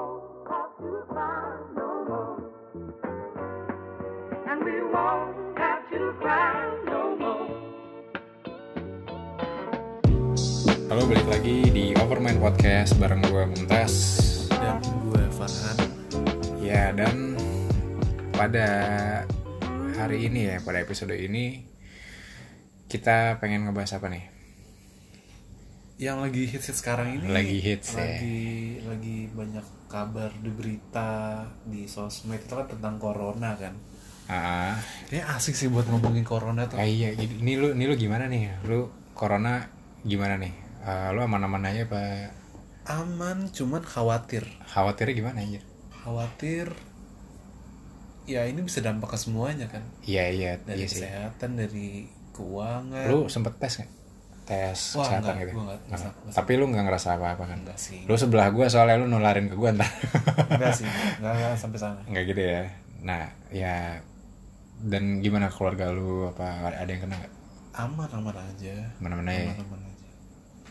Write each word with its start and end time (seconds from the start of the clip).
Halo 0.00 0.08
balik 11.04 11.28
lagi 11.28 11.68
di 11.68 11.92
Overmind 12.00 12.40
Podcast 12.40 12.96
bareng 12.96 13.20
gue 13.28 13.44
Mumtaz 13.52 13.92
dan 14.48 14.80
gue 14.80 15.20
Farhan 15.36 15.76
Ya 16.64 16.96
dan 16.96 17.36
pada 18.32 18.68
hari 20.00 20.32
ini 20.32 20.48
ya 20.48 20.64
pada 20.64 20.80
episode 20.80 21.12
ini 21.12 21.68
kita 22.88 23.36
pengen 23.36 23.68
ngebahas 23.68 24.00
apa 24.00 24.08
nih? 24.08 24.39
Yang 26.00 26.16
lagi 26.18 26.48
hits 26.48 26.72
hits 26.72 26.80
sekarang 26.80 27.20
ini 27.20 27.28
Lagi 27.28 27.60
hits, 27.60 27.92
ya. 27.92 28.00
lagi 28.00 28.40
lagi 28.80 29.28
banyak 29.28 29.66
kabar 29.84 30.32
di 30.32 30.48
berita 30.48 31.44
di 31.62 31.84
sosmed 31.84 32.40
itu 32.40 32.54
kan 32.56 32.64
tentang 32.66 32.96
corona 32.96 33.52
kan 33.54 33.76
Ah, 34.24 34.78
Kayaknya 35.10 35.26
asik 35.34 35.54
sih 35.54 35.66
buat 35.66 35.84
ngomongin 35.84 36.22
corona 36.22 36.64
tuh 36.64 36.78
ah 36.78 36.86
iya 36.86 37.10
ini 37.12 37.58
lu 37.58 37.74
ini 37.74 37.84
lu 37.84 37.98
gimana 37.98 38.30
nih? 38.30 38.62
Lu 38.62 38.86
corona 39.10 39.66
gimana 40.00 40.38
nih? 40.38 40.54
Ah, 40.80 41.10
lu 41.10 41.18
aman-aman 41.20 41.66
aja 41.66 41.82
apa 41.84 42.30
aman 42.88 43.50
cuman 43.50 43.82
khawatir 43.82 44.46
khawatirnya 44.64 45.14
gimana 45.14 45.38
aja? 45.42 45.60
khawatir 46.00 46.72
ya 48.24 48.46
ini 48.46 48.62
bisa 48.62 48.80
dampak 48.80 49.12
ke 49.12 49.18
semuanya 49.18 49.66
kan 49.66 49.82
Iya 50.00 50.24
iya 50.30 50.50
dari 50.62 50.80
iya 50.80 50.88
sih. 50.88 51.02
kesehatan 51.02 51.50
dari 51.58 52.06
keuangan 52.32 53.10
Lu 53.10 53.26
sempet 53.26 53.58
tes 53.58 53.82
nggak? 53.82 53.90
Tes 54.50 54.74
Wah, 54.92 55.06
kesehatan 55.06 55.30
enggak, 55.30 55.38
gitu? 55.40 55.52
gua 55.52 55.62
enggak- 55.62 55.78
Nggak. 55.80 55.94
enggak- 55.94 56.16
enggak. 56.18 56.34
Tapi 56.34 56.52
lu 56.52 56.64
nggak 56.66 56.84
ngerasa 56.84 57.08
apa-apa 57.14 57.44
kan? 57.46 57.58
enggak 57.62 57.78
sih. 57.78 57.98
Lu 58.02 58.14
sebelah 58.14 58.48
gua 58.50 58.66
soalnya 58.66 58.96
lu 58.96 59.06
nularin 59.06 59.46
ke 59.46 59.54
gua 59.54 59.70
ntar. 59.70 59.86
enggak 60.50 60.72
sih 60.74 60.86
enggak, 61.18 61.32
enggak 61.32 61.52
sampai 61.56 61.78
sana. 61.78 62.00
Nggak 62.04 62.24
gitu 62.26 62.42
ya? 62.44 62.62
Nah 63.00 63.22
ya 63.48 64.02
dan 64.82 65.20
gimana 65.20 65.46
keluarga 65.46 65.88
lu? 65.88 66.26
Apa 66.26 66.46
ada 66.68 66.84
yang 66.84 66.98
kena 67.00 67.14
nggak? 67.14 67.32
Aman 67.72 68.10
aman 68.10 68.34
aja. 68.34 68.74
Mana-mana 68.98 69.30
ya? 69.30 69.46
Aman 69.46 69.62
aman 69.62 69.80
aja. 69.86 70.08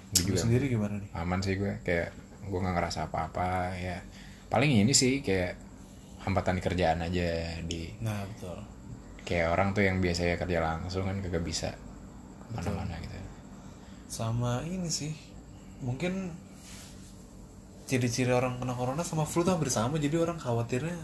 Gue 0.09 0.20
Lu 0.20 0.28
juga 0.28 0.39
sendiri 0.42 0.66
gimana 0.67 0.94
nih? 0.98 1.09
aman 1.14 1.39
sih 1.39 1.56
gue 1.56 1.73
kayak 1.80 2.09
gue 2.44 2.59
nggak 2.59 2.76
ngerasa 2.76 3.08
apa-apa 3.08 3.72
ya. 3.73 4.04
Paling 4.48 4.76
ini 4.76 4.92
sih 4.92 5.22
kayak 5.22 5.56
hambatan 6.20 6.58
di 6.58 6.61
kerjaan 6.61 7.00
aja 7.00 7.28
di 7.64 7.95
nah 8.02 8.28
betul. 8.28 8.59
Kayak 9.23 9.54
orang 9.54 9.72
tuh 9.72 9.86
yang 9.86 9.98
biasanya 9.98 10.36
kerja 10.36 10.59
langsung 10.59 11.06
kan 11.06 11.22
kagak 11.22 11.39
bisa 11.42 11.72
mana-mana 12.50 12.98
gitu 13.00 13.09
sama 14.10 14.66
ini 14.66 14.90
sih 14.90 15.14
mungkin 15.86 16.34
ciri-ciri 17.86 18.30
orang 18.34 18.58
kena 18.62 18.74
corona 18.74 19.02
sama 19.06 19.26
flu 19.26 19.42
tuh 19.42 19.54
hampir 19.58 19.70
sama 19.70 19.98
jadi 19.98 20.18
orang 20.22 20.38
khawatirnya 20.38 20.98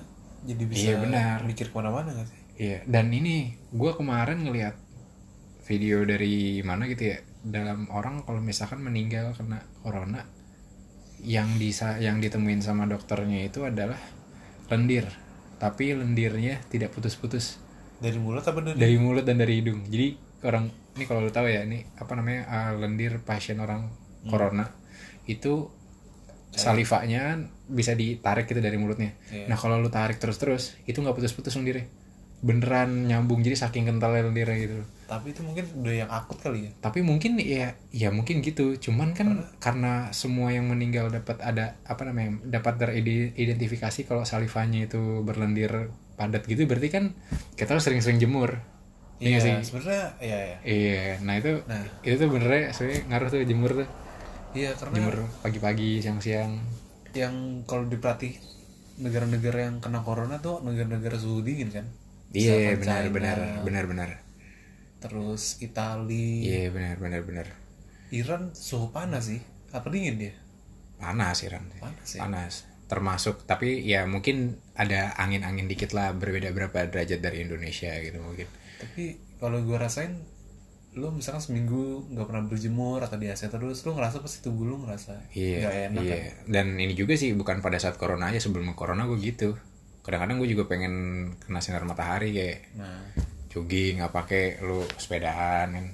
jadi 0.45 0.63
bisa 0.65 0.85
Iya, 0.85 0.95
benar. 1.01 1.37
mikir 1.41 1.73
ke 1.73 1.75
mana-mana 1.77 2.13
gak 2.13 2.27
sih? 2.29 2.39
Iya 2.55 2.79
dan 2.85 3.09
ini 3.09 3.53
gue 3.73 3.91
kemarin 3.93 4.41
ngeliat 4.45 4.75
video 5.65 6.05
dari 6.05 6.61
mana 6.61 6.85
gitu 6.85 7.13
ya 7.13 7.17
dalam 7.41 7.89
orang 7.89 8.21
kalau 8.25 8.41
misalkan 8.41 8.81
meninggal 8.81 9.33
kena 9.33 9.61
corona 9.81 10.25
yang 11.25 11.57
bisa 11.57 11.97
yang 11.97 12.21
ditemuin 12.21 12.61
sama 12.61 12.85
dokternya 12.85 13.49
itu 13.49 13.65
adalah 13.65 13.97
lendir 14.69 15.09
tapi 15.57 15.95
lendirnya 15.95 16.59
tidak 16.69 16.91
putus-putus. 16.93 17.57
Dari 17.95 18.19
mulut 18.19 18.43
apa 18.43 18.59
dari, 18.61 18.75
dari 18.77 18.97
mulut 18.99 19.23
dan 19.23 19.39
dari 19.39 19.63
hidung 19.63 19.87
jadi 19.87 20.13
orang 20.45 20.67
ini 20.95 21.03
kalau 21.03 21.19
lu 21.23 21.31
tahu 21.31 21.51
ya 21.51 21.67
ini 21.67 21.83
apa 21.99 22.15
namanya 22.15 22.41
uh, 22.47 22.71
lendir 22.79 23.19
pasien 23.21 23.59
orang 23.59 23.91
corona. 24.25 24.71
Itu 25.27 25.69
salivanya 26.55 27.35
bisa 27.67 27.93
ditarik 27.93 28.47
gitu 28.47 28.63
dari 28.63 28.79
mulutnya. 28.79 29.11
Iya. 29.27 29.51
nah 29.51 29.59
kalau 29.59 29.83
lu 29.83 29.91
tarik 29.91 30.23
terus-terus 30.23 30.79
itu 30.87 31.03
nggak 31.03 31.15
putus-putus 31.15 31.59
lendirnya. 31.59 31.91
Beneran 32.45 33.09
nyambung 33.09 33.41
jadi 33.43 33.57
saking 33.59 33.91
kentalnya 33.91 34.31
lendirnya 34.31 34.55
gitu. 34.55 34.75
Tapi 35.05 35.35
itu 35.35 35.41
mungkin 35.43 35.65
udah 35.83 35.93
yang 36.05 36.09
akut 36.09 36.39
kali 36.39 36.69
ya? 36.69 36.71
Tapi 36.79 37.03
mungkin 37.03 37.37
ya 37.43 37.75
ya 37.91 38.09
mungkin 38.15 38.39
gitu. 38.39 38.79
Cuman 38.79 39.11
kan 39.11 39.51
karena 39.59 40.15
semua 40.15 40.55
yang 40.55 40.71
meninggal 40.71 41.11
dapat 41.11 41.43
ada 41.43 41.75
apa 41.83 42.07
namanya 42.07 42.39
dapat 42.47 42.79
teridentifikasi 42.79 44.07
kalau 44.07 44.23
salivanya 44.23 44.87
itu 44.87 45.21
berlendir 45.27 45.91
padat 46.15 46.47
gitu 46.47 46.63
berarti 46.63 46.89
kan 46.89 47.03
kita 47.59 47.75
harus 47.75 47.83
sering-sering 47.83 48.17
jemur 48.17 48.63
Iya 49.15 49.39
nggak 49.39 49.43
sih. 49.43 49.53
sebenarnya 49.71 50.03
iya 50.19 50.37
ya 50.37 50.57
iya 50.67 51.03
nah 51.23 51.39
itu 51.39 51.51
Nah. 51.63 51.83
itu 52.03 52.15
tuh 52.17 52.27
benernya 52.27 52.75
sebenarnya 52.75 53.01
ngaruh 53.07 53.27
tuh 53.31 53.39
jemur 53.43 53.71
tuh. 53.71 53.89
Iya 54.51 54.69
karena 54.75 54.93
jemur 54.95 55.15
pagi-pagi 55.39 55.99
siang-siang. 55.99 56.51
yang 57.15 57.63
kalau 57.63 57.87
diperhati 57.87 58.35
negara-negara 58.97 59.71
yang 59.71 59.79
kena 59.79 60.03
corona 60.03 60.39
tuh 60.39 60.59
negara-negara 60.61 61.15
suhu 61.15 61.39
dingin 61.41 61.71
kan? 61.71 61.87
Iya 62.31 62.75
benar 62.75 63.07
benar 63.07 63.37
benar 63.63 63.83
benar. 63.87 64.09
terus 64.99 65.61
Itali. 65.61 66.43
Iya 66.43 66.73
benar 66.73 66.97
benar 66.97 67.21
benar. 67.23 67.47
Iran 68.11 68.51
suhu 68.51 68.89
panas 68.89 69.29
sih. 69.29 69.39
Apa 69.71 69.87
dingin 69.87 70.17
dia? 70.17 70.33
Panas 70.95 71.43
Iran. 71.43 71.63
Panas 71.79 72.09
ya? 72.11 72.19
panas. 72.19 72.53
Termasuk 72.85 73.43
tapi 73.43 73.79
ya 73.81 74.03
mungkin 74.05 74.59
ada 74.75 75.15
angin-angin 75.15 75.67
dikit 75.67 75.91
lah 75.91 76.11
berbeda 76.11 76.51
berapa 76.51 76.87
derajat 76.87 77.19
dari 77.19 77.43
Indonesia 77.43 77.91
gitu 77.99 78.19
mungkin 78.19 78.47
tapi 78.79 79.19
kalau 79.39 79.61
gue 79.63 79.77
rasain 79.77 80.15
lu 80.95 81.11
misalkan 81.11 81.43
seminggu 81.43 82.07
nggak 82.07 82.23
pernah 82.23 82.43
berjemur 82.47 83.03
atau 83.03 83.19
di 83.19 83.27
AC 83.27 83.51
terus 83.51 83.83
lu 83.83 83.91
ngerasa 83.99 84.23
pasti 84.23 84.39
tubuh 84.39 84.63
lu 84.63 84.75
ngerasa 84.87 85.35
iya 85.35 85.67
nggak 85.67 85.75
enak 85.91 86.03
iya. 86.07 86.15
Kan 86.15 86.23
dan 86.47 86.67
ini 86.79 86.95
juga 86.95 87.19
sih 87.19 87.35
bukan 87.35 87.59
pada 87.59 87.75
saat 87.75 87.99
corona 87.99 88.31
aja 88.31 88.39
sebelum 88.39 88.71
corona 88.79 89.03
gue 89.03 89.19
gitu. 89.19 89.59
Kadang-kadang 90.07 90.39
gue 90.39 90.49
juga 90.55 90.63
pengen 90.71 90.93
kena 91.43 91.59
sinar 91.59 91.83
matahari 91.83 92.31
kayak 92.31 92.79
nah. 92.79 93.03
jogging 93.51 93.99
nggak 93.99 94.13
pakai 94.15 94.63
lu 94.63 94.87
sepedaan 94.95 95.67
kan. 95.75 95.85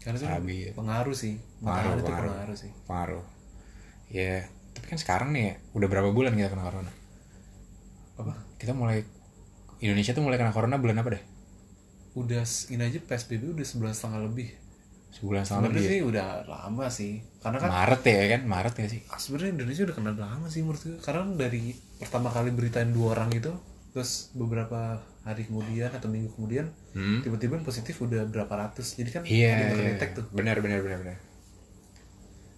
Karena 0.00 0.16
itu 0.16 0.26
Habis. 0.26 0.72
pengaruh 0.72 1.16
sih. 1.16 1.34
Pengaruh 1.60 1.90
matahari 1.92 2.00
itu 2.00 2.04
pengaruh. 2.08 2.30
pengaruh 2.32 2.56
sih. 2.56 2.70
Pengaruh. 2.88 3.24
Ya 4.08 4.34
tapi 4.72 4.86
kan 4.92 4.98
sekarang 5.00 5.28
nih 5.36 5.42
ya, 5.44 5.54
udah 5.76 5.88
berapa 5.88 6.08
bulan 6.12 6.32
kita 6.32 6.52
kena 6.52 6.64
corona? 6.64 6.92
Apa? 8.16 8.32
Kita 8.56 8.72
mulai 8.72 9.04
Indonesia 9.84 10.16
tuh 10.16 10.24
mulai 10.24 10.40
kena 10.40 10.56
corona 10.56 10.80
bulan 10.80 10.96
apa 11.04 11.12
deh 11.12 11.35
udah 12.16 12.42
ini 12.72 12.82
aja 12.82 12.98
PSBB 12.98 13.52
udah 13.52 13.66
sebulan 13.66 13.92
setengah 13.92 14.20
lebih 14.24 14.48
sebulan 15.12 15.42
setengah 15.44 15.64
lebih 15.68 15.82
ya? 15.84 15.88
sih 15.88 16.00
udah 16.02 16.26
lama 16.48 16.86
sih 16.88 17.12
karena 17.40 17.58
kan 17.60 17.68
Maret 17.70 18.02
ya 18.02 18.24
kan 18.32 18.42
Maret 18.44 18.74
ya 18.80 18.86
sih 18.88 19.00
ah, 19.06 19.20
sebenarnya 19.20 19.52
Indonesia 19.60 19.82
udah 19.84 19.96
kena 19.96 20.12
lama 20.16 20.46
sih 20.48 20.60
menurut 20.64 20.80
gue 20.80 20.96
karena 20.98 21.22
dari 21.36 21.62
pertama 21.96 22.28
kali 22.28 22.50
beritain 22.50 22.88
dua 22.90 23.12
orang 23.16 23.30
itu 23.32 23.52
terus 23.92 24.32
beberapa 24.32 25.00
hari 25.24 25.44
kemudian 25.44 25.88
atau 25.88 26.08
minggu 26.08 26.32
kemudian 26.32 26.68
Hmm. 26.96 27.20
tiba-tiba 27.20 27.60
yang 27.60 27.66
positif 27.68 28.00
udah 28.00 28.24
berapa 28.24 28.48
ratus 28.48 28.96
jadi 28.96 29.10
kan 29.12 29.22
iya 29.28 29.52
ada 29.52 29.60
yang 29.60 29.76
iya. 29.76 29.84
ngedetek 29.92 30.10
tuh 30.16 30.24
benar 30.32 30.56
benar 30.64 30.80
benar 30.80 30.98
benar 31.04 31.18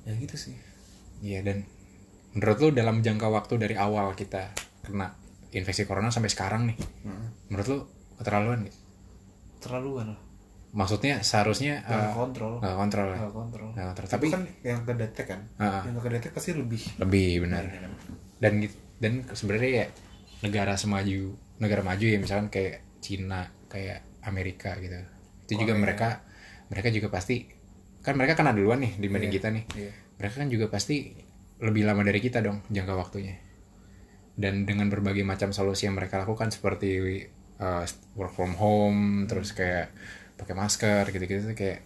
ya 0.07 0.15
gitu 0.15 0.39
sih 0.39 0.55
iya 1.19 1.43
dan 1.43 1.67
menurut 2.31 2.59
lu 2.63 2.69
dalam 2.71 3.03
jangka 3.03 3.27
waktu 3.27 3.59
dari 3.59 3.75
awal 3.75 4.15
kita 4.15 4.55
kena 4.87 5.19
infeksi 5.51 5.91
corona 5.91 6.15
sampai 6.15 6.31
sekarang 6.31 6.71
nih 6.71 6.79
Hmm. 7.03 7.35
menurut 7.51 7.67
lu 7.67 7.79
keterlaluan 8.15 8.63
gak? 8.63 8.77
Terlaluan 9.61 10.15
lah 10.15 10.21
maksudnya 10.69 11.25
seharusnya 11.25 11.81
nggak 11.81 12.13
eh, 12.13 12.15
kontrol. 12.15 12.53
nggak 12.61 12.77
kontrol 12.77 13.07
ya? 13.09 13.19
Nggak 13.19 13.35
kontrol. 13.35 13.69
Nggak 13.73 13.87
kontrol. 13.89 14.09
Tapi 14.09 14.27
tapi 14.29 14.35
kan 14.37 14.43
yang 14.61 14.81
kedetek 14.85 15.27
kan? 15.27 15.41
Ah. 15.57 15.81
yang 15.81 15.97
kedetek 15.97 16.31
pasti 16.37 16.53
lebih. 16.53 16.83
Lebih 17.01 17.49
benar. 17.49 17.65
Dan 18.37 18.53
git- 18.61 18.81
dan 19.01 19.25
sebenarnya 19.33 19.71
ya 19.73 19.87
negara 20.45 20.77
semaju 20.77 21.35
negara 21.59 21.83
maju 21.83 22.05
ya 22.05 22.19
misalkan 22.21 22.53
kayak 22.53 22.85
Cina 23.01 23.49
kayak 23.73 24.05
Amerika 24.29 24.77
gitu. 24.77 24.95
Itu 25.49 25.65
juga 25.65 25.73
Korea. 25.73 25.83
mereka 25.89 26.09
mereka 26.69 26.89
juga 26.93 27.09
pasti 27.09 27.49
kan 28.05 28.15
mereka 28.15 28.37
kena 28.37 28.53
duluan 28.53 28.85
nih 28.85 28.93
dibanding 29.01 29.33
kita 29.33 29.49
nih. 29.49 29.65
Iya. 29.73 29.93
mereka 30.19 30.35
kan 30.43 30.49
juga 30.51 30.67
pasti 30.69 31.15
lebih 31.63 31.87
lama 31.89 32.03
dari 32.05 32.21
kita 32.21 32.45
dong 32.45 32.61
jangka 32.69 32.95
waktunya. 32.95 33.41
Dan 34.39 34.69
dengan 34.69 34.87
berbagai 34.93 35.25
macam 35.27 35.51
solusi 35.51 35.89
yang 35.89 35.97
mereka 35.97 36.21
lakukan 36.23 36.53
seperti 36.53 37.01
uh, 37.59 37.85
work 38.19 38.33
from 38.35 38.55
home 38.59 39.27
terus 39.31 39.53
kayak 39.55 39.91
pakai 40.39 40.55
masker 40.55 41.05
gitu-gitu 41.11 41.55
kayak 41.55 41.83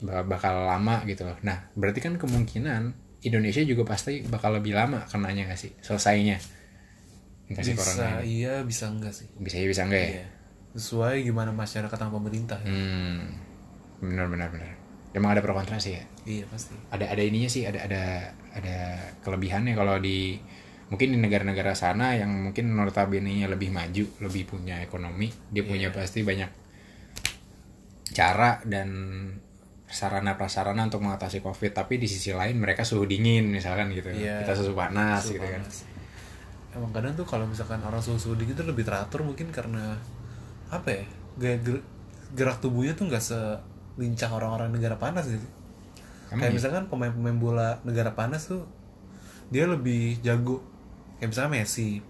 ba- 0.00 0.24
bakal 0.24 0.66
lama 0.66 1.02
gitu 1.06 1.26
loh. 1.26 1.36
Nah 1.42 1.70
berarti 1.74 2.00
kan 2.00 2.16
kemungkinan 2.16 2.82
Indonesia 3.20 3.60
juga 3.66 3.84
pasti 3.84 4.24
bakal 4.24 4.56
lebih 4.56 4.72
lama 4.72 5.04
kenanya 5.04 5.50
gak 5.52 5.60
sih? 5.60 5.72
Selesainya. 5.84 6.40
Infeksi 7.50 7.74
bisa 7.74 7.82
corona 7.82 8.22
ini 8.22 8.46
iya 8.46 8.54
bisa 8.62 8.86
enggak 8.86 9.12
sih? 9.12 9.26
Bisa 9.36 9.58
ya 9.58 9.66
bisa 9.66 9.82
enggak 9.86 10.02
ya? 10.02 10.10
Iya. 10.22 10.26
sesuai 10.70 11.26
gimana 11.26 11.50
masyarakat 11.50 11.98
sama 11.98 12.14
pemerintah 12.14 12.54
ya. 12.62 12.70
hmm 12.70 13.18
benar 14.00 14.30
benar 14.30 14.48
benar. 14.54 14.70
Emang 15.10 15.34
ada 15.34 15.42
pro 15.42 15.50
kontra 15.50 15.82
sih 15.82 15.98
ya? 15.98 16.04
Iya 16.22 16.46
pasti. 16.46 16.78
Ada 16.94 17.10
ada 17.10 17.22
ininya 17.26 17.50
sih 17.50 17.66
ada 17.66 17.82
ada 17.82 18.02
ada 18.54 18.76
kelebihannya 19.26 19.74
kalau 19.74 19.98
di 19.98 20.38
mungkin 20.90 21.14
di 21.14 21.18
negara-negara 21.22 21.72
sana 21.78 22.18
yang 22.18 22.30
mungkin 22.50 22.74
notabene 22.74 23.46
lebih 23.46 23.70
maju 23.70 24.04
lebih 24.26 24.42
punya 24.50 24.82
ekonomi 24.82 25.30
dia 25.54 25.62
punya 25.62 25.94
pasti 25.94 26.26
banyak 26.26 26.50
cara 28.10 28.58
dan 28.66 28.88
sarana 29.90 30.38
prasarana 30.38 30.86
untuk 30.86 31.02
mengatasi 31.02 31.42
covid. 31.42 31.74
Tapi 31.74 31.98
di 31.98 32.06
sisi 32.06 32.30
lain 32.30 32.58
mereka 32.58 32.86
suhu 32.86 33.06
dingin 33.06 33.50
misalkan 33.50 33.90
gitu. 33.90 34.10
Iya. 34.10 34.42
kita 34.46 34.54
suhu 34.54 34.74
panas 34.74 35.22
Suhu 35.26 35.38
gitu 35.38 35.46
kan. 35.46 35.62
emang 36.70 36.94
kadang 36.94 37.18
tuh 37.18 37.26
kalau 37.26 37.50
misalkan 37.50 37.82
orang 37.82 37.98
suhu-suhu 37.98 38.38
dingin 38.38 38.54
tuh 38.54 38.62
lebih 38.70 38.86
teratur 38.86 39.26
mungkin 39.26 39.50
karena 39.50 39.98
apa 40.70 40.86
ya 40.86 41.02
gaya 41.34 41.56
ger- 41.58 41.86
gerak 42.38 42.62
tubuhnya 42.62 42.94
tuh 42.94 43.10
nggak 43.10 43.18
selincah 43.22 44.30
orang-orang 44.30 44.70
negara 44.70 44.94
panas 44.94 45.26
gitu. 45.26 45.42
Emang 46.30 46.46
kayak 46.46 46.54
iya? 46.54 46.58
misalkan 46.62 46.86
pemain-pemain 46.86 47.38
bola 47.42 47.68
negara 47.82 48.14
panas 48.14 48.46
tuh 48.46 48.62
dia 49.50 49.66
lebih 49.66 50.22
jago 50.22 50.62
kayak 51.20 51.30
misalnya 51.30 51.50
Messi 51.54 52.00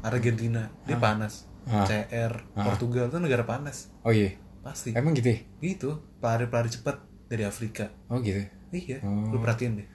Argentina 0.00 0.72
dia 0.82 0.96
panas. 0.96 1.44
Ah. 1.64 1.84
CR 1.84 2.32
Portugal 2.52 3.08
tuh 3.08 3.20
negara 3.20 3.44
panas. 3.44 3.88
Oh 4.00 4.12
iya. 4.12 4.36
Pasti. 4.60 4.96
Emang 4.96 5.12
gitu 5.12 5.28
ya? 5.28 5.38
gitu 5.60 6.00
pelari-pelari 6.18 6.68
cepat 6.68 7.00
dari 7.28 7.44
Afrika. 7.44 7.92
Oh 8.08 8.20
gitu. 8.20 8.40
Iya 8.72 9.04
Oh. 9.04 9.30
lu 9.30 9.38
perhatiin 9.38 9.80
deh. 9.80 9.88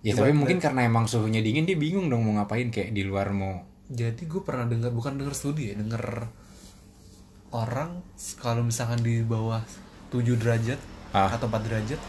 Ya 0.00 0.14
Coba 0.14 0.28
tapi 0.28 0.34
mungkin 0.36 0.58
karena 0.58 0.84
emang 0.84 1.04
suhunya 1.04 1.40
dingin 1.40 1.64
dia 1.64 1.74
bingung 1.74 2.08
dong 2.08 2.24
mau 2.24 2.36
ngapain 2.36 2.68
kayak 2.68 2.92
di 2.92 3.02
luar 3.04 3.32
mau. 3.32 3.64
Jadi 3.88 4.24
gue 4.24 4.40
pernah 4.44 4.68
dengar 4.68 4.92
bukan 4.92 5.16
dengar 5.16 5.32
studi 5.32 5.72
ya 5.72 5.74
dengar 5.76 6.28
orang 7.48 8.04
kalau 8.36 8.60
misalkan 8.60 9.00
di 9.00 9.24
bawah 9.24 9.64
7 10.12 10.36
derajat 10.36 10.76
Ah. 11.08 11.32
atau 11.32 11.48
4 11.48 11.64
derajat 11.64 12.00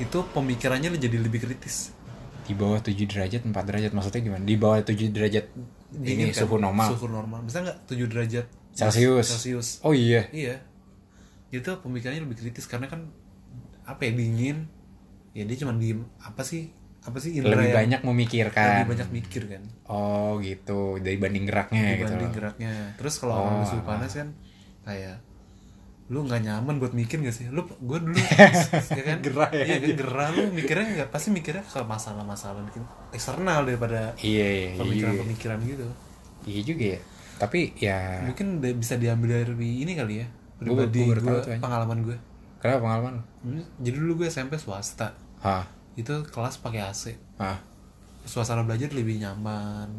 itu 0.00 0.18
pemikirannya 0.32 0.88
jadi 0.96 1.20
lebih 1.20 1.44
kritis 1.44 1.92
di 2.42 2.54
bawah 2.54 2.78
7 2.78 2.94
derajat 3.06 3.40
4 3.44 3.52
derajat 3.54 3.90
maksudnya 3.94 4.20
gimana? 4.20 4.42
Di 4.42 4.56
bawah 4.58 4.78
7 4.82 4.94
derajat 5.10 5.46
ini 5.92 6.02
Dingin 6.02 6.28
kan? 6.32 6.42
suhu 6.44 6.56
normal. 6.58 6.88
Suhu 6.94 7.06
normal. 7.06 7.40
Bisa 7.44 7.62
nggak 7.62 7.78
7 7.86 8.10
derajat 8.10 8.46
Celcius. 8.72 9.26
Celcius? 9.28 9.68
Oh 9.84 9.92
iya. 9.92 10.26
Iya. 10.32 10.60
Itu 11.52 11.68
pemikirannya 11.84 12.24
lebih 12.24 12.40
kritis 12.40 12.64
karena 12.64 12.88
kan 12.88 13.12
apa 13.84 14.08
ya 14.08 14.12
dingin. 14.16 14.66
Ya 15.32 15.44
dia 15.44 15.56
cuma 15.60 15.76
diem. 15.76 16.04
Apa 16.18 16.42
sih? 16.42 16.72
Apa 17.02 17.18
sih 17.18 17.34
indera 17.34 17.58
lebih 17.58 17.66
yang 17.68 17.78
banyak 17.82 18.00
memikirkan. 18.06 18.68
Lebih 18.84 18.90
banyak 18.94 19.08
mikir 19.10 19.42
kan? 19.50 19.62
Oh 19.90 20.38
gitu. 20.40 20.96
Dibanding 21.02 21.44
geraknya 21.44 21.98
gitu 21.98 22.08
dibanding 22.08 22.30
loh. 22.30 22.36
geraknya. 22.36 22.72
Terus 22.96 23.14
kalau 23.18 23.34
orang 23.42 23.62
Oh, 23.62 23.68
suhu 23.68 23.82
panas 23.82 24.12
kan 24.14 24.28
kayak 24.82 25.18
lu 26.10 26.26
nggak 26.26 26.42
nyaman 26.42 26.82
buat 26.82 26.92
mikir 26.96 27.22
gak 27.22 27.36
sih? 27.36 27.46
Lu 27.52 27.62
gue 27.68 27.98
dulu 28.02 28.16
ya 28.98 29.02
kan? 29.06 29.18
Gerah 29.22 29.50
ya. 29.54 29.64
iya 29.64 29.76
kan 29.78 29.90
gerah. 29.94 30.28
Lu 30.34 30.42
mikirnya 30.50 30.86
nggak 30.98 31.08
pasti 31.14 31.28
mikirnya 31.30 31.62
ke 31.62 31.80
masalah-masalah 31.84 32.62
eksternal 33.14 33.62
daripada 33.62 34.16
iya 34.18 34.48
iya. 34.48 34.68
iya 34.74 34.80
pemikiran-pemikiran 34.82 35.58
gitu. 35.68 35.86
Iya 36.48 36.60
juga 36.66 36.84
ya. 36.96 37.00
Tapi 37.38 37.60
ya 37.78 37.98
mungkin 38.26 38.46
bisa 38.78 38.94
diambil 38.98 39.42
dari 39.42 39.82
ini 39.82 39.92
kali 39.94 40.14
ya 40.22 40.26
pribadi 40.62 41.00
gue 41.02 41.18
tuh, 41.18 41.42
anjing. 41.42 41.58
pengalaman 41.58 41.98
gue 42.06 42.16
kenapa 42.62 42.80
pengalaman? 42.86 43.14
Hmm, 43.42 43.64
jadi 43.82 43.96
dulu 43.98 44.22
gue 44.22 44.28
SMP 44.30 44.54
swasta. 44.58 45.18
Hah? 45.42 45.66
itu 45.92 46.24
kelas 46.32 46.56
pakai 46.64 46.88
AC 46.88 47.12
Hah? 47.36 47.60
suasana 48.24 48.64
belajar 48.64 48.88
lebih 48.94 49.20
nyaman. 49.20 49.90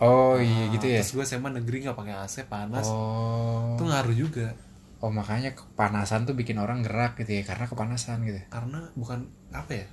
Oh 0.00 0.36
iya 0.36 0.68
gitu 0.72 0.86
ya? 0.88 1.00
terus 1.00 1.16
gue 1.16 1.24
SMA 1.26 1.50
negeri 1.58 1.88
nggak 1.88 1.96
pakai 1.96 2.14
AC 2.22 2.46
panas. 2.46 2.86
Oh. 2.86 3.74
Itu 3.74 3.88
ngaruh 3.88 4.14
juga 4.14 4.52
oh 5.00 5.08
makanya 5.08 5.52
kepanasan 5.52 6.22
tuh 6.22 6.32
bikin 6.32 6.56
orang 6.56 6.80
gerak 6.80 7.16
gitu 7.16 7.32
ya 7.32 7.42
karena 7.42 7.64
kepanasan 7.64 8.20
gitu 8.22 8.40
karena 8.46 8.84
bukan 8.92 9.24
apa 9.50 9.72
ya 9.74 9.86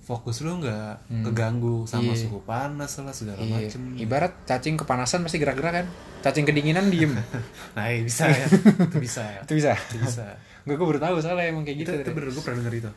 fokus 0.00 0.40
lu 0.40 0.60
nggak 0.60 1.24
keganggu 1.24 1.84
sama 1.84 2.12
Iya. 2.12 2.22
suhu 2.22 2.38
panas 2.42 2.92
lah 2.98 3.10
segala 3.10 3.40
Iya. 3.40 3.66
macem 3.66 3.80
Ibarat 3.96 4.32
cacing 4.44 4.76
kepanasan 4.76 5.24
pasti 5.24 5.38
gerak-gerak 5.38 5.72
kan. 5.74 5.86
Cacing 6.20 6.44
kedinginan 6.44 6.86
diem. 6.86 7.16
nah 7.76 7.88
iya, 7.88 8.04
bisa 8.04 8.28
ya 8.28 8.44
itu 8.44 8.98
bisa 9.00 9.22
ya 9.24 9.40
itu 9.40 9.52
bisa. 9.56 9.72
itu 9.72 9.98
bisa 10.00 10.24
Gue 10.62 10.76
gue 10.76 10.86
baru 10.86 10.96
tahu 10.98 11.14
soalnya 11.18 11.48
emang 11.48 11.60
kayak 11.62 11.78
itu, 11.78 11.90
gitu. 11.90 12.00
itu 12.00 12.10
bener 12.12 12.28
gue 12.30 12.42
pernah 12.42 12.58
denger 12.60 12.74
itu 12.78 12.90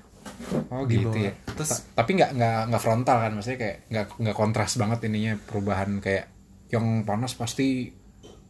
oh 0.68 0.83
di 0.83 0.94
gitu 0.94 1.07
bawah. 1.09 1.24
ya. 1.24 1.31
Terus- 1.56 1.71
Ta- 1.71 1.83
tapi 1.98 2.12
nggak 2.13 2.31
nggak 2.36 2.59
nggak 2.68 2.81
frontal 2.83 3.18
kan, 3.18 3.31
maksudnya 3.31 3.57
kayak 3.57 3.77
nggak 3.88 4.06
nggak 4.19 4.36
kontras 4.36 4.71
banget 4.75 5.00
ininya 5.07 5.33
perubahan 5.42 5.89
kayak 5.98 6.25
yang 6.68 6.86
panas 7.01 7.31
pasti 7.33 7.88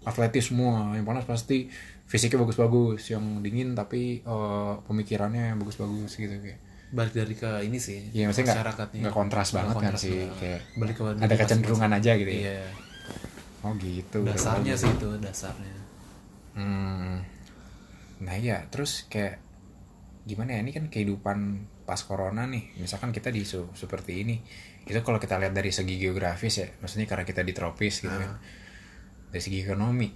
atletis 0.01 0.49
semua, 0.49 0.97
yang 0.97 1.05
panas 1.05 1.29
pasti 1.29 1.69
fisiknya 2.07 2.39
bagus-bagus, 2.43 3.01
yang 3.11 3.43
dingin 3.43 3.75
tapi 3.75 4.23
eh, 4.23 4.73
pemikirannya 4.87 5.53
bagus-bagus 5.59 6.11
gitu 6.15 6.35
kayak. 6.39 6.59
balik 6.87 7.11
dari 7.11 7.35
ke 7.35 7.51
ini 7.67 7.83
sih 7.83 7.99
Iya 8.15 8.31
maksudnya 8.31 8.47
nggak 8.47 8.57
masyarakatnya 8.63 8.99
nggak 9.03 9.15
kontras 9.19 9.49
banget 9.51 9.75
kan 9.75 9.83
kontras 9.91 10.01
sih 10.07 10.15
banget. 10.15 10.39
kayak 10.39 10.61
balik 10.79 10.95
ke 10.95 11.03
ada 11.19 11.35
kecenderungan 11.35 11.91
aja 11.91 12.11
gitu 12.15 12.31
ya. 12.31 12.39
iya 12.47 12.59
Oh 13.65 13.73
gitu. 13.75 14.17
dasarnya 14.23 14.75
sih 14.79 14.87
itu 14.87 15.07
dasarnya 15.19 15.75
Hmm. 16.57 17.21
Nah 18.17 18.33
iya, 18.33 18.65
terus 18.73 19.05
kayak 19.11 19.37
gimana 20.25 20.57
ya 20.57 20.59
ini 20.65 20.71
kan 20.73 20.89
kehidupan 20.89 21.37
pas 21.85 22.01
corona 22.01 22.49
nih. 22.49 22.73
Misalkan 22.81 23.13
kita 23.13 23.29
di 23.29 23.45
su- 23.45 23.69
seperti 23.77 24.25
ini, 24.25 24.35
itu 24.83 24.97
kalau 25.05 25.21
kita 25.21 25.37
lihat 25.37 25.53
dari 25.53 25.69
segi 25.69 26.01
geografis 26.01 26.55
ya, 26.57 26.67
maksudnya 26.81 27.05
karena 27.05 27.23
kita 27.29 27.45
di 27.45 27.53
tropis 27.53 28.01
gitu 28.01 28.11
kan. 28.11 28.31
Dari 29.29 29.41
segi 29.43 29.59
ekonomi, 29.61 30.07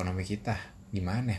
ekonomi 0.00 0.24
kita 0.24 0.56
gimana? 0.88 1.36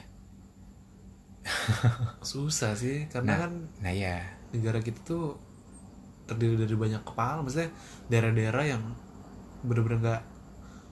susah 2.22 2.78
sih 2.78 3.10
karena 3.10 3.34
Nah, 3.34 3.40
kan 3.50 3.54
nah 3.82 3.90
iya, 3.90 4.22
negara 4.54 4.78
kita 4.78 5.02
tuh 5.02 5.34
terdiri 6.30 6.54
dari 6.62 6.78
banyak 6.78 7.02
kepala 7.02 7.42
maksudnya 7.42 7.74
daerah-daerah 8.08 8.78
yang 8.78 8.84
bener-bener 9.66 10.00
nggak 10.06 10.22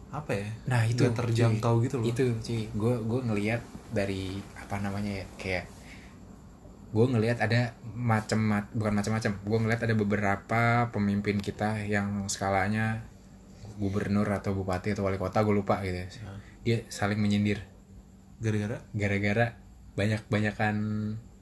apa 0.10 0.32
ya 0.34 0.50
nah 0.66 0.82
itu 0.90 1.06
nggak 1.06 1.22
terjangkau 1.22 1.74
cuy. 1.78 1.84
gitu 1.86 1.96
loh 2.02 2.06
Itu 2.10 2.24
sih, 2.42 2.66
gue 2.74 2.94
gue 3.06 3.20
ngelihat 3.30 3.62
dari 3.94 4.42
apa 4.58 4.82
namanya 4.82 5.22
ya, 5.22 5.26
kayak 5.38 5.66
gue 6.90 7.06
ngelihat 7.06 7.38
ada 7.46 7.78
macam 7.94 8.66
bukan 8.74 8.94
macam-macam 8.98 9.32
gue 9.46 9.58
ngelihat 9.62 9.82
ada 9.86 9.94
beberapa 9.94 10.62
pemimpin 10.90 11.38
kita 11.38 11.86
yang 11.86 12.26
skalanya 12.26 13.06
gubernur 13.78 14.26
atau 14.26 14.58
bupati 14.58 14.98
atau 14.98 15.06
wali 15.06 15.22
kota 15.22 15.46
gue 15.46 15.54
lupa 15.54 15.86
gitu 15.86 16.02
ya. 16.02 16.10
Dia 16.70 16.86
saling 16.88 17.18
menyindir. 17.18 17.66
Gara-gara? 18.38 18.86
Gara-gara 18.94 19.58
banyak 19.98 20.22
banyakan 20.30 20.76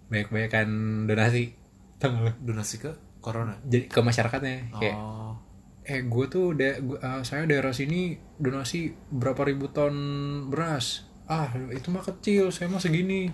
banyak 0.07 0.27
banyakan 0.31 0.67
donasi 1.05 1.51
lu? 1.99 2.31
donasi 2.39 2.79
ke 2.79 2.91
corona? 3.19 3.59
Jadi 3.67 3.91
ke 3.91 3.99
masyarakatnya 3.99 4.71
kayak 4.71 4.95
oh. 4.95 5.35
Eh 5.83 6.03
gue 6.03 6.25
tuh 6.27 6.51
da- 6.51 6.79
gua- 6.79 6.99
eh, 6.99 7.21
saya 7.23 7.43
daerah 7.43 7.71
sini 7.71 8.15
donasi 8.35 8.91
berapa 9.07 9.43
ribu 9.43 9.67
ton 9.67 9.95
beras. 10.47 11.03
Ah 11.27 11.51
itu 11.71 11.91
mah 11.91 12.03
kecil 12.03 12.51
saya 12.51 12.67
mah 12.67 12.79
segini. 12.79 13.27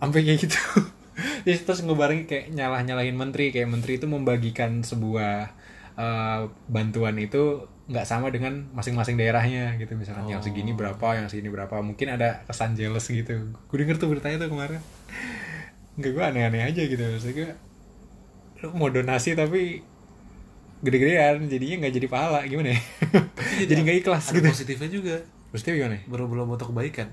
Sampai 0.00 0.24
kayak 0.24 0.40
gitu. 0.40 0.56
Terus 1.44 1.60
terus 1.64 1.80
ngebarengin 1.84 2.24
kayak 2.24 2.46
nyalah 2.52 2.80
nyalahin 2.80 3.12
menteri 3.12 3.52
kayak 3.52 3.68
menteri 3.68 4.00
itu 4.00 4.08
membagikan 4.08 4.80
sebuah 4.80 5.52
eh, 6.00 6.40
bantuan 6.72 7.16
itu 7.20 7.68
nggak 7.90 8.06
sama 8.06 8.30
dengan 8.30 8.70
masing-masing 8.70 9.18
daerahnya 9.18 9.74
gitu 9.74 9.98
misalkan 9.98 10.30
yang 10.30 10.38
segini 10.38 10.70
berapa 10.78 11.18
yang 11.18 11.26
segini 11.26 11.50
berapa. 11.50 11.82
Mungkin 11.82 12.14
ada 12.14 12.46
kesan 12.46 12.78
jealous 12.78 13.10
gitu. 13.10 13.50
Gue 13.66 13.76
denger 13.82 13.98
tuh 13.98 14.06
beritanya 14.06 14.46
tuh 14.46 14.54
kemarin. 14.54 14.78
Nggak 15.98 16.10
gue 16.14 16.22
aneh-aneh 16.22 16.62
aja 16.70 16.82
gitu. 16.86 17.02
Maksudnya 17.02 17.34
gue 17.34 17.48
lu 18.62 18.76
mau 18.78 18.92
donasi 18.94 19.34
tapi 19.34 19.82
gede-gedean 20.86 21.50
jadinya 21.50 21.76
nggak 21.84 21.94
jadi 21.98 22.06
pahala. 22.06 22.40
Gimana 22.46 22.78
ya? 22.78 22.80
Jadi 23.74 23.80
nggak 23.82 23.98
ikhlas 24.06 24.30
ada 24.30 24.38
gitu. 24.38 24.48
positifnya 24.54 24.88
juga. 24.88 25.16
Maksudnya 25.50 25.74
gimana 25.82 25.94
ya? 25.98 26.02
baru 26.06 26.24
belum 26.30 26.46
untuk 26.54 26.70
kebaikan. 26.70 27.10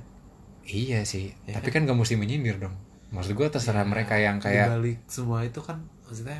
Iya 0.70 1.02
sih. 1.10 1.34
Tapi 1.50 1.74
kan? 1.74 1.90
nggak 1.90 1.98
mesti 1.98 2.22
menyindir 2.22 2.62
dong. 2.62 2.78
Maksud 3.10 3.34
gue 3.34 3.48
terserah 3.50 3.82
mereka 3.82 4.14
yang 4.22 4.38
kayak 4.38 4.78
balik 4.78 5.00
semua 5.10 5.42
itu 5.42 5.58
kan 5.64 5.82
maksudnya 6.06 6.38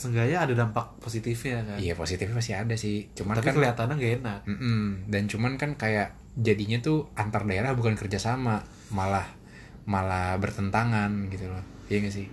seenggaknya 0.00 0.38
ada 0.40 0.54
dampak 0.56 0.96
positifnya 0.96 1.60
kan 1.62 1.76
iya 1.76 1.92
positifnya 1.92 2.32
pasti 2.34 2.52
ada 2.54 2.72
sih 2.74 3.12
cuman 3.12 3.36
tapi 3.36 3.46
kan 3.46 3.54
kelihatannya 3.54 3.94
gak 3.94 4.12
enak 4.18 4.40
Mm-mm. 4.46 4.82
dan 5.06 5.22
cuman 5.26 5.52
kan 5.54 5.76
kayak 5.76 6.08
jadinya 6.34 6.80
tuh 6.80 7.12
antar 7.12 7.44
daerah 7.44 7.72
bukan 7.72 7.92
kerjasama 7.94 8.64
malah 8.88 9.28
malah 9.84 10.34
bertentangan 10.36 11.28
gitu 11.28 11.44
loh 11.46 11.60
iya 11.86 12.00
gak 12.00 12.14
sih 12.14 12.26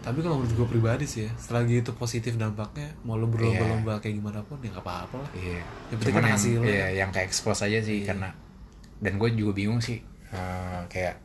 tapi 0.00 0.24
kalau 0.24 0.40
menurut 0.40 0.54
gue 0.54 0.68
pribadi 0.70 1.04
sih 1.04 1.28
ya 1.28 1.32
selagi 1.36 1.84
itu 1.84 1.92
positif 1.92 2.32
dampaknya 2.34 2.88
mau 3.02 3.14
lo 3.14 3.28
berlomba-lomba 3.28 4.00
kayak 4.00 4.16
gimana 4.16 4.40
pun 4.40 4.56
ya 4.58 4.70
nggak 4.70 4.80
apa-apa 4.80 5.16
lah 5.18 5.30
Iya. 5.36 5.60
Yang 5.60 5.98
penting 5.98 6.00
Cuman 6.06 6.16
kan 6.16 6.24
yang, 6.24 6.38
hasilnya. 6.40 6.64
iya, 6.66 6.86
yang 6.96 7.10
kayak 7.10 7.26
expose 7.28 7.60
aja 7.60 7.78
sih 7.80 8.00
karena 8.00 8.32
dan 8.96 9.12
gue 9.16 9.28
juga 9.34 9.52
bingung 9.52 9.80
sih 9.80 10.00
eh, 10.30 10.80
kayak 10.88 11.20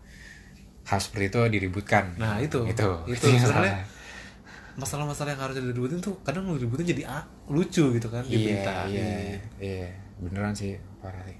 hal 0.85 0.99
seperti 0.99 1.25
itu 1.29 1.39
diributkan. 1.49 2.13
nah 2.15 2.35
itu 2.37 2.67
itu 2.67 2.89
itu 3.07 3.25
yang 3.25 3.41
sebenarnya 3.41 3.73
salah. 3.79 3.94
Masalah-masalah 4.75 5.31
yang 5.31 5.41
harusnya 5.41 5.63
diributin 5.63 5.99
tuh 5.99 6.19
kadang 6.21 6.47
diributin 6.51 6.85
jadi 6.85 7.03
ah, 7.05 7.23
lucu 7.47 7.91
gitu 7.91 8.07
kan 8.07 8.21
Iya, 8.21 8.31
diberitain. 8.31 8.89
iya, 8.89 9.07
iya, 9.57 9.87
beneran 10.17 10.51
sih 10.51 10.75
parah 10.99 11.23
sih. 11.23 11.37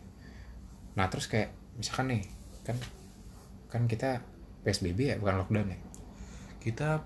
Nah 0.93 1.07
terus 1.07 1.25
kayak 1.25 1.51
misalkan 1.75 2.09
nih 2.09 2.23
kan 2.61 2.75
kan 3.67 3.81
kita 3.85 4.23
PSBB 4.61 4.99
ya 5.05 5.15
bukan 5.15 5.35
lockdown 5.37 5.67
ya. 5.67 5.79
kita 6.57 7.03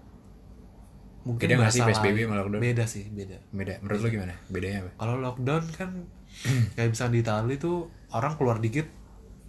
mungkin 1.22 1.46
Beda 1.46 1.56
nggak 1.60 1.74
sih 1.74 1.82
PSBB 1.84 2.18
sama 2.24 2.36
lockdown? 2.40 2.62
beda 2.62 2.86
sih 2.86 3.04
beda 3.10 3.38
Beda. 3.50 3.74
Menurut 3.82 4.00
lu 4.00 4.10
gimana? 4.10 4.34
Bedanya 4.48 4.78
apa? 4.82 4.92
kalau 4.96 5.16
lockdown 5.20 5.64
kan 5.72 5.90
kayak 6.78 6.90
misalnya 6.90 7.12
di 7.12 7.22
Itali 7.22 7.56
tuh 7.58 7.78
orang 8.12 8.34
keluar 8.36 8.58
dikit 8.58 8.88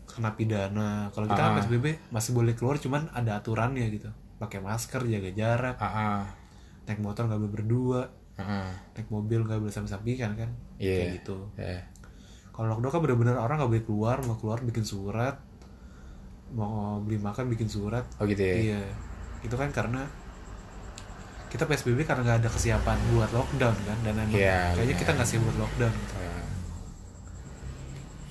kena 0.06 0.34
pidana 0.34 0.90
kalau 1.10 1.24
kita 1.24 1.38
kan 1.38 1.52
Ah. 1.52 1.56
PSBB 1.60 1.86
masih 2.10 2.32
boleh 2.32 2.52
keluar 2.52 2.74
cuman 2.74 3.06
ada 3.12 3.38
aturannya 3.38 3.86
gitu 3.88 4.10
pakai 4.36 4.58
masker 4.58 5.06
jaga 5.06 5.30
jarak 5.30 5.76
Ah, 5.78 5.86
ah, 5.86 6.22
naik 6.88 7.00
motor 7.02 7.26
nggak 7.28 7.40
boleh 7.40 7.54
berdua. 7.54 8.02
Ah. 8.40 8.72
naik 8.96 9.12
mobil 9.12 9.44
nggak 9.44 9.60
boleh 9.60 9.74
sampai 9.74 9.92
sampingan 9.92 10.32
kan? 10.32 10.50
Iya. 10.80 10.96
kayak 10.96 11.12
gitu. 11.20 11.36
Eh, 11.60 11.82
kalau 12.56 12.72
lockdown 12.72 12.92
kan 12.92 13.00
bener-bener 13.04 13.36
orang 13.36 13.60
nggak 13.60 13.70
boleh 13.70 13.84
keluar 13.84 14.16
mau 14.24 14.36
keluar 14.40 14.58
bikin 14.64 14.84
surat 14.84 15.36
mau 16.50 16.98
beli 17.04 17.20
makan 17.20 17.46
bikin 17.52 17.70
surat. 17.70 18.02
Oh 18.18 18.26
gitu 18.26 18.42
ya? 18.42 18.54
Iya. 18.56 18.82
Itu 19.44 19.54
kan 19.54 19.70
karena 19.70 20.08
kita 21.50 21.66
psbb 21.66 22.06
karena 22.06 22.22
nggak 22.22 22.38
ada 22.46 22.50
kesiapan 22.50 22.98
buat 23.10 23.30
lockdown 23.34 23.76
kan 23.82 23.98
dan 24.06 24.14
emang 24.22 24.38
Iya, 24.38 24.70
kayaknya 24.78 24.96
kita 25.02 25.10
nggak 25.18 25.28
siap 25.28 25.42
buat 25.46 25.58
lockdown. 25.66 25.94
Gitu. 25.94 26.14
Eh, 26.16 26.44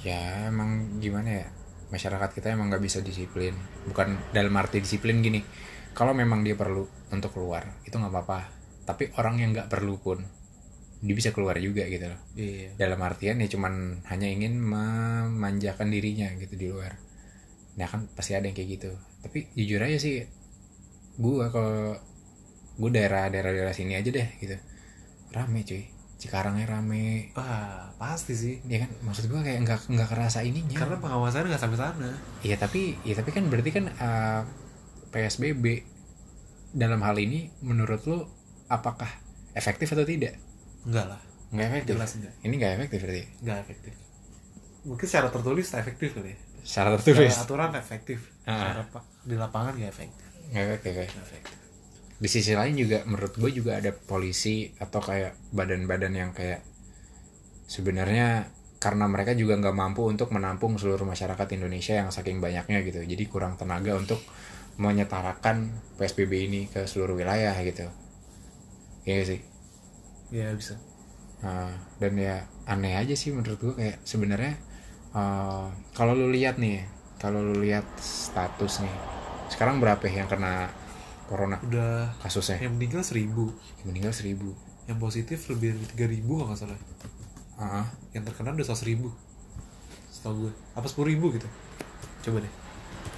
ya 0.07 0.23
emang 0.47 0.99
gimana 1.03 1.29
ya? 1.43 1.47
Masyarakat 1.91 2.29
kita 2.31 2.47
emang 2.55 2.71
nggak 2.71 2.83
bisa 2.83 3.03
disiplin. 3.03 3.55
Bukan 3.87 4.15
dalam 4.31 4.53
arti 4.55 4.79
disiplin 4.79 5.19
gini 5.19 5.43
kalau 5.93 6.13
memang 6.15 6.45
dia 6.45 6.55
perlu 6.55 6.85
untuk 7.11 7.33
keluar 7.35 7.65
itu 7.85 7.95
nggak 7.95 8.13
apa-apa. 8.13 8.39
Tapi 8.85 9.13
orang 9.21 9.35
yang 9.41 9.49
nggak 9.53 9.69
perlu 9.69 10.01
pun 10.01 10.19
dia 10.99 11.15
bisa 11.15 11.31
keluar 11.31 11.55
juga 11.57 11.87
gitu 11.87 12.11
loh. 12.11 12.19
Iya. 12.35 12.75
Dalam 12.75 12.99
artian 12.99 13.39
ya 13.39 13.47
cuman 13.47 14.03
hanya 14.11 14.27
ingin 14.27 14.59
memanjakan 14.59 15.87
dirinya 15.87 16.27
gitu 16.35 16.55
di 16.59 16.67
luar. 16.67 16.99
Nah 17.79 17.87
kan 17.87 18.11
pasti 18.11 18.35
ada 18.35 18.51
yang 18.51 18.55
kayak 18.55 18.69
gitu. 18.79 18.91
Tapi 19.23 19.47
jujur 19.55 19.79
aja 19.79 19.95
sih 19.95 20.27
gua 21.19 21.51
kalau 21.51 21.95
gue 22.79 22.89
daerah 22.95 23.27
daerah 23.27 23.51
daerah 23.51 23.75
sini 23.75 23.95
aja 23.95 24.11
deh 24.11 24.27
gitu. 24.43 24.55
Rame 25.31 25.63
cuy. 25.63 25.87
Cikarangnya 26.19 26.67
rame. 26.67 27.31
Wah 27.31 27.95
pasti 27.95 28.35
sih. 28.35 28.55
Ya 28.67 28.83
kan? 28.83 28.91
Maksud 29.07 29.31
gua 29.31 29.39
kayak 29.39 29.63
nggak 29.63 29.79
nggak 29.87 30.09
kerasa 30.11 30.43
ininya. 30.43 30.75
Karena 30.75 30.99
pengawasannya 30.99 31.47
nggak 31.47 31.63
sampai 31.63 31.79
sana. 31.79 32.11
Iya 32.43 32.59
tapi 32.59 32.99
ya 33.07 33.15
tapi 33.15 33.31
kan 33.31 33.47
berarti 33.47 33.71
kan 33.71 33.85
eh, 33.87 34.41
PSBB 35.09 35.65
dalam 36.71 37.01
hal 37.01 37.17
ini 37.17 37.49
menurut 37.61 38.01
lu 38.05 38.21
apakah 38.67 39.09
efektif 39.51 39.89
atau 39.89 40.05
tidak? 40.05 40.37
enggak 40.81 41.05
lah 41.07 41.21
Nggak 41.49 41.67
efektif. 41.67 41.93
Jelas 41.97 42.11
enggak. 42.13 42.33
Ini 42.39 42.53
nggak 42.55 42.73
efektif 42.75 42.99
berarti. 43.01 43.23
nggak 43.41 43.57
efektif 43.59 43.93
mungkin 44.79 45.05
secara 45.05 45.27
tertulis 45.27 45.67
efektif 45.69 46.09
kali 46.13 46.31
ya 46.31 46.37
Secara 46.61 46.87
tertulis. 46.95 47.29
Secara 47.29 47.43
aturan 47.43 47.71
efektif 47.75 48.19
Ah. 48.43 48.53
secara 48.55 48.83
di 49.21 49.35
lapangan 49.35 49.73
nggak 49.75 49.91
efektif 49.91 50.25
Nggak 50.49 50.63
efektif 50.65 50.93
ya. 50.93 51.05
Efektif 51.09 51.55
Di 52.15 52.27
sisi 52.27 52.51
lain 52.51 52.75
juga 52.75 52.97
menurut 53.03 53.33
gue 53.33 53.51
juga 53.51 53.71
ada 53.75 53.91
polisi 53.91 54.67
atau 54.75 54.99
kayak 54.99 55.51
badan-badan 55.51 56.13
yang 56.13 56.31
kayak 56.31 56.61
sebenarnya 57.65 58.49
karena 58.79 59.05
mereka 59.05 59.35
juga 59.35 59.55
nggak 59.55 59.75
mampu 59.75 60.03
untuk 60.03 60.31
menampung 60.31 60.79
seluruh 60.79 61.03
masyarakat 61.03 61.47
Indonesia 61.51 61.95
yang 61.95 62.09
saking 62.09 62.39
banyaknya 62.39 62.79
gitu. 62.81 63.03
Jadi 63.03 63.23
kurang 63.27 63.59
tenaga 63.59 63.95
untuk 63.95 64.19
menyetarakan 64.79 65.57
PSBB 65.99 66.33
ini 66.47 66.61
ke 66.71 66.87
seluruh 66.87 67.15
wilayah 67.19 67.53
gitu. 67.61 67.85
Iya 69.05 69.23
sih. 69.25 69.39
ya 70.29 70.53
bisa 70.53 70.77
Nah, 71.39 71.71
dan 72.03 72.13
ya 72.19 72.43
aneh 72.67 72.99
aja 72.99 73.15
sih 73.15 73.31
menurut 73.31 73.57
gua 73.63 73.73
kayak 73.79 73.97
sebenarnya 74.03 74.53
eh, 75.15 75.65
kalau 75.95 76.13
lu 76.13 76.27
lihat 76.35 76.59
nih, 76.59 76.83
kalau 77.17 77.39
lu 77.39 77.63
lihat 77.63 77.87
status 77.99 78.83
nih, 78.83 78.95
sekarang 79.47 79.79
berapa 79.79 80.03
ya 80.05 80.23
yang 80.23 80.29
kena 80.29 80.67
corona 81.31 81.57
udah 81.63 82.11
kasusnya? 82.19 82.59
yang 82.59 82.75
meninggal 82.75 83.03
seribu 83.05 83.53
Yang 83.81 83.87
meninggal 83.87 84.13
seribu. 84.13 84.49
yang 84.89 84.97
positif 84.97 85.45
lebih 85.47 85.77
dari 85.77 85.87
tiga 85.93 86.05
ribu 86.09 86.41
kalau 86.41 86.49
nggak 86.51 86.59
salah 86.59 86.79
Ah, 87.59 87.85
yang 88.15 88.23
terkena 88.25 88.55
udah 88.55 88.65
seratus 88.65 88.87
ribu 88.87 89.11
setahu 90.09 90.47
gue 90.47 90.51
apa 90.75 90.87
sepuluh 90.89 91.13
ribu 91.13 91.29
gitu 91.31 91.45
coba 92.23 92.43
deh 92.43 92.53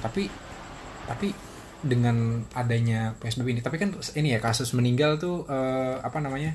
tapi 0.03 0.27
tapi 1.07 1.27
dengan 1.81 2.45
adanya 2.53 3.17
PSBB 3.17 3.57
ini, 3.57 3.61
tapi 3.61 3.77
kan 3.77 3.93
ini 4.13 4.33
ya 4.33 4.39
kasus 4.39 4.71
meninggal 4.73 5.17
tuh 5.17 5.45
eh, 5.45 5.95
apa 5.97 6.21
namanya 6.21 6.53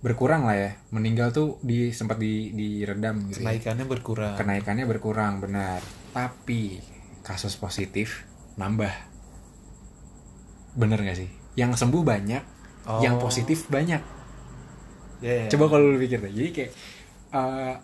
berkurang 0.00 0.44
lah 0.44 0.56
ya. 0.56 0.70
Meninggal 0.90 1.30
tuh 1.30 1.60
di 1.60 1.92
sempat 1.92 2.16
di 2.16 2.50
diredam 2.52 3.28
gitu. 3.28 3.40
ya. 3.40 3.52
kenaikannya 3.54 3.86
berkurang 3.86 4.34
kenaikannya 4.34 4.84
berkurang 4.88 5.38
benar 5.38 5.78
tapi 6.10 6.80
kasus 7.22 7.54
positif 7.54 8.24
nambah 8.56 8.90
bener 10.74 10.98
gak 11.02 11.18
sih 11.18 11.30
yang 11.54 11.74
sembuh 11.74 12.02
banyak 12.02 12.44
Oh. 12.80 13.04
yang 13.04 13.20
positif 13.20 13.68
banyak 13.68 14.00
ya, 15.20 15.32
ya. 15.44 15.46
coba 15.52 15.68
kalau 15.68 15.92
lu 15.92 16.00
pikir 16.00 16.16
deh 16.24 16.32
jadi 16.32 16.48
kayak 16.48 16.70
eh, 17.30 17.74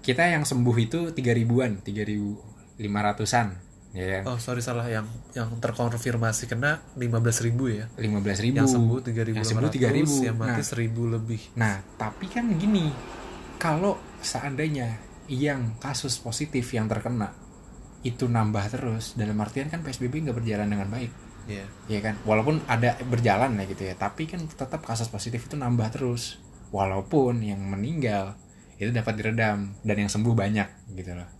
kita 0.00 0.32
yang 0.32 0.48
sembuh 0.48 0.76
itu 0.80 1.12
tiga 1.12 1.36
ribuan 1.36 1.84
tiga 1.84 2.08
ribu 2.08 2.40
lima 2.80 3.04
ratusan 3.04 3.52
ya 3.90 4.22
kan 4.22 4.22
oh 4.30 4.38
sorry 4.38 4.62
salah. 4.62 4.86
Yang 4.86 5.10
yang 5.34 5.50
terkonfirmasi 5.58 6.46
kena 6.46 6.82
lima 6.94 7.18
belas 7.18 7.42
ribu 7.42 7.70
ya? 7.70 7.90
lima 7.98 8.22
belas 8.22 8.38
ribu. 8.38 8.62
Yang 8.62 8.78
sembuh 8.78 8.98
tiga 9.02 9.22
ribu 9.26 9.36
yang 9.42 9.48
sembuh 9.48 9.70
tiga 9.70 9.90
ribu. 9.90 10.14
yang 10.22 10.36
mati 10.38 10.62
nah, 10.62 10.66
seribu 10.66 11.02
lebih. 11.10 11.40
Nah, 11.58 11.82
tapi 11.98 12.26
kan 12.30 12.46
gini, 12.54 12.90
kalau 13.58 13.98
seandainya 14.22 14.98
yang 15.30 15.78
kasus 15.78 16.18
positif 16.18 16.66
yang 16.74 16.90
terkena 16.90 17.30
itu 18.02 18.26
nambah 18.26 18.64
terus, 18.72 19.12
dalam 19.14 19.36
artian 19.38 19.68
kan 19.68 19.84
PSBB 19.84 20.24
nggak 20.24 20.36
berjalan 20.40 20.72
dengan 20.72 20.88
baik, 20.88 21.12
ya 21.46 21.64
ya 21.86 22.00
kan? 22.00 22.16
Walaupun 22.24 22.64
ada 22.64 22.96
berjalan 23.04 23.60
ya 23.60 23.64
gitu 23.68 23.82
ya, 23.84 23.94
tapi 23.94 24.24
kan 24.24 24.40
tetap 24.48 24.80
kasus 24.82 25.12
positif 25.12 25.44
itu 25.44 25.54
nambah 25.54 25.92
terus, 25.92 26.40
walaupun 26.72 27.44
yang 27.44 27.60
meninggal 27.60 28.40
itu 28.80 28.88
dapat 28.88 29.20
diredam 29.20 29.76
dan 29.84 29.96
yang 30.00 30.08
sembuh 30.08 30.32
banyak 30.32 30.96
gitu 30.96 31.12
loh. 31.12 31.39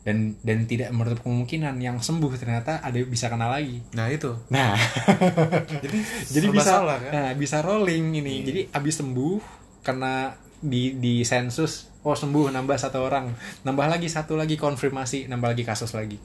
Dan 0.00 0.32
dan 0.40 0.64
tidak 0.64 0.88
menutup 0.96 1.20
kemungkinan 1.28 1.76
yang 1.76 2.00
sembuh 2.00 2.32
ternyata 2.40 2.80
ada 2.80 2.96
bisa 3.04 3.28
kena 3.28 3.52
lagi. 3.52 3.84
nah 3.92 4.08
itu. 4.08 4.32
Nah, 4.48 4.72
jadi 5.84 5.98
jadi 6.24 6.46
bisa 6.48 6.80
salah, 6.80 6.96
kan? 6.96 7.10
nah, 7.12 7.30
bisa 7.36 7.60
rolling 7.60 8.16
ini. 8.16 8.40
Jadi 8.40 8.60
abis 8.72 9.04
sembuh 9.04 9.36
kena 9.84 10.32
di 10.60 10.96
di 10.96 11.24
sensus 11.24 11.88
oh 12.00 12.16
sembuh 12.16 12.48
nambah 12.48 12.80
satu 12.80 13.04
orang. 13.04 13.28
Nambah 13.68 13.86
lagi 13.92 14.08
satu 14.08 14.40
lagi 14.40 14.56
konfirmasi 14.56 15.28
nambah 15.28 15.52
lagi 15.52 15.64
kasus 15.68 15.92
lagi. 15.92 16.16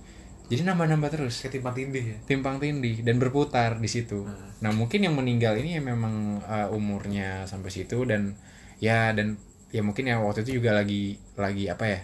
Jadi 0.48 0.62
nambah 0.63 0.88
nambah 0.96 1.10
terus. 1.12 1.44
Kayak 1.44 1.60
timpang 1.60 1.75
tindih 1.75 2.05
ya? 2.05 2.17
Timpang 2.24 2.55
tindih 2.63 3.03
dan 3.03 3.20
berputar 3.20 3.75
di 3.75 3.89
situ. 3.91 4.24
Nah. 4.63 4.72
Mungkin 4.72 5.03
yang 5.03 5.20
meninggal 5.20 5.60
ini 5.60 5.75
ya 5.75 5.82
memang 5.84 6.39
uh, 6.48 6.72
umurnya 6.72 7.44
sampai 7.44 7.74
situ 7.74 8.08
dan 8.08 8.39
ya 8.79 9.12
dan 9.12 9.36
ya 9.74 9.82
mungkin 9.84 10.08
ya 10.08 10.22
waktu 10.24 10.48
itu 10.48 10.62
juga 10.62 10.72
lagi 10.72 11.20
lagi 11.36 11.67
apa 11.67 11.84
ya 11.84 12.00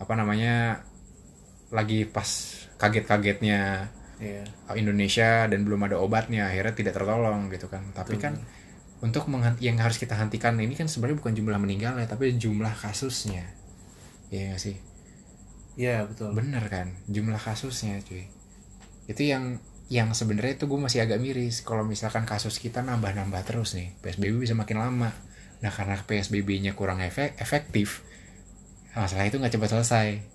apa 0.00 0.12
namanya 0.16 0.80
lagi 1.74 2.06
pas 2.06 2.26
kaget-kagetnya 2.78 3.90
Iya. 4.22 4.46
Indonesia 4.78 5.50
dan 5.50 5.66
belum 5.66 5.90
ada 5.90 5.98
obatnya 5.98 6.46
akhirnya 6.46 6.74
tidak 6.74 6.94
tertolong 6.96 7.50
gitu 7.50 7.66
kan. 7.66 7.82
Tapi 7.90 8.16
kan 8.16 8.38
untuk 9.02 9.26
yang 9.58 9.76
harus 9.82 9.98
kita 9.98 10.14
hentikan 10.14 10.56
ini 10.56 10.72
kan 10.78 10.86
sebenarnya 10.86 11.18
bukan 11.20 11.34
jumlah 11.34 11.58
meninggalnya 11.58 12.06
tapi 12.06 12.32
jumlah 12.38 12.72
kasusnya. 12.78 13.44
Ya 14.30 14.54
nggak 14.54 14.60
sih? 14.62 14.76
Iya 15.74 16.06
betul. 16.06 16.30
bener 16.32 16.64
kan? 16.70 16.94
Jumlah 17.10 17.40
kasusnya 17.42 17.98
cuy. 18.06 18.30
Itu 19.10 19.22
yang 19.26 19.58
yang 19.92 20.16
sebenarnya 20.16 20.56
itu 20.56 20.64
gue 20.70 20.80
masih 20.80 21.04
agak 21.04 21.20
miris. 21.20 21.60
Kalau 21.66 21.84
misalkan 21.84 22.24
kasus 22.24 22.56
kita 22.62 22.80
nambah-nambah 22.80 23.42
terus 23.44 23.74
nih 23.74 23.92
PSBB 24.00 24.46
bisa 24.46 24.54
makin 24.54 24.78
lama. 24.80 25.10
Nah 25.60 25.72
karena 25.74 25.98
PSBB-nya 26.00 26.72
kurang 26.78 27.02
efek 27.02 27.36
efektif 27.42 28.06
masalah 28.94 29.26
itu 29.26 29.42
nggak 29.42 29.58
cepat 29.58 29.70
selesai 29.74 30.33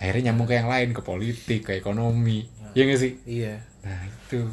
akhirnya 0.00 0.32
nyambung 0.32 0.48
ke 0.48 0.56
yang 0.56 0.70
lain 0.72 0.96
ke 0.96 1.02
politik 1.04 1.60
ke 1.68 1.72
ekonomi. 1.76 2.48
Ya 2.72 2.88
nggak 2.88 3.00
sih? 3.00 3.12
Iya. 3.28 3.60
nah 3.84 4.00
itu. 4.08 4.48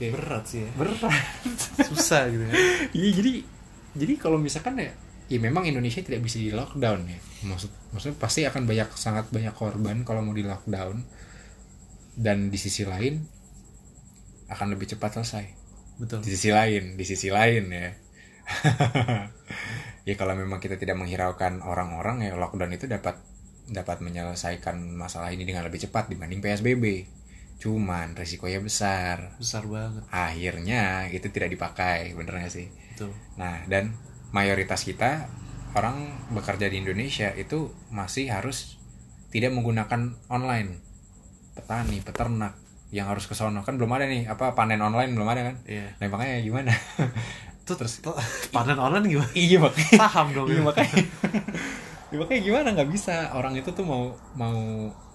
Kayak 0.00 0.12
Berat 0.18 0.44
sih 0.48 0.60
ya. 0.66 0.70
berat. 0.74 1.24
Susah 1.92 2.26
gitu 2.32 2.44
ya. 2.48 2.54
iya 2.96 3.10
jadi 3.14 3.32
jadi 3.94 4.12
kalau 4.16 4.40
misalkan 4.40 4.80
ya 4.80 4.90
ya 5.30 5.38
memang 5.38 5.68
Indonesia 5.68 6.00
tidak 6.02 6.26
bisa 6.26 6.42
di 6.42 6.50
lockdown 6.50 7.06
ya. 7.06 7.20
Maksud 7.46 7.70
maksudnya 7.94 8.16
pasti 8.18 8.42
akan 8.48 8.66
banyak 8.66 8.88
sangat 8.98 9.30
banyak 9.30 9.54
korban 9.54 10.02
kalau 10.02 10.26
mau 10.26 10.34
di 10.34 10.42
lockdown. 10.42 11.00
Dan 12.20 12.50
di 12.50 12.58
sisi 12.58 12.82
lain 12.84 13.22
akan 14.50 14.66
lebih 14.74 14.90
cepat 14.90 15.22
selesai. 15.22 15.46
Betul. 16.00 16.24
di 16.24 16.32
sisi 16.32 16.48
lain 16.48 16.96
di 16.96 17.04
sisi 17.04 17.28
lain 17.28 17.64
ya. 17.70 17.88
Ya 20.08 20.16
kalau 20.16 20.32
memang 20.32 20.64
kita 20.64 20.80
tidak 20.80 20.96
menghiraukan 20.96 21.60
orang-orang 21.60 22.24
ya 22.24 22.32
lockdown 22.34 22.72
itu 22.72 22.88
dapat 22.88 23.20
dapat 23.70 24.02
menyelesaikan 24.02 24.76
masalah 24.92 25.30
ini 25.30 25.42
dengan 25.42 25.62
lebih 25.62 25.80
cepat 25.80 26.06
dibanding 26.06 26.38
PSBB 26.38 27.06
cuman 27.56 28.16
resikonya 28.16 28.58
besar 28.58 29.36
Besar 29.36 29.62
banget. 29.64 30.00
akhirnya 30.08 30.82
itu 31.06 31.28
tidak 31.28 31.50
dipakai 31.50 32.12
bener 32.12 32.40
gak 32.40 32.50
sih 32.50 32.66
Betul. 32.92 33.12
nah 33.36 33.60
dan 33.68 33.94
mayoritas 34.32 34.82
kita 34.82 35.28
orang 35.72 36.02
bekerja 36.30 36.66
di 36.66 36.80
Indonesia 36.80 37.30
itu 37.30 37.70
masih 37.88 38.26
harus 38.28 38.80
tidak 39.28 39.52
menggunakan 39.52 40.16
online 40.26 40.80
petani 41.52 42.00
peternak 42.00 42.56
yang 42.90 43.06
harus 43.06 43.28
ke 43.28 43.36
sono 43.36 43.62
kan 43.62 43.78
belum 43.78 43.92
ada 43.92 44.02
nih 44.04 44.26
apa 44.26 44.50
panen 44.52 44.80
online 44.80 45.14
belum 45.14 45.28
ada 45.28 45.46
kan 45.46 45.56
Iya. 45.62 45.94
nah 46.00 46.08
makanya 46.08 46.42
gimana 46.42 46.72
Tuh 47.62 47.76
terus 47.76 48.02
panen 48.50 48.74
online 48.74 49.06
gimana? 49.06 49.30
iya 49.30 49.60
makanya 49.60 49.94
Saham 50.00 50.26
dong. 50.32 50.48
iya 50.48 50.58
ya. 50.58 50.62
makanya 50.64 50.94
ya, 52.10 52.16
makanya 52.18 52.42
gimana? 52.42 52.68
Nggak 52.74 52.90
bisa. 52.90 53.16
Orang 53.32 53.54
itu 53.54 53.70
tuh 53.70 53.86
mau 53.86 54.12
mau 54.34 54.58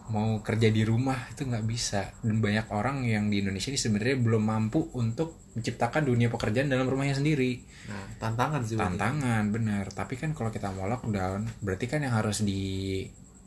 mau 0.05 0.37
kerja 0.45 0.69
di 0.69 0.85
rumah 0.85 1.17
itu 1.29 1.43
nggak 1.43 1.65
bisa. 1.65 2.13
Dan 2.21 2.39
banyak 2.39 2.69
orang 2.69 3.03
yang 3.03 3.27
di 3.27 3.41
Indonesia 3.41 3.69
ini 3.69 3.79
sebenarnya 3.79 4.17
belum 4.21 4.43
mampu 4.43 4.93
untuk 4.93 5.39
menciptakan 5.55 6.05
dunia 6.05 6.27
pekerjaan 6.29 6.69
dalam 6.69 6.85
rumahnya 6.85 7.17
sendiri. 7.17 7.63
Nah 7.89 8.05
tantangan 8.21 8.61
sih 8.63 8.77
tantangan 8.77 9.49
benar. 9.49 9.89
Tapi 9.89 10.13
kan 10.15 10.31
kalau 10.31 10.53
kita 10.53 10.69
mau 10.71 10.85
lockdown 10.85 11.47
berarti 11.63 11.85
kan 11.89 12.05
yang 12.05 12.13
harus 12.13 12.45
di 12.45 13.01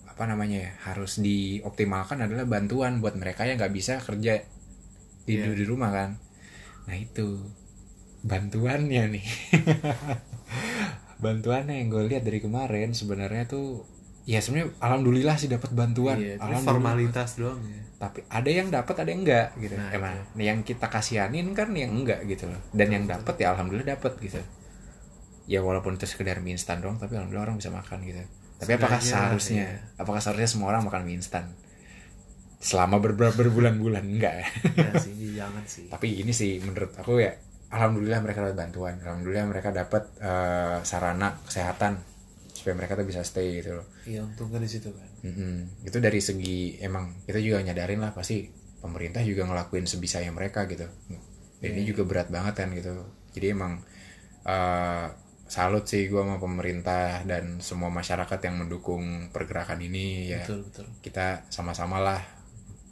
apa 0.09 0.27
namanya 0.27 0.59
ya 0.67 0.73
harus 0.91 1.23
dioptimalkan 1.23 2.27
adalah 2.27 2.43
bantuan 2.43 2.99
buat 2.99 3.15
mereka 3.15 3.47
yang 3.47 3.55
nggak 3.55 3.71
bisa 3.71 4.03
kerja 4.03 4.43
di 5.23 5.33
Iya. 5.39 5.53
di 5.55 5.63
rumah 5.63 5.91
kan. 5.95 6.11
Nah 6.91 6.97
itu. 6.99 7.39
Bantuannya 8.19 9.15
nih 9.15 9.27
bantuannya 11.19 11.83
yang 11.83 11.89
gue 11.91 12.03
lihat 12.15 12.23
dari 12.23 12.39
kemarin 12.39 12.95
sebenarnya 12.95 13.51
tuh 13.51 13.83
ya 14.29 14.39
sebenarnya 14.45 14.77
alhamdulillah 14.79 15.37
sih 15.41 15.49
dapat 15.51 15.73
bantuan. 15.73 16.21
Iya, 16.21 16.37
formalitas 16.63 17.41
doang 17.41 17.59
ya. 17.65 17.81
Tapi 17.99 18.23
ada 18.31 18.51
yang 18.53 18.69
dapat 18.71 18.95
ada 19.03 19.11
yang 19.11 19.27
enggak 19.27 19.49
gitu. 19.59 19.75
Nah, 19.75 19.91
emang. 19.91 20.15
Nah, 20.37 20.45
yang 20.45 20.61
kita 20.63 20.87
kasihanin 20.87 21.51
kan 21.57 21.75
yang 21.75 21.91
enggak 21.91 22.23
gitu 22.29 22.47
loh. 22.47 22.61
Dan 22.71 22.95
yang 22.95 23.05
dapat 23.09 23.35
ya 23.41 23.57
alhamdulillah 23.57 23.99
dapat 23.99 24.15
gitu. 24.23 24.39
Ya 25.49 25.65
walaupun 25.65 25.97
itu 25.97 26.05
sekedar 26.05 26.39
mie 26.45 26.55
instan 26.55 26.85
doang 26.85 27.01
tapi 27.01 27.17
alhamdulillah 27.17 27.51
orang 27.51 27.59
bisa 27.59 27.73
makan 27.73 28.05
gitu. 28.05 28.21
Tapi 28.59 28.71
apakah 28.75 29.01
seharusnya? 29.01 29.65
iya. 29.65 29.81
apakah 29.97 30.21
seharusnya 30.21 30.51
semua 30.51 30.77
orang 30.77 30.85
makan 30.87 31.03
mie 31.09 31.19
instan? 31.19 31.51
Selama 32.61 33.01
ber- 33.01 33.17
berbulan-bulan 33.17 34.05
enggak 34.07 34.35
ya? 34.45 34.47
Ya 34.77 34.93
sih 35.01 35.15
jangan 35.35 35.65
sih. 35.65 35.89
Tapi 35.95 36.21
ini 36.21 36.31
sih 36.37 36.61
menurut 36.63 36.95
aku 37.01 37.23
ya 37.23 37.33
alhamdulillah 37.69 38.21
mereka 38.25 38.45
dapat 38.45 38.57
bantuan. 38.57 38.95
Alhamdulillah 39.01 39.47
mereka 39.49 39.69
dapat 39.73 40.09
eh, 40.21 40.79
sarana 40.85 41.37
kesehatan 41.45 42.01
supaya 42.53 42.75
mereka 42.75 42.99
tuh 42.99 43.07
bisa 43.07 43.23
stay 43.23 43.63
gitu 43.63 43.79
loh. 43.79 43.87
Iya 44.03 44.27
untungnya 44.27 44.59
di 44.59 44.71
situ 44.71 44.91
kan 44.91 45.07
Mm-mm. 45.23 45.87
itu 45.87 45.99
dari 45.99 46.19
segi 46.23 46.79
emang 46.83 47.23
kita 47.27 47.39
juga 47.39 47.63
nyadarin 47.63 48.03
lah 48.03 48.11
pasti 48.15 48.47
pemerintah 48.83 49.23
juga 49.23 49.47
ngelakuin 49.47 49.87
sebisanya 49.87 50.35
mereka 50.35 50.67
gitu. 50.67 50.87
Dan 51.59 51.71
ini 51.75 51.83
juga 51.87 52.07
berat 52.07 52.31
banget 52.31 52.55
kan 52.59 52.71
gitu. 52.75 52.95
Jadi 53.35 53.47
emang 53.55 53.83
eh, 54.47 55.07
salut 55.49 55.89
sih 55.89 56.13
gue 56.13 56.21
sama 56.21 56.37
pemerintah 56.37 57.25
dan 57.25 57.59
semua 57.65 57.89
masyarakat 57.89 58.39
yang 58.45 58.65
mendukung 58.65 59.33
pergerakan 59.33 59.81
ini 59.81 60.35
ya. 60.35 60.45
Betul 60.45 60.69
betul. 60.69 60.87
Kita 61.01 61.49
sama-sama 61.49 61.99
lah 62.03 62.21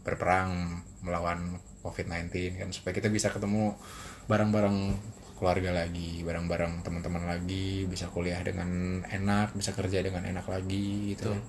berperang 0.07 0.83
melawan 1.03 1.59
COVID-19 1.83 2.59
kan 2.63 2.69
supaya 2.71 2.95
kita 2.95 3.11
bisa 3.11 3.31
ketemu 3.31 3.75
bareng-bareng 4.27 4.79
keluarga 5.37 5.71
lagi, 5.71 6.25
bareng-bareng 6.25 6.81
teman-teman 6.83 7.29
lagi, 7.29 7.85
bisa 7.87 8.09
kuliah 8.11 8.41
dengan 8.41 9.03
enak, 9.05 9.53
bisa 9.53 9.73
kerja 9.77 10.01
dengan 10.01 10.25
enak 10.25 10.47
lagi 10.49 11.15
gitu. 11.15 11.31
Kan. 11.33 11.43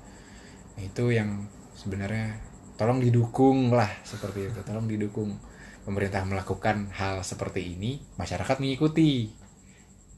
Nah, 0.77 0.81
itu 0.83 1.03
yang 1.13 1.47
sebenarnya 1.73 2.37
tolong 2.75 2.99
didukung 3.01 3.71
lah 3.73 3.89
seperti 4.03 4.51
itu. 4.51 4.59
Tolong 4.61 4.85
didukung 4.85 5.39
pemerintah 5.87 6.27
melakukan 6.27 6.91
hal 6.93 7.23
seperti 7.23 7.79
ini, 7.79 8.03
masyarakat 8.19 8.59
mengikuti 8.59 9.31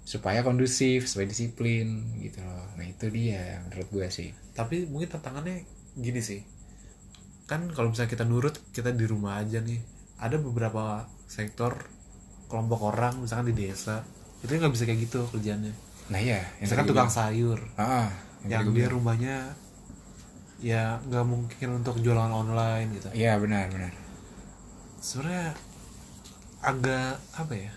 supaya 0.01 0.41
kondusif, 0.41 1.05
supaya 1.05 1.29
disiplin 1.29 2.17
gitu 2.17 2.41
loh. 2.41 2.73
Nah, 2.73 2.85
itu 2.89 3.07
dia 3.13 3.61
menurut 3.69 3.87
gue 3.93 4.07
sih. 4.09 4.33
tapi 4.59 4.83
mungkin 4.91 5.07
tantangannya 5.07 5.63
gini 5.95 6.19
sih 6.19 6.43
kan 7.49 7.65
kalau 7.73 7.89
misalnya 7.89 8.13
kita 8.13 8.25
nurut 8.29 8.55
kita 8.69 8.93
di 8.93 9.09
rumah 9.09 9.41
aja 9.41 9.57
nih 9.57 9.81
ada 10.21 10.37
beberapa 10.37 11.09
sektor 11.25 11.89
kelompok 12.49 12.79
orang 12.91 13.13
misalkan 13.23 13.47
di 13.51 13.55
desa 13.61 13.95
itu 14.43 14.51
nggak 14.51 14.73
bisa 14.75 14.83
kayak 14.87 14.99
gitu 15.07 15.19
kerjanya 15.31 15.73
Nah 16.09 16.19
iya, 16.21 16.41
yang 16.61 16.69
misalkan 16.69 16.85
tukang 16.89 17.09
gua 17.09 17.09
sayur 17.09 17.59
bilang. 17.75 17.77
Ah, 17.77 18.09
yang 18.43 18.63
yang 18.63 18.67
dia 18.75 18.87
bilang. 18.87 18.93
rumahnya 18.95 19.35
ya 20.59 20.99
nggak 21.07 21.25
mungkin 21.31 21.67
untuk 21.79 21.95
jualan 22.03 22.31
online 22.31 22.87
gitu 22.99 23.09
Iya 23.13 23.39
benar 23.43 23.65
benar. 23.73 23.93
sebenarnya 24.99 25.55
agak 26.59 27.15
apa 27.35 27.53
ya 27.55 27.71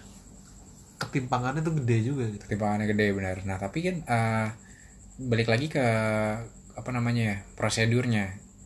ketimpangannya 1.02 1.62
tuh 1.66 1.74
gede 1.82 1.96
juga 2.08 2.24
gitu 2.30 2.46
Ketimpangannya 2.46 2.86
gede 2.90 3.06
benar. 3.14 3.36
Nah 3.48 3.56
tapi 3.58 3.78
kan 3.86 3.96
eh, 4.06 4.46
balik 5.18 5.48
lagi 5.52 5.66
ke 5.70 5.84
apa 6.72 6.90
namanya 6.96 7.22
ya 7.22 7.36
prosedurnya. 7.58 8.24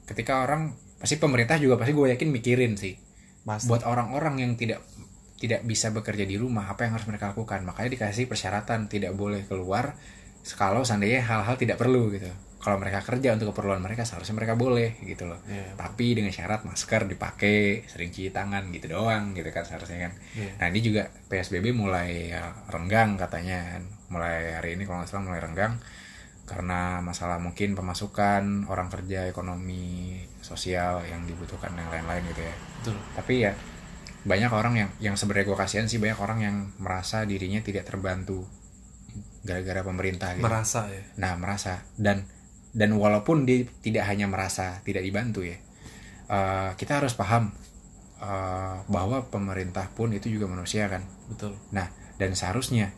Ketika 0.09 0.45
orang 0.47 0.73
pasti 1.01 1.19
pemerintah 1.19 1.59
juga 1.59 1.77
pasti 1.81 1.93
gue 1.97 2.07
yakin 2.15 2.29
mikirin 2.31 2.73
sih. 2.79 2.95
mas 3.47 3.65
Buat 3.69 3.83
orang-orang 3.89 4.35
yang 4.43 4.53
tidak 4.61 4.81
tidak 5.37 5.69
bisa 5.69 5.93
bekerja 5.93 6.25
di 6.25 6.41
rumah 6.41 6.69
apa 6.73 6.89
yang 6.89 6.97
harus 6.97 7.07
mereka 7.09 7.33
lakukan. 7.33 7.61
Makanya 7.65 7.91
dikasih 7.93 8.25
persyaratan 8.25 8.89
tidak 8.89 9.13
boleh 9.13 9.45
keluar 9.45 9.97
kalau 10.57 10.87
seandainya 10.87 11.25
hal-hal 11.27 11.59
tidak 11.61 11.77
perlu 11.77 12.09
gitu. 12.15 12.29
Kalau 12.57 12.83
mereka 12.83 12.99
kerja 12.99 13.31
untuk 13.31 13.55
keperluan 13.55 13.79
mereka 13.79 14.03
seharusnya 14.03 14.43
mereka 14.43 14.59
boleh 14.59 14.99
gitu 15.07 15.29
loh. 15.29 15.39
Iya. 15.47 15.79
Tapi 15.79 16.19
dengan 16.19 16.35
syarat 16.35 16.67
masker 16.67 17.07
dipakai, 17.07 17.87
sering 17.87 18.11
cuci 18.11 18.35
tangan 18.35 18.75
gitu 18.75 18.91
doang 18.91 19.39
gitu 19.39 19.47
kan 19.55 19.63
seharusnya 19.63 20.11
kan. 20.11 20.13
Iya. 20.35 20.51
Nah 20.59 20.67
ini 20.75 20.81
juga 20.83 21.03
PSBB 21.31 21.71
mulai 21.71 22.35
ya, 22.35 22.51
renggang 22.67 23.15
katanya. 23.15 23.79
Mulai 24.11 24.59
hari 24.59 24.75
ini 24.75 24.83
kalau 24.83 25.03
nggak 25.03 25.11
salah 25.11 25.31
mulai 25.31 25.43
renggang 25.43 25.79
karena 26.47 27.03
masalah 27.03 27.43
mungkin 27.43 27.75
pemasukan 27.75 28.71
orang 28.71 28.87
kerja 28.87 29.27
ekonomi 29.27 30.15
sosial 30.39 31.03
yang 31.11 31.27
dibutuhkan 31.27 31.75
yang 31.75 31.91
lain-lain 31.91 32.23
gitu 32.31 32.43
ya. 32.47 32.55
betul 32.55 32.97
Tapi 33.19 33.35
ya 33.43 33.53
banyak 34.27 34.51
orang 34.51 34.75
yang 34.77 34.91
yang 34.99 35.15
sebenarnya 35.15 35.47
gue 35.47 35.59
kasihan 35.59 35.87
sih 35.87 35.97
banyak 35.97 36.19
orang 36.19 36.39
yang 36.43 36.57
merasa 36.77 37.23
dirinya 37.23 37.63
tidak 37.63 37.87
terbantu 37.87 38.43
gara-gara 39.47 39.87
pemerintah 39.87 40.35
gitu. 40.35 40.43
merasa 40.43 40.91
ya 40.91 41.03
Nah, 41.17 41.33
merasa 41.39 41.87
dan 41.95 42.27
dan 42.75 42.91
walaupun 42.93 43.47
dia 43.47 43.65
tidak 43.81 44.05
hanya 44.05 44.27
merasa 44.29 44.83
tidak 44.83 45.01
dibantu 45.01 45.47
ya, 45.47 45.57
eh, 46.29 46.71
kita 46.75 46.99
harus 47.01 47.15
paham 47.15 47.55
eh, 48.19 48.77
bahwa 48.85 49.23
pemerintah 49.31 49.87
pun 49.95 50.11
itu 50.11 50.27
juga 50.29 50.51
manusia 50.51 50.91
kan. 50.91 51.07
betul 51.31 51.55
Nah, 51.71 51.87
dan 52.19 52.35
seharusnya 52.35 52.91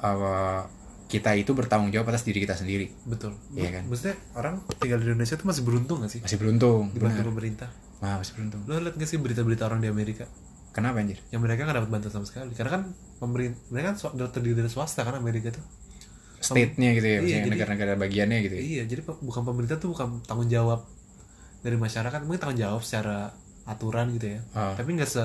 eh, 0.00 0.62
kita 1.10 1.36
itu 1.36 1.52
bertanggung 1.52 1.92
jawab 1.92 2.08
atas 2.08 2.24
diri 2.24 2.40
kita 2.40 2.56
sendiri. 2.56 2.88
betul 3.04 3.36
Iya 3.52 3.68
kan? 3.68 3.84
maksudnya 3.84 4.16
orang 4.32 4.64
tinggal 4.80 4.96
di 4.96 5.12
Indonesia 5.12 5.36
tuh 5.36 5.44
masih 5.44 5.60
beruntung 5.60 6.00
gak 6.00 6.08
sih 6.08 6.20
Masih 6.24 6.38
beruntung, 6.40 6.88
dibantu 6.88 7.28
pemerintah 7.28 7.68
Nah, 8.00 8.16
masih 8.16 8.32
beruntung. 8.32 8.64
lo 8.64 8.80
liat 8.80 8.96
gak 8.96 9.04
sih 9.04 9.18
berita-berita 9.20 9.68
orang 9.68 9.78
di 9.78 9.92
Amerika 9.92 10.24
Kenapa 10.72 10.98
anjir? 10.98 11.20
yang 11.28 11.44
mereka 11.44 11.64
nggak 11.64 11.76
dapat 11.78 11.90
bantuan 11.92 12.12
sama 12.12 12.24
sekali 12.24 12.52
karena 12.56 12.70
kan 12.72 12.82
pemerintah 13.20 13.60
mereka 13.68 13.86
kan 13.92 13.96
terdiri 14.28 14.56
dari 14.56 14.70
swasta 14.72 15.04
kan 15.04 15.14
Amerika 15.14 15.52
tuh 15.52 15.64
State-nya 16.42 16.90
gitu 16.98 17.06
ya, 17.06 17.18
Iya, 17.22 17.46
negara-negara 17.46 17.94
bagiannya 17.94 18.38
gitu 18.42 18.54
ya. 18.56 18.62
iya 18.62 18.82
jadi 18.88 19.04
bukan 19.06 19.42
pemerintah 19.44 19.78
tuh 19.78 19.94
bukan 19.94 20.24
tanggung 20.26 20.50
jawab 20.50 20.82
dari 21.62 21.78
masyarakat 21.78 22.18
mungkin 22.26 22.40
tanggung 22.40 22.58
jawab 22.58 22.82
secara 22.82 23.30
aturan 23.62 24.10
gitu 24.10 24.34
ya 24.34 24.40
Oh. 24.58 24.74
tapi 24.74 24.96
nggak 24.96 25.06
se 25.06 25.22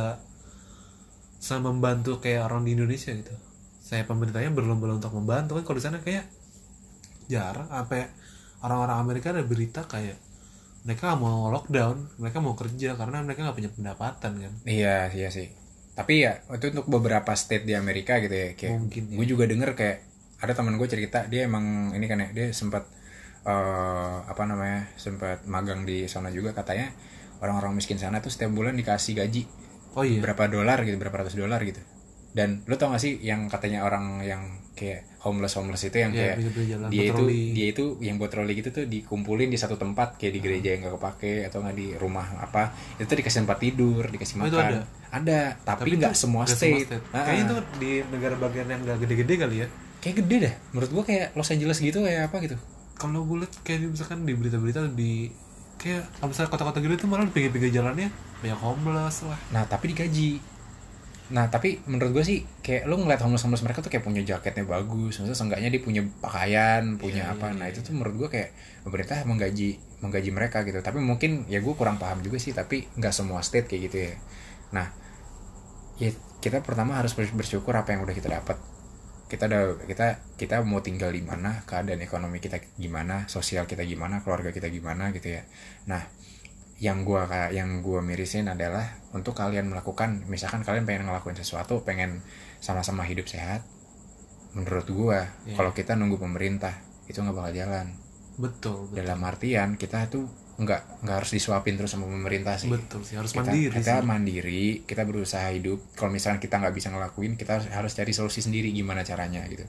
se 1.38 1.56
membantu 1.58 2.20
kayak 2.20 2.46
orang 2.46 2.62
di 2.62 2.78
Indonesia 2.78 3.10
gitu 3.10 3.34
saya 3.82 4.04
pemerintahnya 4.04 4.52
berlomba-lomba 4.52 5.00
untuk 5.02 5.16
membantu 5.16 5.58
kan 5.58 5.64
kalau 5.64 5.78
di 5.80 5.86
sana 5.88 5.98
kayak 6.04 6.28
jarang 7.28 7.66
apa 7.72 8.12
orang-orang 8.62 8.98
Amerika 9.00 9.32
ada 9.32 9.42
berita 9.42 9.86
kayak 9.86 10.18
mereka 10.88 11.12
nggak 11.12 11.20
mau 11.20 11.52
lockdown 11.52 11.98
mereka 12.16 12.38
mau 12.40 12.56
kerja 12.56 12.96
karena 12.96 13.20
mereka 13.20 13.44
nggak 13.44 13.58
punya 13.60 13.72
pendapatan 13.76 14.32
kan 14.40 14.54
Iya, 14.64 15.12
iya 15.12 15.28
sih. 15.28 15.52
Tapi 15.98 16.24
ya 16.24 16.40
itu 16.48 16.72
untuk 16.72 16.88
beberapa 16.88 17.36
state 17.36 17.68
di 17.68 17.76
Amerika 17.76 18.22
gitu 18.24 18.32
ya. 18.32 18.56
Kayak 18.56 18.80
Mungkin, 18.80 19.04
ya. 19.12 19.16
gue 19.20 19.26
juga 19.28 19.44
denger 19.50 19.70
kayak 19.76 19.98
ada 20.38 20.54
teman 20.56 20.78
gue 20.78 20.88
cerita 20.88 21.26
dia 21.26 21.50
emang 21.50 21.92
ini 21.92 22.06
kan 22.06 22.22
ya 22.24 22.30
dia 22.32 22.46
sempat 22.54 22.86
eh, 23.44 24.18
apa 24.24 24.44
namanya 24.46 24.86
sempat 24.96 25.44
magang 25.50 25.82
di 25.84 26.06
sana 26.06 26.30
juga 26.30 26.54
katanya 26.54 26.94
orang-orang 27.42 27.78
miskin 27.78 27.98
sana 27.98 28.22
tuh 28.22 28.30
setiap 28.30 28.54
bulan 28.54 28.78
dikasih 28.78 29.18
gaji 29.18 29.44
oh 29.98 30.06
iya 30.06 30.22
berapa 30.22 30.46
dolar 30.46 30.86
gitu 30.86 30.98
berapa 31.02 31.26
ratus 31.26 31.34
dolar 31.34 31.58
gitu 31.66 31.82
dan 32.38 32.62
lu 32.70 32.78
tau 32.78 32.94
gak 32.94 33.02
sih 33.02 33.18
yang 33.18 33.50
katanya 33.50 33.82
orang 33.82 34.22
yang 34.22 34.62
kayak 34.78 35.18
homeless 35.20 35.58
homeless 35.58 35.84
itu 35.84 35.98
yang 35.98 36.14
Iya, 36.14 36.38
kayak 36.38 36.54
jalan, 36.64 36.88
dia 36.88 37.04
itu 37.04 37.24
dia 37.52 37.68
itu 37.68 37.84
yang 38.00 38.16
buat 38.16 38.30
troli 38.30 38.54
gitu 38.54 38.70
tuh 38.72 38.86
dikumpulin 38.86 39.50
di 39.50 39.58
satu 39.58 39.74
tempat 39.74 40.16
kayak 40.16 40.32
di 40.32 40.40
gereja 40.40 40.70
yang 40.72 40.86
gak 40.86 40.96
kepake 40.96 41.34
atau 41.44 41.60
nggak 41.60 41.74
di 41.74 41.88
rumah 41.94 42.24
apa 42.38 42.70
itu 42.96 43.04
tuh 43.04 43.18
dikasih 43.18 43.44
tempat 43.44 43.60
tidur 43.60 44.04
dikasih 44.06 44.36
Oh, 44.36 44.40
makan. 44.40 44.48
itu 44.48 44.58
ada? 44.62 44.80
ada 45.10 45.40
tapi 45.58 45.90
nggak 45.94 46.14
semua 46.14 46.46
nggak 46.46 46.54
state, 46.54 46.88
Ah, 47.10 47.26
kayaknya 47.26 47.42
ah. 47.42 47.48
itu 47.48 47.56
di 47.76 47.92
negara 48.08 48.36
bagian 48.36 48.68
yang 48.68 48.80
nggak 48.80 48.98
gede-gede 49.02 49.34
kali 49.36 49.56
ya? 49.58 49.68
Kayak 49.98 50.16
gede 50.22 50.36
dah 50.40 50.54
menurut 50.72 50.90
gua 50.92 51.04
kayak 51.04 51.34
Los 51.34 51.50
Angeles 51.50 51.80
gitu 51.80 52.00
kayak 52.00 52.30
apa 52.30 52.38
gitu. 52.40 52.56
Kalau 52.94 53.22
gue 53.24 53.38
liat 53.40 53.54
kayak 53.62 53.80
di- 53.80 53.90
misalkan 53.90 54.22
di 54.22 54.34
berita-berita 54.34 54.80
di 54.92 55.30
kayak 55.76 56.06
kalau 56.14 56.30
misalnya 56.30 56.50
kota-kota 56.50 56.80
gede 56.80 56.96
tuh 56.98 57.08
malah 57.08 57.24
di 57.24 57.32
pinggir-pinggir 57.32 57.72
jalannya 57.72 58.10
banyak 58.38 58.60
homeless 58.60 59.18
lah. 59.24 59.40
Nah 59.50 59.64
tapi 59.64 59.92
digaji 59.92 60.38
nah 61.28 61.52
tapi 61.52 61.84
menurut 61.92 62.12
gue 62.16 62.24
sih 62.24 62.40
kayak 62.64 62.88
lu 62.88 62.96
ngeliat 63.04 63.20
homeless 63.20 63.44
homeless 63.44 63.60
mereka 63.68 63.84
tuh 63.84 63.92
kayak 63.92 64.06
punya 64.08 64.24
jaketnya 64.24 64.64
bagus. 64.64 65.20
Maksudnya 65.20 65.36
seenggaknya 65.36 65.70
dia 65.74 65.82
punya 65.84 66.02
pakaian 66.24 66.96
punya 66.96 67.24
Iya, 67.28 67.34
apa. 67.36 67.48
iya, 67.52 67.58
nah 67.60 67.66
iya, 67.68 67.74
itu 67.76 67.80
tuh 67.84 67.92
menurut 67.96 68.16
gue 68.16 68.30
kayak 68.32 68.50
pemerintah 68.88 69.18
menggaji 69.28 69.70
menggaji 70.04 70.30
mereka 70.32 70.58
gitu. 70.64 70.80
Tapi 70.80 71.00
mungkin 71.04 71.44
ya 71.52 71.60
gue 71.60 71.74
kurang 71.76 72.00
paham 72.00 72.24
juga 72.24 72.40
sih 72.40 72.56
tapi 72.56 72.88
nggak 72.96 73.12
semua 73.12 73.44
state 73.44 73.68
kayak 73.68 73.82
gitu 73.92 73.98
ya. 74.08 74.14
Nah 74.76 74.88
ya 75.98 76.10
kita 76.44 76.62
pertama 76.62 76.98
harus 77.02 77.14
bers- 77.18 77.34
bersyukur 77.34 77.74
apa 77.74 77.94
yang 77.94 78.06
udah 78.06 78.16
kita 78.16 78.30
dapat. 78.30 78.58
Kita 79.28 79.44
udah 79.52 79.84
kita 79.84 80.08
kita 80.40 80.56
mau 80.64 80.80
tinggal 80.80 81.12
di 81.12 81.20
mana 81.26 81.66
keadaan 81.68 82.00
ekonomi 82.00 82.40
kita 82.40 82.64
gimana 82.80 83.28
sosial 83.28 83.68
kita 83.68 83.84
gimana 83.84 84.24
keluarga 84.24 84.56
kita 84.56 84.72
gimana 84.72 85.12
gitu 85.12 85.36
ya. 85.36 85.44
Nah 85.92 86.02
yang 86.78 87.02
gua 87.02 87.26
ka- 87.26 87.50
yang 87.50 87.82
gua 87.82 88.00
mirisin 88.00 88.46
adalah 88.46 88.86
untuk 89.10 89.34
kalian 89.34 89.68
melakukan 89.68 90.26
misalkan 90.28 90.62
kalian 90.62 90.86
pengen 90.86 91.10
ngelakuin 91.10 91.34
sesuatu 91.34 91.82
pengen 91.82 92.22
sama-sama 92.60 93.02
hidup 93.02 93.26
sehat 93.26 93.66
menurut 94.54 94.88
gua 94.90 95.20
Iya. 95.46 95.58
kalau 95.58 95.72
kita 95.72 95.94
nunggu 95.94 96.18
pemerintah 96.18 96.78
itu 97.06 97.18
nggak 97.18 97.34
bakal 97.34 97.54
jalan 97.54 97.88
betul 98.38 98.78
betul, 98.86 98.96
dalam 98.96 99.20
artian 99.22 99.70
kita 99.74 100.06
tuh 100.08 100.30
nggak 100.58 101.06
nggak 101.06 101.16
harus 101.22 101.32
disuapin 101.38 101.78
terus 101.78 101.94
sama 101.94 102.10
pemerintah 102.10 102.58
sih. 102.58 102.66
Betul 102.66 103.06
sih 103.06 103.14
harus 103.14 103.30
kita, 103.30 103.46
mandiri 103.46 103.70
kita 103.78 104.02
sih. 104.02 104.06
mandiri 104.10 104.66
kita 104.90 105.04
berusaha 105.06 105.48
hidup. 105.54 105.80
Kalau 105.94 106.10
misalnya 106.10 106.42
kita 106.42 106.58
nggak 106.58 106.74
bisa 106.74 106.90
ngelakuin 106.90 107.38
kita 107.38 107.62
harus, 107.62 107.68
harus 107.70 107.92
cari 107.94 108.10
solusi 108.10 108.42
sendiri 108.42 108.74
gimana 108.74 109.06
caranya 109.06 109.46
gitu. 109.46 109.62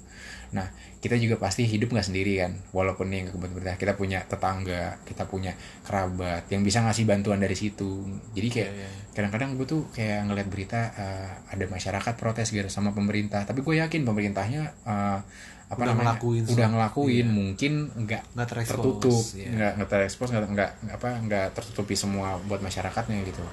Nah 0.56 0.64
kita 1.04 1.20
juga 1.20 1.36
pasti 1.36 1.68
hidup 1.68 1.92
nggak 1.92 2.08
sendiri 2.08 2.40
kan. 2.40 2.56
Walaupun 2.72 3.12
nih 3.12 3.28
nggak 3.28 3.36
pemerintah 3.36 3.76
kita 3.76 3.92
punya 4.00 4.24
tetangga 4.24 4.96
kita 5.04 5.28
punya 5.28 5.52
kerabat 5.84 6.48
yang 6.48 6.64
bisa 6.64 6.80
ngasih 6.80 7.04
bantuan 7.04 7.36
dari 7.36 7.54
situ. 7.54 8.08
Jadi 8.32 8.48
kayak 8.48 8.70
Iya, 8.72 8.88
iya. 8.88 8.90
kadang-kadang 9.12 9.60
gue 9.60 9.66
tuh 9.68 9.92
kayak 9.92 10.24
ngeliat 10.24 10.48
berita 10.48 10.88
eh, 10.96 11.28
ada 11.52 11.64
masyarakat 11.68 12.14
protes 12.16 12.48
gitu 12.48 12.64
sama 12.72 12.96
pemerintah. 12.96 13.44
Tapi 13.44 13.60
gue 13.60 13.76
yakin 13.76 14.08
pemerintahnya 14.08 14.72
eh, 14.88 15.20
apa 15.68 15.76
Udah 15.78 15.92
namanya? 15.92 16.06
ngelakuin 16.16 16.42
udah 16.48 16.66
ngelakuin 16.72 17.26
Iya. 17.28 17.34
mungkin 17.34 17.72
nggak 17.94 18.22
nggak 18.32 18.48
tertutup 18.48 19.24
ya. 19.36 19.48
nggak 19.48 19.72
nggak 19.76 19.88
terekspos 19.88 20.28
nggak 20.32 20.44
nggak 20.48 20.70
apa 20.90 21.08
nggak 21.28 21.46
tertutupi 21.52 21.92
semua 21.92 22.40
buat 22.48 22.60
masyarakatnya 22.60 23.20
gitu. 23.22 23.44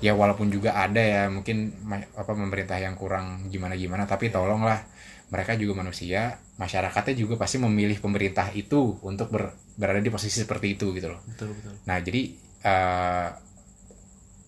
Ya 0.00 0.14
walaupun 0.14 0.48
juga 0.48 0.72
ada 0.72 1.02
ya 1.02 1.26
mungkin 1.28 1.74
apa 2.14 2.32
pemerintah 2.32 2.78
yang 2.78 2.94
kurang 2.94 3.48
gimana 3.48 3.76
gimana 3.76 4.04
tapi 4.04 4.28
tolonglah. 4.28 4.80
Mereka 5.28 5.60
juga 5.60 5.76
manusia 5.76 6.40
masyarakatnya 6.56 7.12
juga 7.12 7.36
pasti 7.36 7.60
memilih 7.60 8.00
pemerintah 8.00 8.48
itu 8.48 8.96
untuk 9.04 9.28
ber- 9.28 9.52
berada 9.76 10.00
di 10.00 10.08
posisi 10.08 10.40
seperti 10.40 10.72
itu 10.72 10.96
gitu 10.96 11.12
loh. 11.12 11.20
Betul 11.28 11.52
betul. 11.52 11.76
Nah 11.84 12.00
jadi 12.00 12.22
eh, 12.64 13.28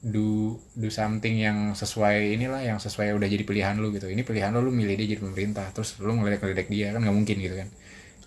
do 0.01 0.57
do 0.73 0.89
something 0.89 1.37
yang 1.37 1.77
sesuai 1.77 2.33
inilah 2.33 2.65
yang 2.65 2.81
sesuai 2.81 3.13
udah 3.21 3.29
jadi 3.29 3.45
pilihan 3.45 3.77
lu 3.77 3.93
gitu. 3.93 4.09
Ini 4.09 4.25
pilihan 4.25 4.49
lu 4.57 4.65
lu 4.65 4.73
milih 4.73 4.97
dia 4.97 5.13
jadi 5.13 5.21
pemerintah. 5.21 5.69
Terus 5.77 6.01
lu 6.01 6.17
ngeledek-ngeledek 6.17 6.73
dia 6.73 6.97
kan 6.97 7.05
nggak 7.05 7.17
mungkin 7.17 7.37
gitu 7.37 7.55
kan. 7.61 7.69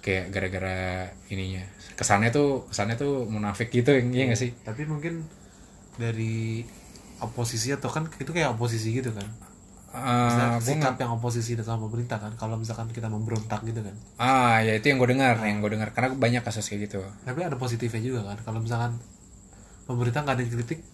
Kayak 0.06 0.30
gara-gara 0.30 1.10
ininya. 1.34 1.66
Kesannya 1.98 2.30
tuh 2.30 2.70
kesannya 2.70 2.94
tuh 2.94 3.26
munafik 3.26 3.74
gitu 3.74 3.90
ya 3.90 4.06
nggak 4.06 4.38
sih? 4.38 4.54
tapi 4.62 4.86
mungkin 4.86 5.26
dari 5.98 6.62
oposisi 7.22 7.74
atau 7.74 7.90
kan 7.90 8.06
itu 8.22 8.30
kayak 8.30 8.54
oposisi 8.54 8.94
gitu 8.94 9.10
kan? 9.10 9.26
Gua 9.94 10.58
sikap 10.58 10.98
yang 10.98 11.18
oposisi 11.18 11.58
sama 11.58 11.90
pemerintah 11.90 12.22
kan? 12.22 12.34
Kalau 12.38 12.58
misalkan 12.58 12.90
kita 12.94 13.10
memberontak 13.10 13.66
gitu 13.66 13.82
kan? 13.82 13.96
Ah 14.22 14.62
ya 14.62 14.78
itu 14.78 14.94
yang 14.94 15.02
gue 15.02 15.10
dengar 15.10 15.42
yang 15.42 15.58
gue 15.58 15.74
dengar. 15.74 15.90
Karena 15.94 16.14
banyak 16.14 16.46
kasus 16.46 16.70
kayak 16.70 16.90
gitu. 16.90 17.02
Tapi 17.26 17.40
ada 17.46 17.58
positifnya 17.58 18.02
juga 18.02 18.22
kan? 18.30 18.38
Kalau 18.46 18.62
misalkan 18.62 19.02
pemerintah 19.90 20.22
nggak 20.22 20.38
ada 20.38 20.44
yang 20.46 20.54
kritik 20.54 20.93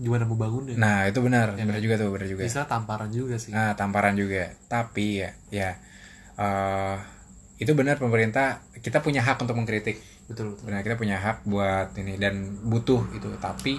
gimana 0.00 0.24
mau 0.24 0.40
bangunnya 0.40 0.80
nah 0.80 1.04
itu 1.04 1.20
benar. 1.20 1.60
Ya 1.60 1.68
benar 1.68 1.76
kan? 1.76 1.84
juga 1.84 1.94
tuh 2.00 2.08
benar 2.08 2.26
juga. 2.26 2.42
Bisa 2.48 2.64
tamparan 2.64 3.10
juga 3.12 3.36
sih. 3.36 3.52
Nah 3.52 3.76
tamparan 3.76 4.16
juga. 4.16 4.48
Tapi 4.64 5.20
ya 5.20 5.30
ya 5.52 5.70
eh, 6.40 6.96
itu 7.60 7.72
benar 7.76 8.00
pemerintah 8.00 8.64
kita 8.80 9.04
punya 9.04 9.20
hak 9.20 9.36
untuk 9.44 9.60
mengkritik. 9.60 10.00
Betul 10.24 10.56
betul. 10.56 10.64
Benar 10.72 10.80
kita 10.80 10.96
punya 10.96 11.20
hak 11.20 11.44
buat 11.44 11.92
ini 12.00 12.16
dan 12.16 12.64
butuh 12.64 13.12
itu. 13.12 13.28
Tapi 13.36 13.76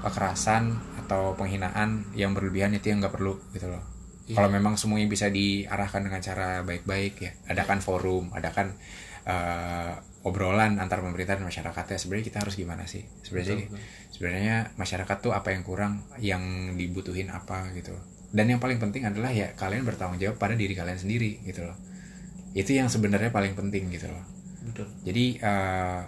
kekerasan 0.00 0.72
atau 1.04 1.36
penghinaan 1.36 2.16
yang 2.16 2.32
berlebihan 2.32 2.72
itu 2.72 2.88
yang 2.88 3.04
nggak 3.04 3.12
perlu 3.12 3.36
gitu 3.52 3.68
loh. 3.68 3.84
Iya. 4.26 4.42
kalau 4.42 4.50
memang 4.50 4.74
semuanya 4.74 5.06
bisa 5.06 5.30
diarahkan 5.30 6.02
dengan 6.02 6.18
cara 6.18 6.58
baik-baik 6.66 7.14
ya 7.22 7.30
adakan 7.46 7.78
forum 7.78 8.34
adakan 8.34 8.74
eh, 9.22 9.94
obrolan 10.26 10.82
antar 10.82 10.98
pemerintah 10.98 11.38
dan 11.38 11.46
masyarakatnya 11.46 11.94
sebenarnya 12.02 12.26
kita 12.26 12.38
harus 12.42 12.58
gimana 12.58 12.82
sih? 12.90 13.06
Sebenarnya 13.22 13.62
Betul, 13.62 13.70
betul. 13.70 14.05
Sebenarnya 14.16 14.72
masyarakat 14.80 15.16
tuh 15.20 15.36
apa 15.36 15.52
yang 15.52 15.60
kurang 15.60 16.00
yang 16.16 16.72
dibutuhin 16.80 17.28
apa 17.28 17.68
gitu. 17.76 17.92
Dan 18.32 18.48
yang 18.48 18.56
paling 18.56 18.80
penting 18.80 19.04
adalah 19.04 19.28
ya 19.28 19.52
kalian 19.52 19.84
bertanggung 19.84 20.16
jawab 20.16 20.40
pada 20.40 20.56
diri 20.56 20.72
kalian 20.72 20.96
sendiri 20.96 21.44
gitu 21.44 21.68
loh. 21.68 21.76
Itu 22.56 22.72
yang 22.72 22.88
sebenarnya 22.88 23.28
paling 23.28 23.52
penting 23.52 23.92
gitu 23.92 24.08
loh. 24.08 24.24
Betul. 24.64 24.88
Jadi 25.04 25.36
eh, 25.36 26.00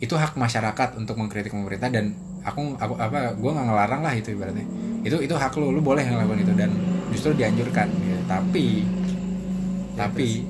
itu 0.00 0.16
hak 0.16 0.40
masyarakat 0.40 0.96
untuk 0.96 1.20
mengkritik 1.20 1.52
pemerintah 1.52 1.92
dan 1.92 2.16
aku 2.40 2.80
aku 2.80 2.96
apa 2.96 3.36
gue 3.36 3.50
nggak 3.52 3.66
ngelarang 3.68 4.00
lah 4.00 4.16
itu 4.16 4.32
ibaratnya. 4.32 4.64
Itu 5.04 5.20
itu 5.20 5.36
hak 5.36 5.52
lu 5.60 5.76
lu 5.76 5.84
boleh 5.84 6.08
ngelakuin 6.08 6.40
itu 6.40 6.56
dan 6.56 6.72
justru 7.12 7.36
dianjurkan 7.36 7.92
gitu. 8.00 8.22
tapi 8.24 8.86
tapi 9.98 10.48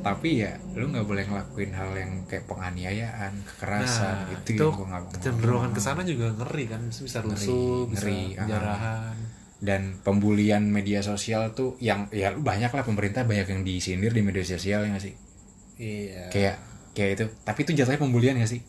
tapi 0.00 0.44
ya 0.44 0.56
lu 0.76 0.88
nggak 0.88 1.06
boleh 1.06 1.24
ngelakuin 1.28 1.72
hal 1.76 1.90
yang 1.92 2.12
kayak 2.24 2.48
penganiayaan 2.48 3.32
kekerasan 3.44 4.16
nah 4.26 4.32
itu, 4.32 4.56
itu 4.56 4.66
mau. 4.66 5.04
kecenderungan 5.12 5.70
ke 5.76 5.80
sana 5.80 6.00
juga 6.02 6.32
ngeri 6.36 6.64
kan 6.68 6.80
bisa, 6.88 7.00
bisa 7.04 7.18
Ngeri, 7.20 7.32
rusuh 7.36 7.80
bisa 7.88 8.06
ngeri, 8.08 8.20
ah. 8.36 8.44
penjarahan. 8.44 9.16
Dan 9.60 10.00
pembulian 10.00 10.64
media 10.72 11.04
sosial 11.04 11.52
tuh 11.52 11.76
yang 11.84 12.08
ya 12.16 12.32
banyak 12.32 12.72
lah 12.72 12.80
pemerintah 12.80 13.28
banyak 13.28 13.44
yang 13.44 13.60
disindir 13.60 14.08
di 14.08 14.24
media 14.24 14.40
sosial 14.40 14.88
ya 14.88 14.88
nggak 14.88 15.04
sih? 15.04 15.14
Iya. 15.76 16.32
Kayak 16.32 16.56
kayak 16.96 17.10
itu. 17.20 17.24
Tapi 17.44 17.58
itu 17.68 17.72
jatuhnya 17.76 18.00
pembulian 18.00 18.40
gak 18.40 18.48
sih 18.56 18.64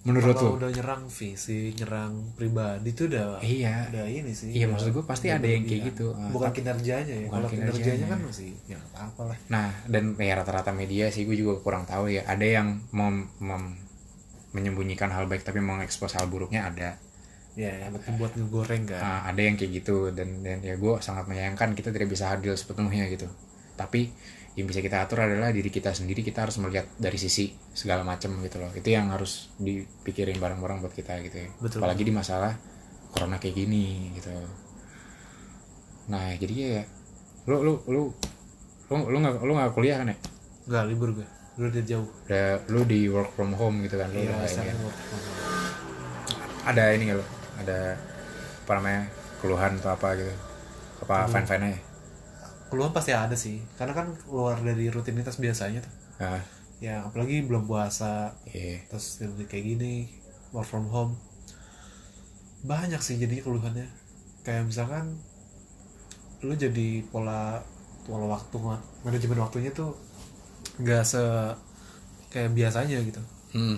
menurut 0.00 0.32
kalau 0.32 0.56
lu 0.56 0.58
udah 0.58 0.70
nyerang 0.72 1.04
fisik 1.06 1.76
nyerang 1.76 2.32
pribadi 2.32 2.88
itu 2.88 3.04
udah 3.04 3.36
iya 3.38 3.84
udah 3.86 4.08
ini 4.08 4.32
sih 4.32 4.48
Iya, 4.50 4.66
maksud 4.66 4.90
gue 4.90 5.04
pasti 5.04 5.28
ada 5.28 5.44
yang 5.44 5.60
kayak 5.62 5.92
gitu. 5.92 6.16
Ah, 6.16 6.32
bukan 6.32 6.50
kinerjanya 6.50 7.14
ya 7.14 7.26
bukan 7.26 7.36
kalau 7.36 7.48
kinerjanya 7.48 7.76
kinerjanya. 7.76 8.06
kan 8.08 8.20
masih 8.24 8.50
ya 8.64 8.78
apa 8.90 9.22
lah 9.28 9.38
Nah, 9.46 9.68
dan 9.86 10.04
ya 10.16 10.32
rata-rata 10.34 10.72
media 10.72 11.08
sih 11.08 11.22
gue 11.22 11.36
juga 11.36 11.60
kurang 11.60 11.84
tahu 11.84 12.08
ya. 12.08 12.24
Ada 12.24 12.46
yang 12.50 12.68
mem- 12.90 13.28
mem- 13.38 13.76
menyembunyikan 14.50 15.08
hal 15.08 15.24
baik 15.24 15.42
tapi 15.42 15.60
mengekspos 15.60 16.14
hal 16.14 16.26
buruknya 16.26 16.66
ada. 16.66 16.96
ya 17.52 17.66
yang 17.76 17.92
penting 17.92 18.14
buat 18.16 18.32
ngegoreng 18.32 18.86
kan 18.86 19.00
Ah, 19.00 19.20
ada 19.26 19.42
yang 19.42 19.54
kayak 19.54 19.72
gitu 19.76 20.08
dan 20.10 20.40
dan 20.40 20.62
ya 20.62 20.74
gue 20.74 20.94
sangat 20.98 21.26
menyayangkan 21.26 21.74
kita 21.74 21.90
tidak 21.90 22.08
bisa 22.08 22.30
hadir 22.30 22.54
sepenuhnya 22.54 23.04
gitu. 23.06 23.26
Tapi 23.74 24.08
yang 24.60 24.68
bisa 24.68 24.84
kita 24.84 25.08
atur 25.08 25.24
adalah 25.24 25.50
diri 25.50 25.72
kita 25.72 25.96
sendiri 25.96 26.20
kita 26.20 26.44
harus 26.44 26.60
melihat 26.60 26.86
dari 27.00 27.16
sisi 27.16 27.50
segala 27.72 28.04
macam 28.04 28.36
gitu 28.44 28.60
loh. 28.60 28.70
Itu 28.76 28.92
yang 28.92 29.08
harus 29.10 29.48
dipikirin 29.56 30.36
bareng-bareng 30.36 30.84
buat 30.84 30.92
kita 30.92 31.16
gitu 31.24 31.36
ya. 31.44 31.48
Betul. 31.58 31.80
Apalagi 31.80 32.04
di 32.04 32.12
masalah 32.12 32.52
corona 33.10 33.40
kayak 33.40 33.56
gini 33.56 34.12
gitu. 34.14 34.30
Nah, 36.12 36.36
jadi 36.36 36.54
ya 36.54 36.82
lu 37.48 37.64
lu 37.64 37.72
lu 37.88 38.02
lu 38.90 38.96
lu 39.08 39.16
nggak 39.16 39.34
lu 39.42 39.52
nggak 39.56 39.72
kuliah 39.72 39.98
kan 40.04 40.12
ya? 40.12 40.18
nggak 40.70 40.84
libur 40.86 41.10
gue 41.16 41.26
lu 41.58 41.66
udah 41.66 41.84
jauh 41.84 42.08
udah 42.30 42.48
lu 42.70 42.80
di 42.86 43.10
work 43.10 43.34
from 43.34 43.50
home 43.58 43.82
gitu 43.82 43.98
kan 43.98 44.08
lu 44.14 44.22
iya 44.22 44.30
udah 44.30 44.38
kayak 44.38 44.52
sekarang 44.54 44.80
work 44.86 44.98
from 45.02 45.18
home. 45.18 45.38
ada 46.70 46.84
ini 46.94 47.02
nggak 47.10 47.18
lu 47.18 47.26
ada 47.58 47.78
apa 48.62 48.72
namanya 48.78 49.02
keluhan 49.42 49.72
atau 49.82 49.90
apa 49.98 50.08
gitu 50.14 50.34
apa 51.02 51.14
fan 51.26 51.44
fan 51.48 51.60
aja 51.66 51.80
keluhan 52.70 52.94
pasti 52.94 53.12
ada 53.12 53.34
sih. 53.34 53.58
Karena 53.74 53.92
kan 53.92 54.14
keluar 54.24 54.56
dari 54.62 54.86
rutinitas 54.88 55.36
biasanya 55.36 55.82
tuh. 55.82 55.92
Nah, 56.22 56.40
ya 56.78 57.04
apalagi 57.04 57.42
belum 57.44 57.66
puasa. 57.66 58.32
Iya. 58.48 58.86
Terus 58.88 59.20
jadi 59.20 59.44
kayak 59.44 59.64
gini 59.76 59.92
work 60.54 60.66
from 60.70 60.86
home. 60.88 61.18
Banyak 62.64 63.02
sih 63.02 63.18
jadi 63.18 63.42
keluhannya. 63.42 63.90
Kayak 64.46 64.70
misalkan 64.70 65.18
lu 66.40 66.56
jadi 66.56 67.04
pola 67.12 67.60
pola 68.08 68.32
waktu 68.32 68.56
manajemen 69.04 69.44
waktunya 69.44 69.68
tuh 69.76 69.92
nggak 70.80 71.04
se 71.04 71.20
kayak 72.32 72.54
biasanya 72.56 72.96
gitu. 73.04 73.20
Hmm. 73.50 73.76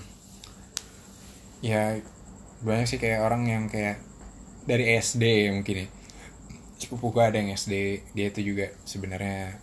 ya 1.63 1.97
banyak 2.61 2.87
sih 2.91 2.99
kayak 3.01 3.25
orang 3.25 3.47
yang 3.49 3.65
kayak 3.71 4.03
dari 4.67 4.99
SD 4.99 5.51
mungkin 5.55 5.87
ya 5.87 5.89
sepupu 6.83 7.15
gue 7.15 7.23
ada 7.23 7.39
yang 7.39 7.55
SD 7.55 7.75
dia 8.13 8.27
itu 8.35 8.43
juga 8.43 8.67
sebenarnya 8.83 9.55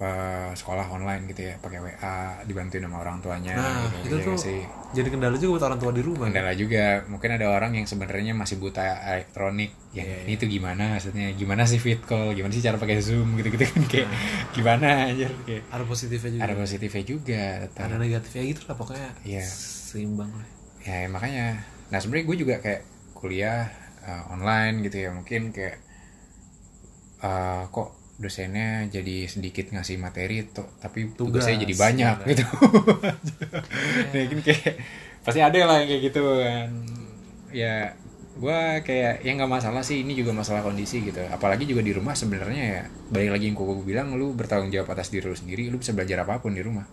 eh, 0.00 0.50
sekolah 0.54 0.86
online 0.88 1.28
gitu 1.28 1.50
ya 1.50 1.54
pakai 1.60 1.78
WA 1.82 2.16
dibantuin 2.48 2.86
sama 2.86 3.02
orang 3.02 3.18
tuanya 3.20 3.52
nah 3.58 3.84
gitu, 4.00 4.16
itu 4.16 4.16
ya 4.16 4.26
tuh 4.30 4.36
sih? 4.38 4.62
jadi 4.90 5.08
kendala 5.12 5.36
juga 5.38 5.50
buat 5.54 5.64
orang 5.70 5.78
tua 5.78 5.92
di 5.94 6.02
rumah. 6.02 6.26
Kendala 6.26 6.52
juga. 6.58 7.06
Mungkin 7.06 7.30
ada 7.38 7.46
orang 7.46 7.78
yang 7.78 7.86
sebenarnya 7.86 8.34
masih 8.34 8.58
buta 8.58 8.82
elektronik. 9.06 9.70
Yang 9.94 10.06
Iya, 10.10 10.18
ini 10.26 10.34
tuh 10.34 10.48
gimana 10.50 10.84
maksudnya? 10.98 11.26
Gimana 11.38 11.62
sih 11.62 11.78
fit 11.78 12.02
call? 12.02 12.34
Gimana 12.34 12.50
sih 12.50 12.62
cara 12.62 12.74
pakai 12.74 12.98
zoom? 12.98 13.38
Gitu 13.38 13.54
gitu 13.54 13.64
kan 13.70 13.82
kayak 13.86 14.08
gimana 14.50 15.14
aja 15.14 15.30
kayak. 15.46 15.62
Ada 15.70 15.84
positifnya 15.86 16.30
juga. 16.34 16.42
Ada 16.42 16.54
positifnya 16.58 17.02
juga 17.06 17.42
tetap. 17.70 17.82
ada 17.86 17.96
negatifnya 18.02 18.42
gitu 18.50 18.60
lah 18.66 18.76
pokoknya. 18.76 19.10
Iya. 19.22 19.44
seimbang 19.46 20.30
lah. 20.34 20.48
Ya 20.82 21.06
makanya. 21.06 21.46
Nah 21.94 21.98
sebenarnya 22.02 22.26
gue 22.26 22.36
juga 22.42 22.54
kayak 22.58 22.82
kuliah 23.14 23.70
uh, 24.02 24.34
online 24.34 24.82
gitu 24.90 25.06
ya. 25.06 25.14
Mungkin 25.14 25.54
kayak 25.54 25.78
uh, 27.24 27.68
kok 27.70 28.00
dosennya 28.20 28.84
jadi 28.92 29.24
sedikit 29.32 29.72
ngasih 29.72 29.96
materi 29.96 30.44
tuh 30.44 30.68
tapi 30.76 31.16
tugasnya 31.16 31.56
Tugas, 31.56 31.64
jadi 31.64 31.74
banyak 31.80 32.16
ya 32.20 32.20
kan? 32.20 32.28
gitu 32.28 32.44
ya 34.12 34.24
kan 34.28 34.40
kayak 34.44 34.74
pasti 35.24 35.40
ada 35.40 35.58
lah 35.64 35.76
yang 35.80 35.88
kayak 35.88 36.02
gitu 36.12 36.22
kan. 36.40 36.68
Ya 37.50 37.76
gue 38.40 38.60
kayak 38.86 39.20
ya 39.20 39.30
nggak 39.36 39.52
masalah 39.52 39.84
sih 39.84 40.00
ini 40.00 40.16
juga 40.16 40.32
masalah 40.32 40.64
kondisi 40.64 41.04
gitu. 41.04 41.20
Apalagi 41.28 41.64
juga 41.68 41.84
di 41.84 41.92
rumah 41.92 42.16
sebenarnya 42.16 42.64
ya 42.64 42.82
balik 43.12 43.36
lagi 43.36 43.44
yang 43.52 43.56
gue 43.56 43.84
bilang 43.84 44.16
lu 44.16 44.32
bertanggung 44.36 44.72
jawab 44.72 44.92
atas 44.92 45.12
diri 45.12 45.28
lu 45.28 45.36
sendiri 45.36 45.68
lu 45.68 45.80
bisa 45.80 45.92
belajar 45.96 46.24
apa 46.24 46.40
pun 46.40 46.56
di 46.56 46.60
rumah. 46.64 46.84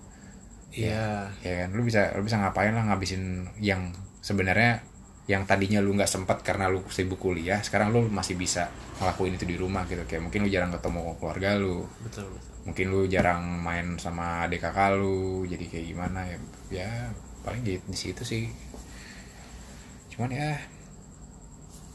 Iya. 0.72 1.32
Ya 1.44 1.54
kan 1.64 1.70
lu 1.76 1.84
bisa 1.88 2.12
lu 2.16 2.24
bisa 2.24 2.40
ngapain 2.40 2.76
lah 2.76 2.88
ngabisin 2.92 3.52
yang 3.64 3.96
sebenarnya 4.20 4.84
yang 5.28 5.44
tadinya 5.44 5.84
lu 5.84 5.92
nggak 5.92 6.08
sempat 6.08 6.40
karena 6.40 6.72
lu 6.72 6.80
sibuk 6.88 7.20
kuliah 7.20 7.60
sekarang 7.60 7.92
lu 7.92 8.08
masih 8.08 8.40
bisa 8.40 8.72
ngelakuin 9.04 9.36
itu 9.36 9.44
di 9.44 9.60
rumah 9.60 9.84
gitu. 9.84 10.08
Kayak 10.08 10.24
mungkin 10.24 10.48
lu 10.48 10.50
jarang 10.50 10.72
ketemu 10.72 11.02
keluarga 11.20 11.50
lu. 11.60 11.84
Betul 12.00 12.32
betul. 12.32 12.50
Mungkin 12.64 12.86
lu 12.88 13.02
jarang 13.12 13.44
main 13.60 14.00
sama 14.00 14.48
adik 14.48 14.64
kakak 14.64 14.96
lu 14.96 15.44
jadi 15.44 15.68
kayak 15.68 15.86
gimana 15.92 16.20
ya? 16.24 16.38
Ya 16.72 16.92
paling 17.44 17.60
di, 17.60 17.76
di 17.76 17.98
situ 18.00 18.24
sih. 18.24 18.48
Cuman 20.16 20.32
ya 20.32 20.56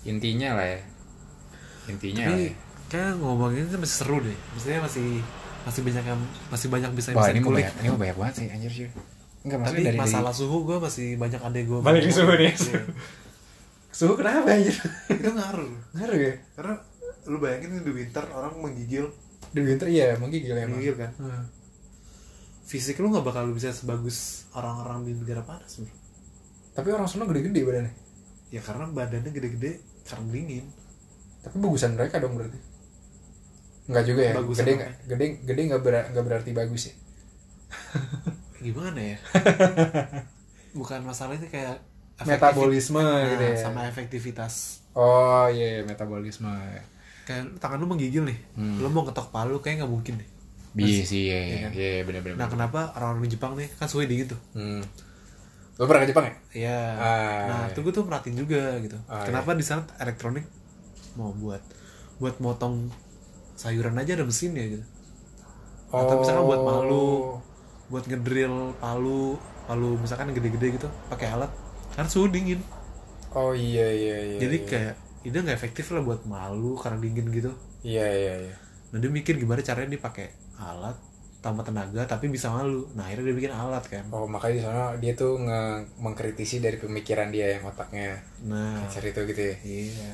intinya 0.04 0.60
lah 0.60 0.68
ya. 0.68 0.80
Intinya 1.88 2.28
tapi 2.28 2.52
ya. 2.52 2.54
kayak 2.92 3.12
ngomongin 3.16 3.64
itu 3.64 3.80
masih 3.80 3.96
seru 3.96 4.20
deh. 4.20 4.38
Maksudnya 4.52 4.80
masih 4.84 5.08
masih 5.64 5.80
banyak 5.80 6.04
yang 6.04 6.20
masih 6.52 6.68
banyak 6.68 6.90
bisa 6.92 7.08
wah 7.16 7.24
bisa 7.24 7.32
ini 7.32 7.40
mau 7.40 7.54
banyak 7.54 7.74
ini 7.80 7.88
mau 7.88 8.00
banyak 8.00 8.16
banget 8.20 8.34
sih 8.44 8.46
anjir 8.52 8.72
sih. 8.76 8.88
Enggak 9.42 9.72
tapi 9.72 9.80
dari 9.88 9.96
masalah 9.96 10.36
suhu 10.36 10.68
gue 10.68 10.76
masih 10.78 11.16
banyak 11.16 11.40
adek 11.40 11.64
gue 11.64 11.78
Balik 11.80 12.06
ke 12.06 12.12
suhu 12.12 12.36
nih. 12.36 12.52
suhu 13.92 14.16
kenapa 14.16 14.56
anjir? 14.56 14.74
Itu 15.12 15.30
ngaruh. 15.30 15.72
Ngaruh 15.92 16.18
ya? 16.18 16.34
Karena 16.56 16.74
lu 17.28 17.36
bayangin 17.38 17.84
di 17.84 17.92
winter 17.92 18.24
orang 18.32 18.56
menggigil. 18.58 19.06
Di 19.52 19.60
winter 19.60 19.86
iya 19.86 20.16
menggigil 20.16 20.56
emang. 20.56 20.80
Menggigil 20.80 20.96
kan? 20.96 21.12
Hmm. 21.20 21.44
fisik 22.62 22.96
lu 23.04 23.12
nggak 23.12 23.26
bakal 23.26 23.44
bisa 23.52 23.68
sebagus 23.68 24.48
orang-orang 24.56 25.04
di 25.04 25.12
negara 25.12 25.44
panas 25.44 25.76
bro. 25.76 25.92
Tapi 26.72 26.88
orang 26.88 27.04
sana 27.04 27.28
gede-gede 27.28 27.60
badannya. 27.68 27.92
Ya 28.48 28.64
karena 28.64 28.88
badannya 28.88 29.28
gede-gede 29.28 29.84
karena 30.08 30.26
dingin. 30.32 30.66
Tapi 31.44 31.56
bagusan 31.60 31.98
mereka 32.00 32.16
dong 32.16 32.38
berarti. 32.38 32.56
Enggak 33.92 34.04
juga 34.08 34.20
ya? 34.24 34.32
Bagusan 34.40 34.64
gede 34.64 34.72
nggak? 34.78 34.92
Gede 35.04 35.24
gede 35.44 35.60
nggak 35.68 35.82
ber- 35.84 36.08
nggak 36.16 36.24
berarti 36.24 36.50
bagus 36.56 36.82
ya? 36.88 36.94
Gimana 38.64 39.00
ya? 39.02 39.18
Bukan 40.78 41.00
masalahnya 41.04 41.50
kayak 41.52 41.76
metabolisme 42.24 42.98
Nah, 42.98 43.28
gitu 43.28 43.44
ya 43.44 43.56
sama 43.56 43.80
efektivitas 43.86 44.84
oh 44.92 45.46
iya 45.48 45.78
iya, 45.78 45.82
metabolisme 45.82 46.50
kayak 47.22 47.56
tangan 47.56 47.78
lu 47.78 47.86
menggigil 47.86 48.22
nih 48.22 48.38
Hmm. 48.54 48.78
lu 48.78 48.88
mau 48.88 49.02
ketok 49.02 49.30
palu 49.30 49.58
kayak 49.58 49.80
nggak 49.80 49.92
mungkin 49.92 50.14
deh 50.18 50.28
Iya 50.72 51.04
sih, 51.04 51.28
iya, 51.28 51.36
Iya 51.36 51.44
iya, 51.44 51.58
kan? 51.60 51.70
iya, 51.74 51.88
iya, 51.92 52.02
bener-bener. 52.02 52.36
nah 52.36 52.48
kenapa 52.48 52.96
orang-orang 52.96 53.28
di 53.28 53.36
Jepang 53.36 53.52
nih 53.54 53.68
kan 53.76 53.86
suhu 53.86 54.02
dingin 54.02 54.24
tuh 54.26 54.40
Hmm. 54.52 54.80
Lo 55.76 55.84
pernah 55.84 56.04
ke 56.04 56.12
Jepang 56.12 56.24
ya? 56.24 56.34
Iya. 56.52 56.80
Ah, 56.94 57.40
nah, 57.48 57.60
iya. 57.64 57.72
itu 57.72 57.80
gue 57.80 57.90
tuh 57.90 58.04
perhatiin 58.04 58.36
juga 58.36 58.76
gitu. 58.78 58.92
Ah, 59.04 59.24
Kenapa 59.24 59.52
di 59.52 59.64
sana 59.64 59.88
elektronik 59.98 60.44
mau 61.12 61.32
buat 61.32 61.64
buat 62.16 62.36
motong 62.38 62.92
sayuran 63.54 63.96
aja 63.96 64.12
ada 64.12 64.22
mesinnya 64.22 64.68
gitu. 64.68 64.84
Atau 65.88 66.20
misalkan 66.20 66.44
buat 66.44 66.60
malu, 66.60 67.40
buat 67.88 68.04
ngedrill 68.04 68.76
palu, 68.76 69.36
palu 69.64 69.96
misalkan 69.96 70.32
gede-gede 70.32 70.76
gitu, 70.76 70.88
pakai 71.08 71.28
alat. 71.30 71.52
Kan 71.92 72.06
suhu 72.08 72.28
dingin. 72.28 72.60
Oh 73.32 73.56
iya 73.56 73.88
iya 73.88 74.16
iya. 74.20 74.38
Jadi 74.40 74.56
iya. 74.60 74.68
kayak 74.68 74.94
ide 75.22 75.38
nggak 75.38 75.58
efektif 75.58 75.86
lah 75.94 76.02
buat 76.04 76.24
malu 76.28 76.76
karena 76.76 76.98
dingin 77.00 77.26
gitu. 77.32 77.52
Iya 77.84 78.06
iya 78.08 78.34
iya. 78.48 78.54
Nah 78.92 78.98
dia 79.00 79.10
mikir 79.10 79.40
gimana 79.40 79.64
caranya 79.64 79.96
dia 79.96 80.02
pakai 80.02 80.26
alat 80.60 80.96
tambah 81.42 81.64
tenaga 81.66 82.04
tapi 82.06 82.28
bisa 82.28 82.52
malu. 82.52 82.86
Nah 82.94 83.08
akhirnya 83.08 83.32
dia 83.32 83.36
bikin 83.36 83.52
alat 83.52 83.84
kan. 83.88 84.04
Oh 84.12 84.28
makanya 84.28 84.54
di 84.54 84.62
sana 84.62 84.82
dia 85.00 85.12
tuh 85.16 85.40
nge 85.40 85.62
mengkritisi 85.98 86.60
dari 86.60 86.76
pemikiran 86.76 87.28
dia 87.32 87.58
yang 87.58 87.64
otaknya 87.66 88.20
Nah 88.46 88.78
cancer 88.84 89.10
itu 89.10 89.20
gitu 89.32 89.42
ya. 89.42 89.56
iya. 89.64 90.10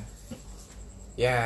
Ya 1.19 1.38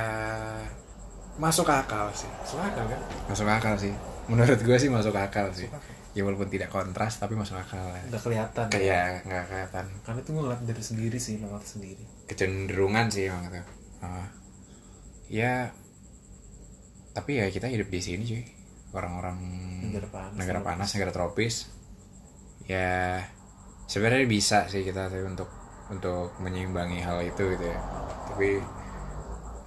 masuk 1.36 1.68
akal 1.68 2.08
sih. 2.12 2.28
Masuk 2.42 2.60
akal 2.60 2.84
kan? 2.88 3.00
Masuk 3.28 3.46
akal 3.48 3.74
sih. 3.76 3.92
Menurut 4.28 4.60
gue 4.60 4.76
sih 4.76 4.90
masuk 4.92 5.14
akal 5.16 5.48
sih. 5.52 5.68
Ya 6.12 6.28
walaupun 6.28 6.52
tidak 6.52 6.68
kontras 6.68 7.16
tapi 7.16 7.32
masuk 7.32 7.56
akal 7.56 7.80
lah. 7.80 8.00
Udah 8.08 8.20
kelihatan. 8.20 8.66
Kayak 8.68 9.24
nggak 9.24 9.44
kelihatan 9.48 9.84
Karena 10.04 10.18
itu 10.20 10.30
gue 10.30 10.42
ngeliat 10.44 10.62
dari 10.62 10.82
sendiri 10.84 11.18
sih, 11.18 11.40
ngeliat 11.40 11.64
sendiri. 11.64 12.04
kecenderungan 12.28 13.06
sih 13.08 13.28
emang 13.28 13.48
itu. 13.48 13.60
Ah. 14.02 14.26
ya 15.30 15.70
tapi 17.12 17.38
ya 17.38 17.46
kita 17.48 17.68
hidup 17.68 17.86
di 17.86 18.00
sini 18.02 18.22
cuy 18.26 18.42
orang-orang 18.92 19.36
Negara 19.88 20.08
panas. 20.10 20.34
negara 20.36 20.60
panas 20.60 20.88
negara 20.92 21.12
tropis 21.12 21.54
ya 22.66 23.20
sebenarnya 23.86 24.26
bisa 24.26 24.66
sih 24.66 24.82
kita 24.82 25.06
untuk 25.22 25.48
untuk 25.86 26.32
menyeimbangi 26.40 26.98
hal 27.00 27.20
itu 27.20 27.52
gitu 27.52 27.64
ya 27.64 27.78
tapi 28.26 28.58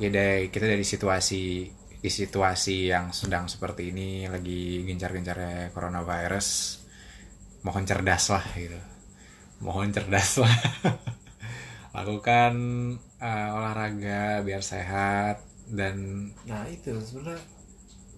ya 0.02 0.10
dari 0.12 0.52
kita 0.54 0.66
dari 0.68 0.84
situasi 0.84 1.44
di 2.04 2.10
situasi 2.12 2.92
yang 2.94 3.10
sedang 3.16 3.50
seperti 3.50 3.90
ini 3.90 4.30
lagi 4.30 4.86
gencar-gencarnya 4.86 5.74
coronavirus 5.74 6.48
mohon 7.66 7.84
cerdas 7.90 8.30
lah 8.30 8.46
gitu 8.54 8.78
mohon 9.64 9.90
cerdas 9.96 10.38
lah 10.44 10.54
lakukan 11.98 12.54
eh, 13.24 13.50
olahraga 13.56 14.44
biar 14.46 14.62
sehat 14.62 15.42
dan 15.72 16.30
Nah 16.46 16.68
itu 16.70 16.92
sebenarnya 17.02 17.42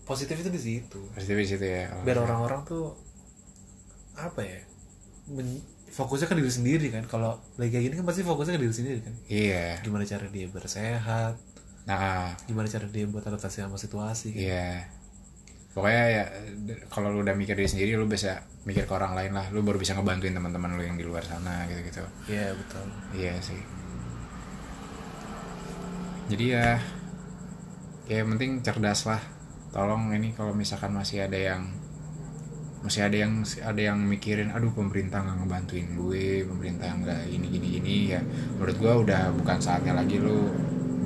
positif 0.04 0.36
itu 0.44 0.50
di 0.52 0.62
situ. 0.62 1.02
positif 1.16 1.36
di 1.38 1.48
situ 1.48 1.66
ya 1.66 1.88
Biar 2.04 2.18
orang-orang 2.26 2.62
tuh 2.68 2.96
apa 4.18 4.42
ya? 4.42 4.60
men- 5.30 5.64
fokusnya 5.88 6.28
ke 6.28 6.36
diri 6.36 6.52
sendiri 6.52 6.88
kan. 6.92 7.04
Kalau 7.08 7.40
lagi 7.56 7.72
kayak 7.72 7.84
gini 7.90 7.96
kan 7.96 8.06
pasti 8.06 8.22
fokusnya 8.28 8.60
ke 8.60 8.62
diri 8.64 8.76
sendiri 8.76 9.00
kan. 9.04 9.14
iya 9.32 9.80
Gimana 9.86 10.04
cara 10.04 10.26
dia 10.28 10.48
bersehat? 10.52 11.36
Nah 11.88 12.36
Gimana 12.44 12.68
cara 12.68 12.86
dia 12.92 13.08
buat 13.08 13.24
adaptasi 13.24 13.64
sama 13.64 13.80
situasi? 13.80 14.36
Kan? 14.36 14.44
Iya. 14.44 14.70
Pokoknya 15.72 16.04
ya 16.10 16.24
kalau 16.92 17.14
lu 17.14 17.22
udah 17.24 17.38
mikir 17.38 17.54
diri 17.54 17.70
sendiri 17.70 17.96
lu 17.96 18.10
bisa 18.10 18.44
mikir 18.68 18.84
ke 18.84 18.94
orang 18.94 19.16
lain 19.16 19.32
lah. 19.32 19.48
Lu 19.56 19.64
baru 19.64 19.80
bisa 19.80 19.96
ngebantuin 19.96 20.36
teman-teman 20.36 20.76
lu 20.76 20.84
yang 20.84 21.00
di 21.00 21.06
luar 21.08 21.24
sana 21.24 21.64
gitu-gitu. 21.72 22.04
Iya 22.28 22.52
betul. 22.52 22.86
Iya 23.16 23.34
sih. 23.40 23.62
Jadi 26.28 26.46
ya 26.52 26.76
ya 28.12 28.16
yang 28.20 28.36
penting 28.36 28.60
cerdas 28.66 29.08
lah. 29.08 29.22
Tolong 29.72 30.12
ini 30.12 30.36
kalau 30.36 30.52
misalkan 30.52 30.92
masih 30.92 31.24
ada 31.24 31.38
yang 31.40 31.72
masih 32.88 33.04
ada 33.04 33.18
yang 33.18 33.34
ada 33.44 33.82
yang 33.82 34.00
mikirin 34.00 34.54
aduh 34.54 34.70
pemerintah 34.72 35.20
nggak 35.20 35.44
ngebantuin 35.44 35.88
gue 35.98 36.46
pemerintah 36.46 36.94
nggak 36.94 37.22
ini 37.34 37.46
gini 37.50 37.68
gini 37.82 37.96
ya 38.14 38.22
menurut 38.56 38.78
gue 38.78 38.94
udah 39.04 39.34
bukan 39.34 39.58
saatnya 39.58 39.98
lagi 39.98 40.22
lu 40.22 40.48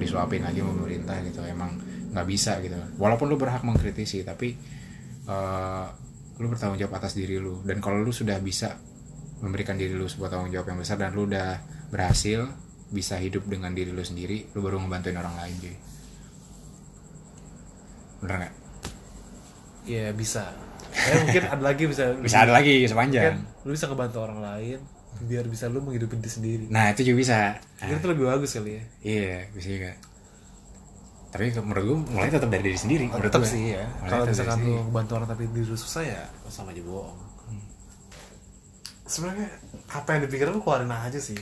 disuapin 0.02 0.42
lagi 0.42 0.66
sama 0.66 0.74
pemerintah 0.74 1.16
gitu 1.22 1.46
emang 1.46 1.78
nggak 2.12 2.28
bisa 2.28 2.58
gitu. 2.60 2.76
Walaupun 2.98 3.30
lu 3.30 3.38
berhak 3.38 3.62
mengkritisi 3.62 4.26
tapi 4.26 4.58
eh, 5.30 5.86
lu 6.42 6.48
bertanggung 6.50 6.82
jawab 6.82 6.98
atas 6.98 7.14
diri 7.14 7.38
lu. 7.38 7.62
Dan 7.62 7.78
kalau 7.80 8.02
lu 8.02 8.10
sudah 8.10 8.42
bisa 8.42 8.76
memberikan 9.46 9.78
diri 9.78 9.94
lu 9.94 10.10
sebuah 10.10 10.34
tanggung 10.34 10.50
jawab 10.50 10.74
yang 10.74 10.80
besar 10.82 10.98
dan 10.98 11.14
lu 11.14 11.30
udah 11.30 11.62
berhasil 11.94 12.50
bisa 12.92 13.16
hidup 13.22 13.48
dengan 13.48 13.72
diri 13.72 13.96
lu 13.96 14.04
sendiri 14.04 14.52
lu 14.52 14.60
baru 14.60 14.82
ngebantuin 14.82 15.18
orang 15.22 15.36
lain 15.38 15.56
cuy. 15.62 15.76
Bener 18.26 18.36
nggak? 18.42 18.54
Iya 19.86 20.06
bisa. 20.18 20.50
Ya 20.92 21.14
mungkin 21.24 21.44
ada 21.48 21.64
lagi 21.64 21.84
bisa. 21.88 22.04
bisa 22.20 22.44
ada 22.44 22.52
lagi 22.52 22.84
Kan, 22.84 22.90
sepanjang 22.92 23.36
lu 23.62 23.78
bisa 23.78 23.86
ngebantu 23.86 24.18
orang 24.26 24.42
lain 24.42 24.80
biar 25.22 25.46
bisa 25.46 25.68
lu 25.68 25.82
menghidupi 25.82 26.18
diri 26.18 26.32
sendiri. 26.32 26.64
nah 26.72 26.90
itu 26.90 27.04
juga 27.04 27.18
bisa 27.20 27.38
Mungkin 27.84 27.98
itu 28.00 28.08
lebih 28.10 28.26
bagus 28.26 28.52
kali 28.56 28.72
ya. 28.74 28.84
iya 29.02 29.38
bisa 29.52 29.68
juga 29.70 29.92
tapi 31.32 31.48
menurut 31.64 31.84
gue 31.88 31.98
mulai 32.12 32.28
tetap 32.28 32.52
dari 32.52 32.64
diri 32.68 32.76
sendiri 32.76 33.06
menurut 33.08 33.32
Tetap 33.32 33.48
gue. 33.48 33.52
sih 33.56 33.64
ya. 33.72 33.88
Kalau 34.04 34.28
misalkan 34.28 34.60
lu 34.68 34.84
bantu 34.92 35.12
orang 35.16 35.32
tapi 35.32 35.48
diri 35.48 35.64
lu 35.64 35.80
susah 35.80 36.04
ya 36.04 36.22
sama 36.52 36.76
aja 36.76 36.84
bohong. 36.84 37.16
Sebenarnya 39.08 39.48
apa 39.88 40.08
yang 40.12 40.28
dipikirin 40.28 40.52
lu 40.52 40.60
keluarin 40.60 40.92
aja 40.92 41.24
sih. 41.24 41.40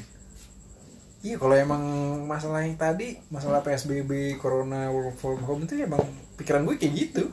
Iya 1.26 1.42
kalau 1.42 1.58
emang 1.58 1.82
masalah 2.30 2.70
yang 2.70 2.78
tadi 2.78 3.18
masalah 3.34 3.66
PSBB, 3.66 4.38
Corona, 4.38 4.94
work 4.94 5.18
from 5.18 5.42
home 5.42 5.66
itu 5.66 5.74
emang 5.82 6.06
pikiran 6.38 6.70
gue 6.70 6.78
kayak 6.78 6.94
gitu. 6.94 7.24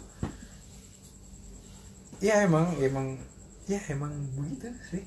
Ya 2.24 2.40
emang 2.40 2.72
emang 2.80 3.20
ya 3.68 3.84
emang 3.92 4.16
begitu 4.32 4.72
sih. 4.88 5.04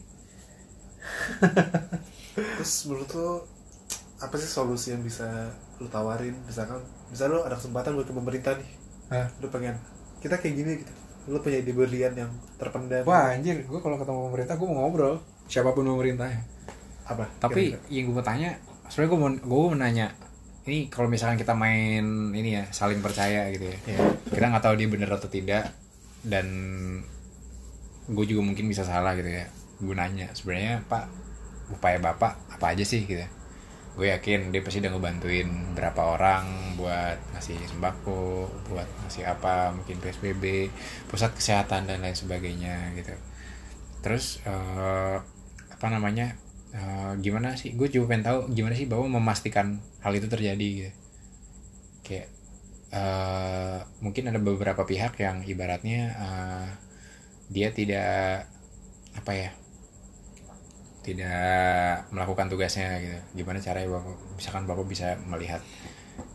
Terus 2.60 2.74
menurut 2.88 3.10
lu 3.16 3.30
apa 4.20 4.36
sih 4.36 4.48
solusi 4.48 4.92
yang 4.92 5.04
bisa 5.04 5.48
lu 5.80 5.88
tawarin 5.88 6.36
misalkan 6.44 6.80
misal 7.08 7.32
lu 7.32 7.40
ada 7.40 7.56
kesempatan 7.56 7.96
buat 7.96 8.04
ke 8.04 8.12
pemerintah 8.12 8.54
nih 8.60 8.70
Hah? 9.10 9.28
lu 9.40 9.48
pengen 9.48 9.80
kita 10.20 10.36
kayak 10.36 10.56
gini 10.56 10.72
gitu 10.84 10.94
lu 11.32 11.40
punya 11.40 11.64
ide 11.64 11.72
berlian 11.72 12.12
yang 12.16 12.32
terpendam 12.60 13.08
Wah 13.08 13.32
anjir, 13.32 13.64
gue 13.64 13.80
kalau 13.80 13.96
ketemu 13.96 14.20
pemerintah 14.28 14.56
gue 14.58 14.68
mau 14.68 14.78
ngobrol 14.84 15.16
siapa 15.46 15.72
pun 15.72 15.86
pemerintahnya. 15.86 16.42
apa 17.06 17.26
Tapi 17.40 17.74
Kira-kira. 17.74 17.90
yang 17.90 18.04
gue 18.10 18.16
mau 18.18 18.26
tanya, 18.26 18.50
sebenarnya 18.90 19.10
gue 19.10 19.20
mau 19.20 19.30
gue 19.32 19.60
mau 19.70 19.78
nanya, 19.78 20.08
ini 20.66 20.90
kalau 20.90 21.06
misalkan 21.08 21.38
kita 21.38 21.54
main 21.54 22.02
ini 22.34 22.60
ya 22.60 22.64
saling 22.70 23.00
percaya 23.00 23.46
gitu 23.50 23.66
ya, 23.66 23.78
Iya. 23.88 24.00
kita 24.30 24.46
nggak 24.48 24.64
tahu 24.64 24.76
dia 24.78 24.88
bener 24.90 25.10
atau 25.10 25.30
tidak 25.30 25.70
dan 26.22 26.46
gue 28.10 28.26
juga 28.26 28.42
mungkin 28.42 28.66
bisa 28.66 28.82
salah 28.82 29.14
gitu 29.14 29.30
ya. 29.30 29.46
Gue 29.80 29.96
nanya 29.96 30.32
sebenarnya 30.36 30.84
Pak 30.88 31.06
upaya 31.76 31.98
bapak 32.02 32.34
apa 32.56 32.66
aja 32.76 32.84
sih 32.86 33.04
gitu. 33.08 33.26
Gue 33.98 34.12
yakin 34.16 34.54
dia 34.54 34.64
pasti 34.64 34.80
udah 34.80 34.92
ngebantuin 34.96 35.76
berapa 35.76 36.02
orang 36.16 36.78
buat 36.80 37.20
ngasih 37.36 37.60
sembako, 37.68 38.48
buat 38.72 38.88
ngasih 39.06 39.28
apa, 39.28 39.76
mungkin 39.76 40.00
PSBB, 40.00 40.72
pusat 41.12 41.36
kesehatan 41.36 41.90
dan 41.90 42.00
lain 42.00 42.16
sebagainya 42.16 42.96
gitu. 42.96 43.12
Terus 44.04 44.40
eh, 44.48 45.18
apa 45.74 45.88
namanya? 45.92 46.36
eh, 46.74 47.12
gimana 47.22 47.58
sih 47.58 47.74
gue 47.74 47.88
juga 47.90 48.14
pengen 48.14 48.26
tahu 48.26 48.40
gimana 48.54 48.74
sih 48.78 48.86
bapak 48.86 49.10
memastikan 49.10 49.82
hal 50.06 50.14
itu 50.14 50.28
terjadi 50.30 50.68
gitu 50.86 50.92
kayak 52.06 52.28
eh, 52.94 53.80
mungkin 54.04 54.30
ada 54.30 54.40
beberapa 54.42 54.84
pihak 54.86 55.18
yang 55.22 55.46
ibaratnya 55.46 56.02
eh, 56.18 56.68
dia 57.50 57.70
tidak 57.74 58.46
apa 59.18 59.32
ya 59.34 59.50
tidak 61.00 62.06
melakukan 62.12 62.52
tugasnya 62.52 63.00
gitu. 63.00 63.18
Gimana 63.44 63.64
caranya 63.64 64.00
bapak 64.00 64.16
misalkan 64.36 64.64
bapak 64.68 64.86
bisa 64.86 65.16
melihat 65.26 65.64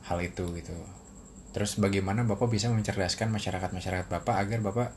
hal 0.08 0.18
itu 0.24 0.44
gitu. 0.56 0.72
Terus 1.54 1.78
bagaimana 1.78 2.24
bapak 2.26 2.50
bisa 2.50 2.72
mencerdaskan 2.72 3.30
masyarakat 3.30 3.70
masyarakat 3.70 4.06
bapak 4.10 4.34
agar 4.34 4.58
bapak 4.64 4.88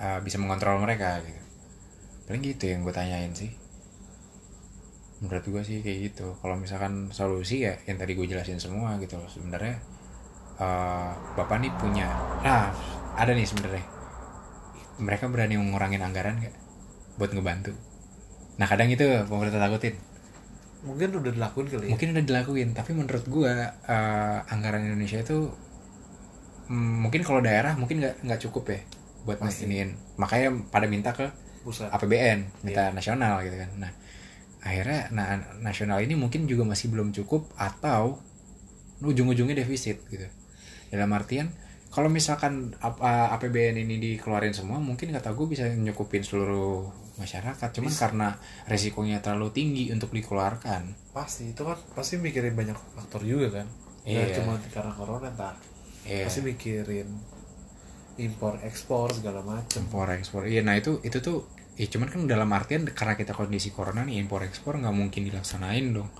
uh, 0.00 0.18
bisa 0.24 0.40
mengontrol 0.40 0.80
mereka 0.80 1.20
gitu? 1.22 1.42
Paling 2.24 2.42
gitu 2.42 2.64
yang 2.72 2.80
gue 2.82 2.94
tanyain 2.94 3.30
sih. 3.36 3.52
Menurut 5.20 5.44
gue 5.44 5.62
sih 5.62 5.78
kayak 5.84 5.98
gitu. 6.10 6.34
Kalau 6.40 6.56
misalkan 6.56 7.12
solusi 7.12 7.68
ya 7.68 7.76
yang 7.84 8.00
tadi 8.00 8.16
gue 8.16 8.26
jelasin 8.26 8.58
semua 8.58 8.96
gitu. 8.98 9.20
Sebenarnya 9.28 9.78
uh, 10.58 11.12
bapak 11.36 11.60
nih 11.60 11.72
punya 11.76 12.08
nah 12.40 12.72
ada 13.14 13.30
nih 13.36 13.46
sebenarnya. 13.46 13.84
Mereka 14.98 15.28
berani 15.28 15.60
mengurangin 15.60 16.00
anggaran 16.00 16.40
gak 16.40 16.54
buat 17.18 17.30
ngebantu 17.30 17.93
nah 18.54 18.66
kadang 18.70 18.88
itu 18.90 19.02
pemerintah 19.26 19.58
takutin. 19.58 19.94
Mungkin 20.84 21.16
udah 21.16 21.32
dilakuin 21.32 21.66
kali 21.72 21.84
ya? 21.88 21.90
Mungkin 21.96 22.08
udah 22.12 22.24
dilakuin 22.28 22.68
tapi 22.76 22.90
menurut 22.92 23.24
gua 23.26 23.72
eh, 23.88 24.38
anggaran 24.52 24.84
Indonesia 24.84 25.18
itu 25.24 25.48
mm, 26.68 26.94
mungkin 27.08 27.20
kalau 27.24 27.40
daerah 27.40 27.72
mungkin 27.76 28.04
nggak 28.04 28.14
nggak 28.24 28.40
cukup 28.48 28.64
ya 28.72 28.80
buat 29.24 29.40
nginiin 29.40 30.20
makanya 30.20 30.48
pada 30.68 30.84
minta 30.84 31.16
ke 31.16 31.32
pusat. 31.64 31.88
APBN 31.88 32.38
minta 32.60 32.92
nasional 32.92 33.40
gitu 33.40 33.56
kan. 33.56 33.70
Nah 33.80 33.92
akhirnya 34.64 35.08
nah 35.12 35.40
nasional 35.60 36.00
ini 36.04 36.16
mungkin 36.16 36.44
juga 36.48 36.64
masih 36.64 36.92
belum 36.92 37.12
cukup 37.12 37.52
atau 37.56 38.20
ujung-ujungnya 39.00 39.64
defisit 39.64 40.00
gitu. 40.12 40.28
Dalam 40.92 41.10
artian 41.16 41.52
kalau 41.88 42.12
misalkan 42.12 42.74
ap- 42.84 43.00
uh, 43.00 43.32
APBN 43.38 43.80
ini 43.80 43.96
dikeluarin 44.02 44.52
semua 44.52 44.82
mungkin 44.82 45.14
kata 45.14 45.32
gue 45.32 45.46
bisa 45.48 45.68
nyukupin 45.72 46.20
seluruh 46.26 46.90
masyarakat. 47.14 47.68
Cuman 47.70 47.92
karena 47.94 48.28
resikonya 48.66 49.22
terlalu 49.22 49.54
tinggi 49.54 49.84
untuk 49.94 50.10
dikeluarkan. 50.10 51.14
Pasti 51.14 51.54
itu 51.54 51.62
kan 51.62 51.78
pasti 51.94 52.18
mikirin 52.18 52.54
banyak 52.54 52.74
faktor 52.94 53.22
juga 53.22 53.62
kan. 53.62 53.66
Iya. 54.04 54.26
Nggak 54.26 54.30
cuma 54.42 54.52
karena 54.70 54.92
corona 54.92 55.30
tak 55.32 55.56
Iya. 56.04 56.28
pasti 56.28 56.40
mikirin 56.44 57.08
impor 58.14 58.60
ekspor 58.62 59.10
segala 59.14 59.40
macem. 59.42 59.86
Impor 59.86 60.10
ekspor. 60.14 60.46
Iya 60.46 60.62
nah 60.62 60.74
itu 60.78 61.00
itu 61.02 61.18
tuh 61.18 61.46
ya 61.74 61.90
cuman 61.90 62.06
kan 62.06 62.20
dalam 62.30 62.46
artian 62.54 62.86
karena 62.86 63.18
kita 63.18 63.34
kondisi 63.34 63.74
corona 63.74 64.06
nih 64.06 64.22
impor 64.22 64.46
ekspor 64.46 64.78
nggak 64.78 64.94
mungkin 64.94 65.22
dilaksanain 65.26 65.90
dong. 65.94 66.10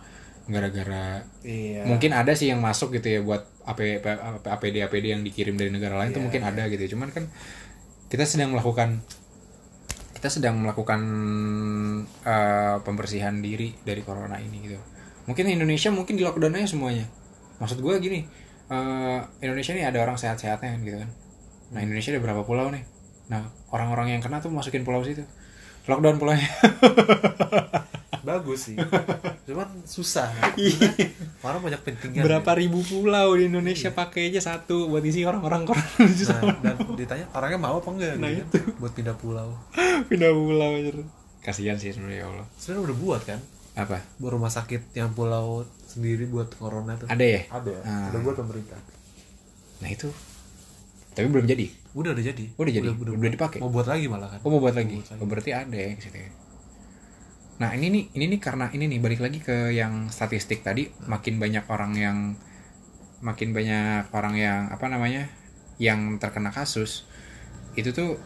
Gara-gara 0.44 1.24
iya. 1.40 1.88
mungkin 1.88 2.12
ada 2.12 2.37
sih 2.37 2.52
yang 2.52 2.61
masuk 2.61 2.92
gitu 3.00 3.09
ya 3.09 3.20
buat 3.24 3.48
AP, 3.64 4.04
APD 4.44 4.85
APD 4.85 5.16
yang 5.16 5.24
dikirim 5.24 5.57
dari 5.57 5.72
negara 5.72 5.96
lain 5.96 6.12
tuh 6.12 6.20
Iya. 6.20 6.26
mungkin 6.28 6.42
ada 6.44 6.62
gitu. 6.68 6.96
Cuman 6.96 7.09
kan 7.14 7.24
kita 8.12 8.28
sedang 8.28 8.52
melakukan 8.52 9.00
kita 10.24 10.40
sedang 10.40 10.56
melakukan 10.56 11.04
eh, 12.24 12.80
pembersihan 12.80 13.44
diri 13.44 13.76
dari 13.84 14.00
corona 14.00 14.40
ini 14.40 14.56
gitu. 14.64 14.80
Mungkin 15.28 15.52
Indonesia 15.52 15.92
mungkin 15.92 16.16
di 16.16 16.24
lockdown 16.24 16.56
aja 16.56 16.72
semuanya. 16.72 17.04
Maksud 17.60 17.84
gue 17.84 17.92
gini 18.00 18.24
eh, 18.72 19.20
Indonesia 19.44 19.76
ini 19.76 19.84
ada 19.84 20.00
orang 20.00 20.16
sehat-sehatnya 20.16 20.80
gitu 20.80 20.96
kan. 20.96 21.12
Nah 21.76 21.84
Indonesia 21.84 22.08
ada 22.16 22.24
berapa 22.24 22.40
pulau 22.40 22.72
nih? 22.72 22.88
Nah 23.28 23.52
orang-orang 23.68 24.16
yang 24.16 24.24
kena 24.24 24.40
tuh 24.40 24.48
masukin 24.48 24.80
pulau 24.80 25.04
situ. 25.04 25.28
Lockdown 25.84 26.16
pulaunya 26.16 26.48
bagus 28.44 28.61
sih. 28.68 28.76
Cuman 29.48 29.68
susah. 29.88 30.28
Orang 31.40 31.64
banyak 31.64 31.80
pentingnya. 31.80 32.20
Berapa 32.20 32.52
ribu 32.61 32.85
pulau 32.85 33.33
di 33.40 33.48
Indonesia 33.48 33.88
pakai 33.88 34.28
aja 34.28 34.44
satu 34.44 34.92
buat 34.92 35.00
isi 35.00 35.24
orang-orang 35.24 35.64
corona 35.64 36.04
nah, 36.04 36.52
dan 36.61 36.76
ditanya 36.92 37.24
orangnya 37.33 37.59
mau 37.64 37.80
apa 37.80 37.88
enggak? 37.88 38.14
Nah, 38.20 38.28
gitu 38.28 38.61
kan, 38.61 38.76
buat 38.76 38.92
pindah 38.92 39.16
pulau. 39.16 39.57
Pindah 40.12 40.30
pulau 40.37 40.70
aja 40.76 40.92
kasihan 41.44 41.76
sih 41.76 41.92
sebenarnya 41.92 42.24
ya 42.24 42.26
Allah. 42.33 42.46
Sebenarnya 42.57 42.83
udah 42.88 42.96
buat 42.96 43.22
kan? 43.24 43.40
Apa? 43.76 44.00
Buat 44.16 44.33
rumah 44.40 44.52
sakit 44.52 44.96
yang 44.96 45.12
pulau 45.12 45.68
sendiri 45.85 46.24
buat 46.24 46.48
corona 46.57 46.96
tuh. 46.96 47.09
Ada 47.09 47.24
ya? 47.24 47.40
Ada. 47.52 47.74
Ah. 47.85 48.09
udah 48.12 48.20
buat 48.24 48.37
pemerintah. 48.40 48.80
Nah 49.85 49.88
itu. 49.92 50.09
Tapi 51.14 51.26
belum 51.30 51.44
jadi? 51.44 51.68
Udah 51.92 52.16
udah 52.16 52.24
jadi. 52.24 52.44
Udah 52.57 52.72
jadi? 52.72 52.88
Udah 52.90 53.30
dipakai? 53.30 53.61
mau 53.61 53.70
buat 53.70 53.87
lagi 53.87 54.09
malah 54.09 54.33
kan? 54.33 54.40
Oh 54.42 54.50
mau 54.50 54.61
buat 54.64 54.74
lagi? 54.74 54.98
Mau 54.98 55.04
buat 55.04 55.12
lagi. 55.12 55.20
oh 55.22 55.26
berarti 55.28 55.50
ada 55.52 55.76
ya 55.76 55.88
ya. 55.94 56.30
Nah 57.54 57.70
ini 57.70 57.86
nih 57.94 58.04
ini 58.18 58.24
nih 58.34 58.40
karena 58.42 58.66
ini 58.74 58.84
nih 58.90 58.98
balik 58.98 59.20
lagi 59.22 59.38
ke 59.38 59.70
yang 59.70 60.10
statistik 60.10 60.66
tadi 60.66 60.90
makin 61.06 61.38
banyak 61.38 61.64
orang 61.70 61.92
yang 61.94 62.18
makin 63.22 63.54
banyak 63.54 64.10
orang 64.10 64.34
yang 64.36 64.60
apa 64.74 64.86
namanya 64.90 65.30
yang 65.78 66.18
terkena 66.18 66.50
kasus 66.50 67.06
itu 67.78 67.90
tuh 67.94 68.18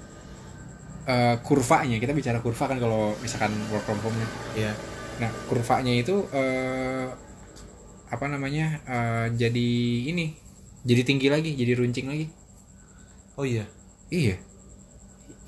eh, 1.08 1.36
kurvanya 1.44 1.96
kita 2.00 2.12
bicara 2.16 2.38
kurva 2.44 2.64
kan 2.70 2.78
kalau 2.80 3.16
misalkan 3.24 3.52
work 3.72 3.84
from 3.84 4.00
home 4.04 4.16
nih 4.18 4.30
Iya. 4.64 4.72
Nah, 5.18 5.30
kurvanya 5.50 5.92
itu 5.92 6.14
eh, 6.30 7.06
apa 8.08 8.24
namanya? 8.28 8.80
eh, 8.88 9.26
jadi 9.36 9.68
ini, 10.08 10.32
jadi 10.84 11.02
tinggi 11.04 11.28
lagi, 11.28 11.52
jadi 11.52 11.72
runcing 11.76 12.06
lagi. 12.08 12.26
oh 13.38 13.46
iya 13.46 13.64
Iya. 14.10 14.36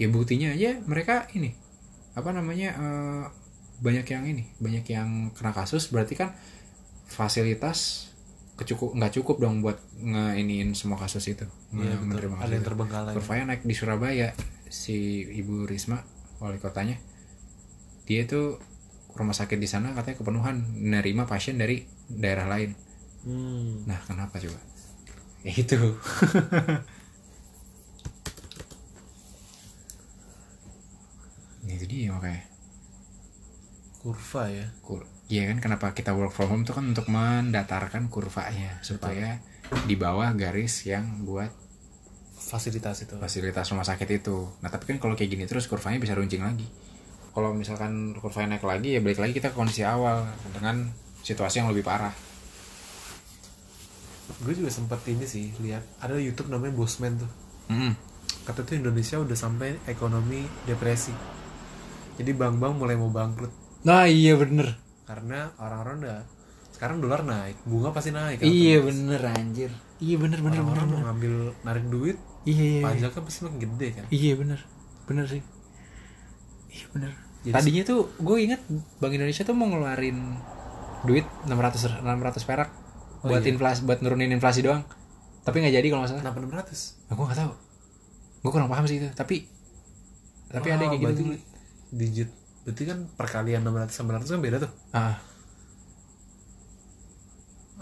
Ya 0.01 0.07
buktinya 0.09 0.53
aja 0.57 0.81
mereka 0.89 1.29
ini 1.37 1.53
apa 2.17 2.31
namanya? 2.33 2.69
eh, 2.77 3.25
banyak 3.81 4.07
yang 4.07 4.25
ini, 4.29 4.45
banyak 4.61 4.85
yang 4.93 5.33
kena 5.33 5.57
kasus 5.57 5.89
berarti 5.89 6.15
kan 6.17 6.37
fasilitas 7.09 8.13
kecukup 8.61 8.93
nggak 8.93 9.13
cukup 9.17 9.37
dong 9.41 9.65
buat 9.65 9.81
ngeiniin 9.97 10.77
semua 10.77 11.01
kasus 11.01 11.25
itu. 11.33 11.49
Iya, 11.73 11.97
menerima 11.97 12.45
ada 12.45 12.53
yang 12.53 12.67
terbengkalai. 12.67 13.13
Kurvanya 13.17 13.57
naik 13.57 13.65
di 13.65 13.73
Surabaya 13.73 14.37
si 14.69 15.25
ibu 15.25 15.67
Risma 15.67 15.99
wali 16.39 16.57
kotanya 16.63 16.97
dia 18.07 18.25
itu 18.25 18.57
rumah 19.13 19.35
sakit 19.35 19.59
di 19.59 19.67
sana 19.67 19.91
katanya 19.93 20.23
kepenuhan 20.23 20.63
menerima 20.79 21.27
pasien 21.27 21.59
dari 21.59 21.83
daerah 22.07 22.47
lain. 22.47 22.75
Hmm. 23.21 23.85
nah 23.85 24.01
kenapa 24.09 24.41
coba? 24.41 24.61
Ya 25.45 25.53
itu. 25.57 25.77
Ya, 31.61 31.77
itu 31.79 31.87
dia 31.87 32.11
makanya 32.11 32.50
kurva 34.01 34.49
ya 34.49 34.67
Kur 34.81 35.05
Iya 35.31 35.47
kan 35.55 35.63
kenapa 35.63 35.95
kita 35.95 36.11
work 36.11 36.35
from 36.35 36.51
home 36.51 36.63
itu 36.67 36.75
kan 36.75 36.91
untuk 36.91 37.07
mendatarkan 37.07 38.11
kurvanya 38.11 38.83
supaya 38.83 39.39
di 39.87 39.95
bawah 39.95 40.35
garis 40.35 40.83
yang 40.83 41.23
buat 41.23 41.55
fasilitas 42.35 43.07
itu 43.07 43.15
fasilitas 43.15 43.71
rumah 43.71 43.87
sakit 43.87 44.11
itu. 44.11 44.51
Nah 44.59 44.67
tapi 44.67 44.91
kan 44.91 44.99
kalau 44.99 45.15
kayak 45.15 45.31
gini 45.31 45.47
terus 45.47 45.71
kurvanya 45.71 46.03
bisa 46.03 46.19
runcing 46.19 46.43
lagi. 46.43 46.67
Kalau 47.31 47.55
misalkan 47.55 48.11
kurvanya 48.19 48.59
naik 48.59 48.67
lagi 48.67 48.99
ya 48.99 49.01
balik 49.05 49.23
lagi 49.23 49.39
kita 49.39 49.55
ke 49.55 49.57
kondisi 49.61 49.87
awal 49.87 50.27
dengan 50.51 50.91
situasi 51.23 51.63
yang 51.63 51.71
lebih 51.71 51.87
parah. 51.87 52.11
gue 54.41 54.55
juga 54.55 54.71
sempet 54.71 54.99
ini 55.11 55.27
sih 55.27 55.51
lihat 55.59 55.83
ada 56.01 56.15
YouTube 56.17 56.49
namanya 56.49 56.75
Bosman 56.75 57.19
tuh 57.19 57.31
Mm. 57.71 57.95
kata 58.47 58.67
tuh 58.67 58.79
Indonesia 58.79 59.15
udah 59.19 59.39
sampai 59.39 59.79
ekonomi 59.87 60.43
depresi 60.67 61.15
jadi 62.19 62.35
bank-bank 62.35 62.83
mulai 62.83 62.99
mau 62.99 63.11
bangkrut 63.11 63.51
Nah 63.83 64.05
iya 64.05 64.35
bener. 64.35 64.77
karena 65.03 65.51
orang-orang 65.57 65.97
udah 65.99 66.19
sekarang 66.71 66.97
dolar 66.99 67.21
naik 67.21 67.59
bunga 67.65 67.91
pasti 67.91 68.09
naik 68.09 68.39
kan 68.39 68.47
Iya 68.47 68.79
otomatis. 68.79 68.87
bener 68.87 69.21
anjir. 69.29 69.71
Iya 69.99 70.17
bener 70.17 70.39
bener 70.39 70.47
bener. 70.55 70.59
orang-orang 70.63 70.81
mau 70.81 70.93
bener. 70.93 71.05
ngambil 71.05 71.35
narik 71.61 71.85
duit 71.89 72.17
Iya 72.43 72.55
iya. 72.55 72.71
iya. 72.71 72.85
pajaknya 72.87 73.21
pasti 73.21 73.39
makin 73.43 73.59
gede 73.69 73.89
kan 73.91 74.05
Iya 74.09 74.33
bener 74.35 74.61
bener 75.05 75.25
sih. 75.27 75.43
Iya 76.69 76.87
bener. 76.91 77.11
Jadi- 77.41 77.55
Tadinya 77.55 77.83
tuh 77.85 78.01
gue 78.15 78.37
inget 78.39 78.61
Bank 78.97 79.13
Indonesia 79.13 79.43
tuh 79.43 79.53
mau 79.53 79.67
ngeluarin 79.67 80.19
duit 81.03 81.27
600 81.45 81.99
600 81.99 82.05
perak 82.45 82.71
Oh, 83.19 83.29
buat 83.29 83.43
iya. 83.43 83.51
inflasi 83.51 83.81
buat 83.83 83.99
nurunin 83.99 84.31
inflasi 84.31 84.61
doang. 84.61 84.81
Tapi 85.43 85.57
nggak 85.59 85.75
jadi 85.75 85.87
kalau 85.87 86.01
nggak 86.01 86.13
salah. 86.15 86.23
kenapa 86.23 86.39
600 86.63 86.97
Nah, 87.03 87.15
gue 87.15 87.25
nggak 87.27 87.39
tahu. 87.39 87.53
Gue 88.41 88.51
kurang 88.51 88.69
paham 88.69 88.85
sih 88.85 88.97
itu. 88.97 89.09
Tapi 89.11 89.45
tapi 90.49 90.69
ada 90.69 90.81
yang 90.81 90.93
kayak 90.95 91.13
gitu. 91.13 91.35
digit 91.91 92.31
berarti 92.71 92.85
kan 92.87 92.99
perkalian 93.19 93.67
600 93.67 93.91
sama 93.91 94.17
900 94.23 94.35
kan 94.39 94.41
beda 94.41 94.57
tuh 94.63 94.73
Ah, 94.95 95.19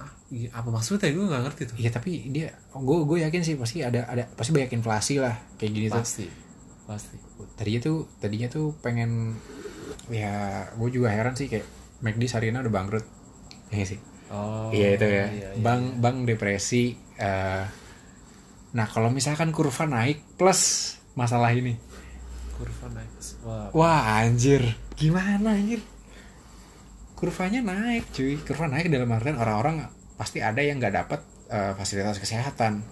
ah, 0.01 0.11
iya, 0.32 0.49
apa 0.57 0.68
maksudnya 0.72 1.12
gue 1.12 1.24
nggak 1.28 1.43
ngerti 1.45 1.62
tuh 1.68 1.76
iya 1.76 1.91
tapi 1.93 2.32
dia 2.32 2.57
gue 2.72 2.99
gue 3.05 3.18
yakin 3.28 3.43
sih 3.45 3.55
pasti 3.61 3.84
ada 3.84 4.09
ada 4.09 4.24
pasti 4.32 4.51
banyak 4.57 4.72
inflasi 4.72 5.20
lah 5.20 5.36
kayak 5.61 5.72
gini 5.76 5.86
tuh. 5.93 6.01
pasti 6.01 6.26
pasti 6.89 7.16
Tadinya 7.55 7.80
tuh 7.84 7.99
tadinya 8.18 8.49
tuh 8.51 8.74
pengen 8.82 9.36
ya 10.09 10.66
gue 10.74 10.89
juga 10.89 11.12
heran 11.12 11.36
sih 11.36 11.47
kayak 11.51 11.66
McD 12.03 12.24
Sarina 12.30 12.62
udah 12.62 12.72
bangkrut. 12.72 13.07
Iya 13.74 13.86
sih. 13.95 14.01
oh 14.28 14.68
iya 14.70 14.95
itu 14.95 15.07
ya. 15.09 15.26
iya, 15.32 15.49
iya. 15.57 15.62
Bank 15.64 15.99
bank 15.99 16.16
depresi. 16.28 16.95
eh, 17.18 17.64
nah 18.76 18.86
kalau 18.86 19.11
misalkan 19.11 19.51
kurva 19.51 19.89
naik 19.89 20.22
plus 20.39 20.95
masalah 21.18 21.51
ini, 21.51 21.74
kurva 22.59 22.87
naik. 22.91 23.11
Wah. 23.47 23.71
Wah 23.71 24.03
anjir, 24.27 24.63
gimana 24.99 25.55
anjir? 25.55 25.79
kurvanya 27.19 27.61
naik 27.67 28.15
cuy. 28.15 28.39
Kurva 28.39 28.71
naik 28.71 28.87
dalam 28.87 29.11
artian 29.11 29.35
orang-orang 29.43 29.91
pasti 30.15 30.39
ada 30.39 30.63
yang 30.63 30.79
nggak 30.79 30.95
dapat 30.95 31.21
eh, 31.51 31.75
fasilitas 31.75 32.23
kesehatan. 32.23 32.87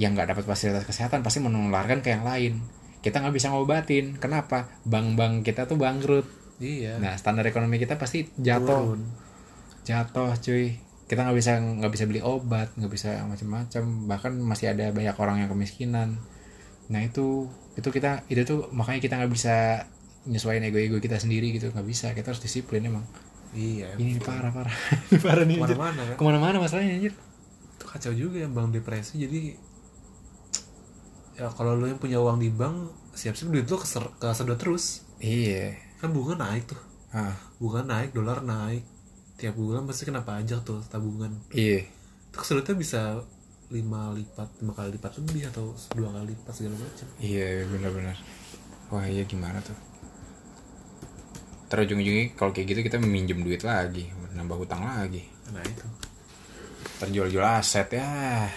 Yang 0.00 0.10
nggak 0.16 0.28
dapat 0.32 0.44
fasilitas 0.48 0.88
kesehatan 0.88 1.20
pasti 1.20 1.44
menularkan 1.44 2.00
ke 2.00 2.08
yang 2.08 2.24
lain. 2.24 2.64
Kita 3.04 3.20
nggak 3.20 3.36
bisa 3.36 3.52
ngobatin. 3.52 4.16
Kenapa? 4.16 4.72
Bank-bank 4.88 5.44
kita 5.44 5.68
tuh 5.68 5.76
bangkrut. 5.76 6.24
Iya. 6.56 6.96
Nah 6.96 7.20
standar 7.20 7.44
ekonomi 7.44 7.76
kita 7.76 8.00
pasti 8.00 8.24
jatuh. 8.40 8.96
Turun. 8.96 9.00
Jatuh 9.84 10.32
cuy. 10.40 10.80
Kita 11.04 11.28
nggak 11.28 11.36
bisa 11.36 11.60
nggak 11.60 11.92
bisa 11.92 12.04
beli 12.08 12.24
obat 12.24 12.72
nggak 12.80 12.92
bisa 12.92 13.28
macam-macam. 13.28 13.82
Bahkan 14.08 14.32
masih 14.40 14.72
ada 14.72 14.88
banyak 14.88 15.16
orang 15.20 15.44
yang 15.44 15.52
kemiskinan 15.52 16.16
nah 16.90 17.00
itu 17.00 17.46
itu 17.78 17.88
kita 17.88 18.26
itu 18.26 18.42
tuh 18.42 18.66
makanya 18.74 19.00
kita 19.00 19.14
nggak 19.22 19.32
bisa 19.32 19.86
nyesuaiin 20.26 20.66
ego-ego 20.68 20.98
kita 21.00 21.16
sendiri 21.16 21.54
gitu. 21.54 21.70
Nggak 21.70 21.86
bisa 21.86 22.06
kita 22.12 22.34
harus 22.34 22.42
disiplin 22.42 22.84
emang. 22.84 23.06
Iya 23.50 23.98
ini 23.98 24.18
parah 24.22 24.54
parah 24.54 24.74
parah 25.24 25.42
nih 25.46 25.58
ke 25.58 25.64
mana-mana 25.64 26.00
kan? 26.06 26.16
Ke 26.18 26.22
mana-mana 26.22 26.56
masalahnya 26.60 26.98
anjir. 26.98 27.14
Itu 27.78 27.84
kacau 27.86 28.12
juga 28.12 28.42
ya 28.42 28.48
bang 28.50 28.68
depresi. 28.74 29.22
Jadi 29.22 29.56
ya 31.40 31.48
kalau 31.56 31.72
lu 31.78 31.88
yang 31.88 31.96
punya 31.96 32.20
uang 32.20 32.36
di 32.36 32.52
bank 32.52 32.92
siap-siap 33.16 33.48
duit 33.48 33.66
lu 33.66 33.78
keser- 33.80 34.14
kesedot 34.20 34.58
terus. 34.60 35.06
Iya. 35.22 35.74
Kan 35.98 36.12
bunga 36.12 36.36
naik 36.36 36.68
tuh. 36.68 36.80
Ah. 37.10 37.34
Bunga 37.58 37.82
naik 37.86 38.12
dolar 38.14 38.44
naik. 38.44 38.84
Tiap 39.40 39.56
bulan 39.56 39.88
pasti 39.88 40.04
kena 40.04 40.22
pajak 40.22 40.62
tuh 40.62 40.84
tabungan. 40.86 41.32
Iya. 41.50 41.88
Itu 42.30 42.36
kesedotnya 42.44 42.76
bisa 42.76 43.00
lima 43.70 44.10
lipat 44.10 44.48
lima 44.58 44.72
kali 44.74 44.88
lipat 44.98 45.12
lebih 45.22 45.42
atau 45.50 45.74
dua 45.94 46.10
kali 46.10 46.34
lipat 46.34 46.54
segala 46.54 46.76
macam. 46.76 47.06
Iya 47.22 47.64
benar-benar. 47.70 48.16
Wah 48.90 49.06
iya 49.06 49.22
gimana 49.22 49.62
tuh? 49.62 49.78
Terus 51.70 51.86
ujung-ujungnya 51.86 52.34
kalau 52.34 52.50
kayak 52.50 52.74
gitu 52.74 52.80
kita 52.82 52.98
meminjam 52.98 53.38
duit 53.46 53.62
lagi 53.62 54.10
nambah 54.34 54.56
hutang 54.66 54.82
lagi. 54.82 55.26
Nah 55.54 55.62
itu. 55.62 55.86
Terjual-jual 56.98 57.46
aset 57.46 57.88
ya. 57.94 58.50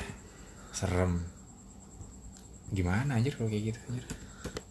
Serem. 0.73 1.21
Gimana 2.73 3.21
anjir 3.21 3.37
kalau 3.37 3.53
kayak 3.53 3.73
gitu 3.73 3.79
anjir? 3.89 4.05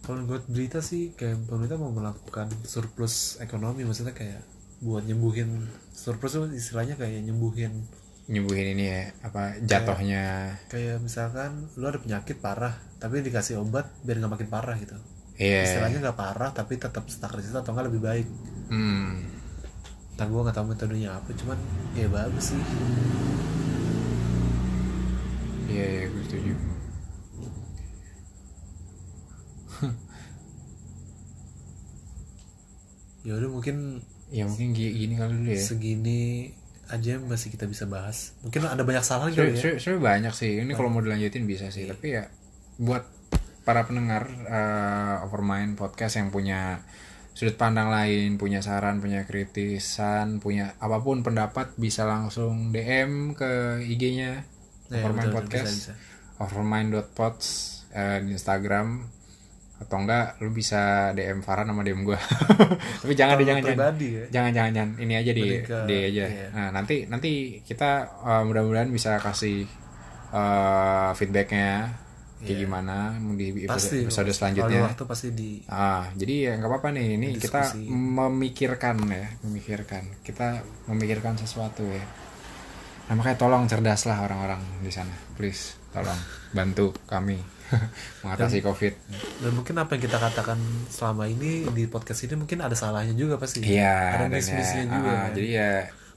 Kalau 0.03 0.27
buat 0.27 0.43
berita 0.51 0.83
sih 0.83 1.15
kayak 1.15 1.47
pemerintah 1.47 1.79
mau 1.79 1.95
melakukan 1.95 2.51
surplus 2.67 3.39
ekonomi 3.39 3.87
maksudnya 3.87 4.11
kayak 4.11 4.43
buat 4.83 5.07
nyembuhin 5.07 5.71
surplus 5.95 6.35
itu 6.35 6.59
istilahnya 6.59 6.99
kayak 6.99 7.23
nyembuhin 7.23 7.87
nyembuhin 8.23 8.71
ini 8.71 8.85
ya 8.87 9.01
apa 9.19 9.59
jatuhnya. 9.59 10.55
kayak 10.67 11.03
misalkan 11.03 11.67
lu 11.75 11.85
ada 11.85 11.99
penyakit 11.99 12.39
parah 12.39 12.71
tapi 12.95 13.19
dikasih 13.19 13.59
obat 13.59 13.91
biar 14.01 14.19
nggak 14.19 14.31
makin 14.31 14.47
parah 14.47 14.79
gitu. 14.79 14.95
Iya. 15.35 15.67
Istilahnya 15.67 15.99
nggak 15.99 16.15
parah 16.15 16.49
tapi 16.51 16.79
tetap 16.79 17.03
stuck 17.07 17.35
di 17.35 17.43
situ 17.43 17.57
atau 17.57 17.75
nggak 17.75 17.87
lebih 17.91 18.01
baik. 18.01 18.27
Hmm. 18.71 19.27
Entah 20.15 20.27
gue 20.29 20.39
nggak 20.39 20.55
tahu 20.55 20.65
metodenya 20.71 21.19
apa 21.19 21.29
cuman 21.35 21.59
ya 21.93 22.07
bagus 22.07 22.55
sih. 22.55 22.61
Iya 25.67 25.85
iya 25.89 26.03
gue 26.07 26.21
setuju. 26.23 26.53
Ya 33.23 33.39
udah 33.39 33.49
mungkin 33.49 34.03
ya 34.33 34.43
mungkin 34.49 34.75
gi- 34.75 34.95
gini 34.95 35.13
kali 35.15 35.31
dulu 35.37 35.49
ya. 35.53 35.61
segini 35.61 36.51
aja 36.91 37.19
masih 37.21 37.53
kita 37.53 37.67
bisa 37.69 37.87
bahas. 37.87 38.35
Mungkin 38.43 38.67
ada 38.67 38.83
banyak 38.83 39.03
salah 39.05 39.31
kali 39.31 39.55
ya. 39.55 39.79
sebenernya 39.79 40.01
banyak 40.01 40.33
sih. 40.35 40.59
Ini 40.63 40.71
kalau 40.75 40.89
mau 40.91 40.99
dilanjutin 40.99 41.47
bisa 41.47 41.71
sih. 41.71 41.87
Tapi 41.87 42.07
ya 42.19 42.27
buat 42.81 43.05
para 43.63 43.87
pendengar 43.87 44.27
uh, 44.49 45.25
Overmind 45.27 45.79
podcast 45.79 46.19
yang 46.19 46.33
punya 46.33 46.83
sudut 47.33 47.57
pandang 47.57 47.89
lain 47.89 48.37
punya 48.37 48.61
saran 48.61 49.01
punya 49.01 49.25
kritisan 49.25 50.37
punya 50.37 50.77
apa 50.77 51.01
pun 51.01 51.25
pendapat 51.25 51.73
bisa 51.81 52.05
langsung 52.05 52.69
DM 52.69 53.33
ke 53.33 53.81
IG-nya 53.89 54.45
Ya, 54.93 55.01
Overmind 55.01 55.33
betul, 55.33 55.37
podcast. 55.41 55.75
overmind.pods 56.37 57.47
uh, 57.97 58.17
di 58.21 58.37
Instagram 58.37 59.09
atau 59.83 59.97
enggak 59.99 60.39
lu 60.39 60.49
bisa 60.55 61.11
DM 61.11 61.43
Farhan 61.43 61.67
sama 61.67 61.83
DM 61.83 62.07
gua. 62.07 62.19
Tapi 63.03 63.13
jangan 63.13 63.35
deh 63.37 63.45
jangan 63.45 63.61
jangan. 63.67 63.95
ya. 63.99 64.23
Jangan 64.31 64.51
jangan 64.55 64.71
jangan. 64.71 64.91
Ini 64.97 65.13
aja 65.19 65.31
di 65.35 65.43
di 65.63 65.97
aja. 66.09 66.25
iya. 66.27 66.47
nah 66.55 66.67
nanti 66.71 67.05
nanti 67.11 67.59
kita 67.61 68.07
uh, 68.23 68.41
mudah-mudahan 68.47 68.89
bisa 68.89 69.19
kasih 69.19 69.67
uh, 70.31 71.11
feedbacknya 71.13 72.03
kayak 72.43 72.59
Iya. 72.59 72.63
gimana 72.67 73.15
di 73.39 73.47
episode, 73.63 73.71
pasti 73.71 73.97
episode 74.03 74.27
kalau 74.27 74.35
selanjutnya 74.35 74.81
waktu 74.83 75.05
pasti 75.07 75.27
di 75.31 75.51
ah 75.71 76.11
jadi 76.11 76.33
ya 76.43 76.51
nggak 76.59 76.69
apa-apa 76.75 76.87
nih. 76.91 77.07
Ini 77.15 77.27
kita 77.39 77.61
memikirkan 77.87 78.95
ya 79.07 79.27
memikirkan. 79.47 80.03
Kita 80.27 80.59
memikirkan 80.91 81.39
sesuatu 81.39 81.87
ya. 81.87 82.03
Nah 83.07 83.13
makanya 83.15 83.39
tolong 83.39 83.63
cerdas 83.71 84.03
lah 84.11 84.27
orang-orang 84.27 84.59
di 84.83 84.91
sana. 84.91 85.15
Please 85.39 85.79
tolong. 85.95 86.19
Bantu 86.51 86.91
kami 87.07 87.52
mengatasi 88.23 88.59
covid 88.59 88.93
dan 89.39 89.51
mungkin 89.51 89.75
apa 89.75 89.95
yang 89.95 90.03
kita 90.03 90.17
katakan 90.17 90.59
selama 90.87 91.25
ini 91.25 91.65
di 91.69 91.83
podcast 91.85 92.23
ini 92.23 92.35
mungkin 92.35 92.59
ada 92.59 92.73
salahnya 92.73 93.13
juga 93.13 93.35
pasti 93.35 93.61
Iya, 93.61 93.91
ada 94.13 94.25
adanya. 94.25 94.37
miss-missnya 94.37 94.83
juga 94.85 95.11
kan. 95.11 95.31
jadi 95.33 95.49
ya 95.49 95.71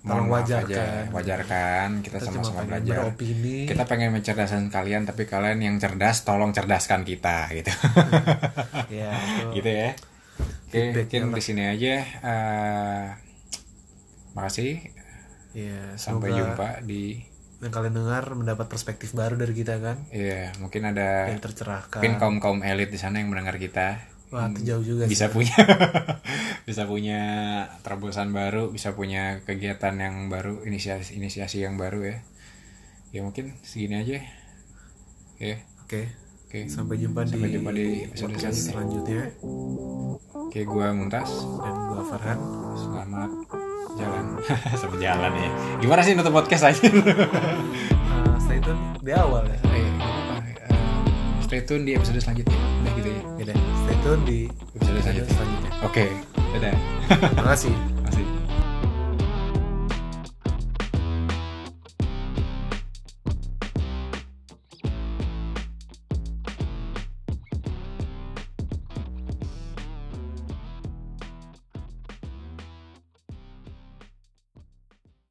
Tolong 0.06 0.30
wajarkan. 0.30 0.70
aja, 0.70 1.10
wajarkan 1.10 1.88
kita, 1.98 2.22
sama-sama 2.22 2.62
belajar. 2.62 3.10
beropini. 3.10 3.66
Kita 3.66 3.82
pengen 3.84 4.14
mencerdaskan 4.14 4.70
kalian, 4.70 5.02
tapi 5.02 5.26
kalian 5.26 5.58
yang 5.58 5.82
cerdas, 5.82 6.22
tolong 6.22 6.54
cerdaskan 6.54 7.02
kita, 7.02 7.50
gitu. 7.50 7.74
ya 9.02 9.10
itu 9.50 9.58
gitu 9.58 9.66
ya. 9.66 9.90
Oke, 10.70 10.82
mungkin 10.94 11.22
lah. 11.26 11.34
di 11.34 11.42
sini 11.42 11.62
aja. 11.66 11.94
eh 12.22 13.04
makasih. 14.30 14.94
ya 15.50 15.98
Sampai 15.98 16.30
jumpa 16.30 16.86
di. 16.86 17.26
Yang 17.56 17.72
kalian 17.72 17.94
dengar 17.96 18.24
mendapat 18.36 18.68
perspektif 18.68 19.16
baru 19.16 19.40
dari 19.40 19.56
kita 19.56 19.80
kan? 19.80 19.96
Ya, 20.12 20.52
mungkin 20.60 20.92
ada. 20.92 21.32
yang 21.32 21.40
tercerahkan. 21.40 22.00
Mungkin 22.04 22.20
kaum 22.20 22.36
kaum 22.36 22.60
elit 22.60 22.92
di 22.92 23.00
sana 23.00 23.20
yang 23.22 23.32
mendengar 23.32 23.56
kita. 23.56 24.16
Wah 24.34 24.50
itu 24.50 24.66
jauh 24.66 24.82
juga 24.82 25.06
sih. 25.06 25.14
bisa 25.14 25.30
punya 25.30 25.54
bisa 26.68 26.82
punya 26.82 27.20
terobosan 27.86 28.34
baru 28.34 28.74
bisa 28.74 28.90
punya 28.98 29.38
kegiatan 29.46 29.94
yang 29.94 30.26
baru 30.26 30.66
inisiasi 30.66 31.14
inisiasi 31.14 31.62
yang 31.62 31.78
baru 31.78 32.02
ya. 32.02 32.16
Ya 33.14 33.20
mungkin 33.22 33.54
segini 33.62 34.02
aja. 34.02 34.18
Ya 35.38 35.62
oke. 35.86 36.10
Oke. 36.46 36.66
Sampai 36.66 36.98
jumpa 36.98 37.22
Sampai 37.22 37.50
di 37.50 37.58
jumpa 37.58 37.70
di 37.70 37.86
episode 38.10 38.34
selanjutnya. 38.34 38.66
selanjutnya. 38.66 39.22
Oke 40.34 40.60
gua 40.66 40.90
muntas 40.90 41.30
dan 41.62 41.74
gua 41.86 42.02
Farhan. 42.02 42.38
Selamat 42.74 43.65
jalan. 43.96 44.24
Sampai 44.80 44.98
jalan 45.00 45.32
ya. 45.34 45.50
Gimana 45.80 46.00
sih 46.04 46.12
nutup 46.14 46.32
podcast 46.34 46.70
aja 46.70 46.86
Uh, 48.06 48.36
stay 48.40 48.60
tune 48.62 48.78
di 49.02 49.12
awal 49.12 49.44
ya. 49.48 49.58
Eh, 49.74 49.84
nggak 49.96 50.08
apa-apa. 50.08 50.34
Eh, 50.70 51.42
stay 51.44 51.60
tune 51.64 51.82
di 51.84 51.92
episode 51.96 52.20
selanjutnya. 52.20 52.56
Udah 52.56 52.92
gitu 52.96 53.08
ya. 53.10 53.22
Yaudah, 53.42 53.56
stay 53.84 53.96
tune 54.00 54.22
di 54.24 54.38
episode 54.76 54.98
selanjutnya. 55.02 55.34
selanjutnya. 55.34 55.70
Oke 55.84 56.04
dadah. 56.56 56.74
Terima 57.06 57.44
kasih 57.52 57.74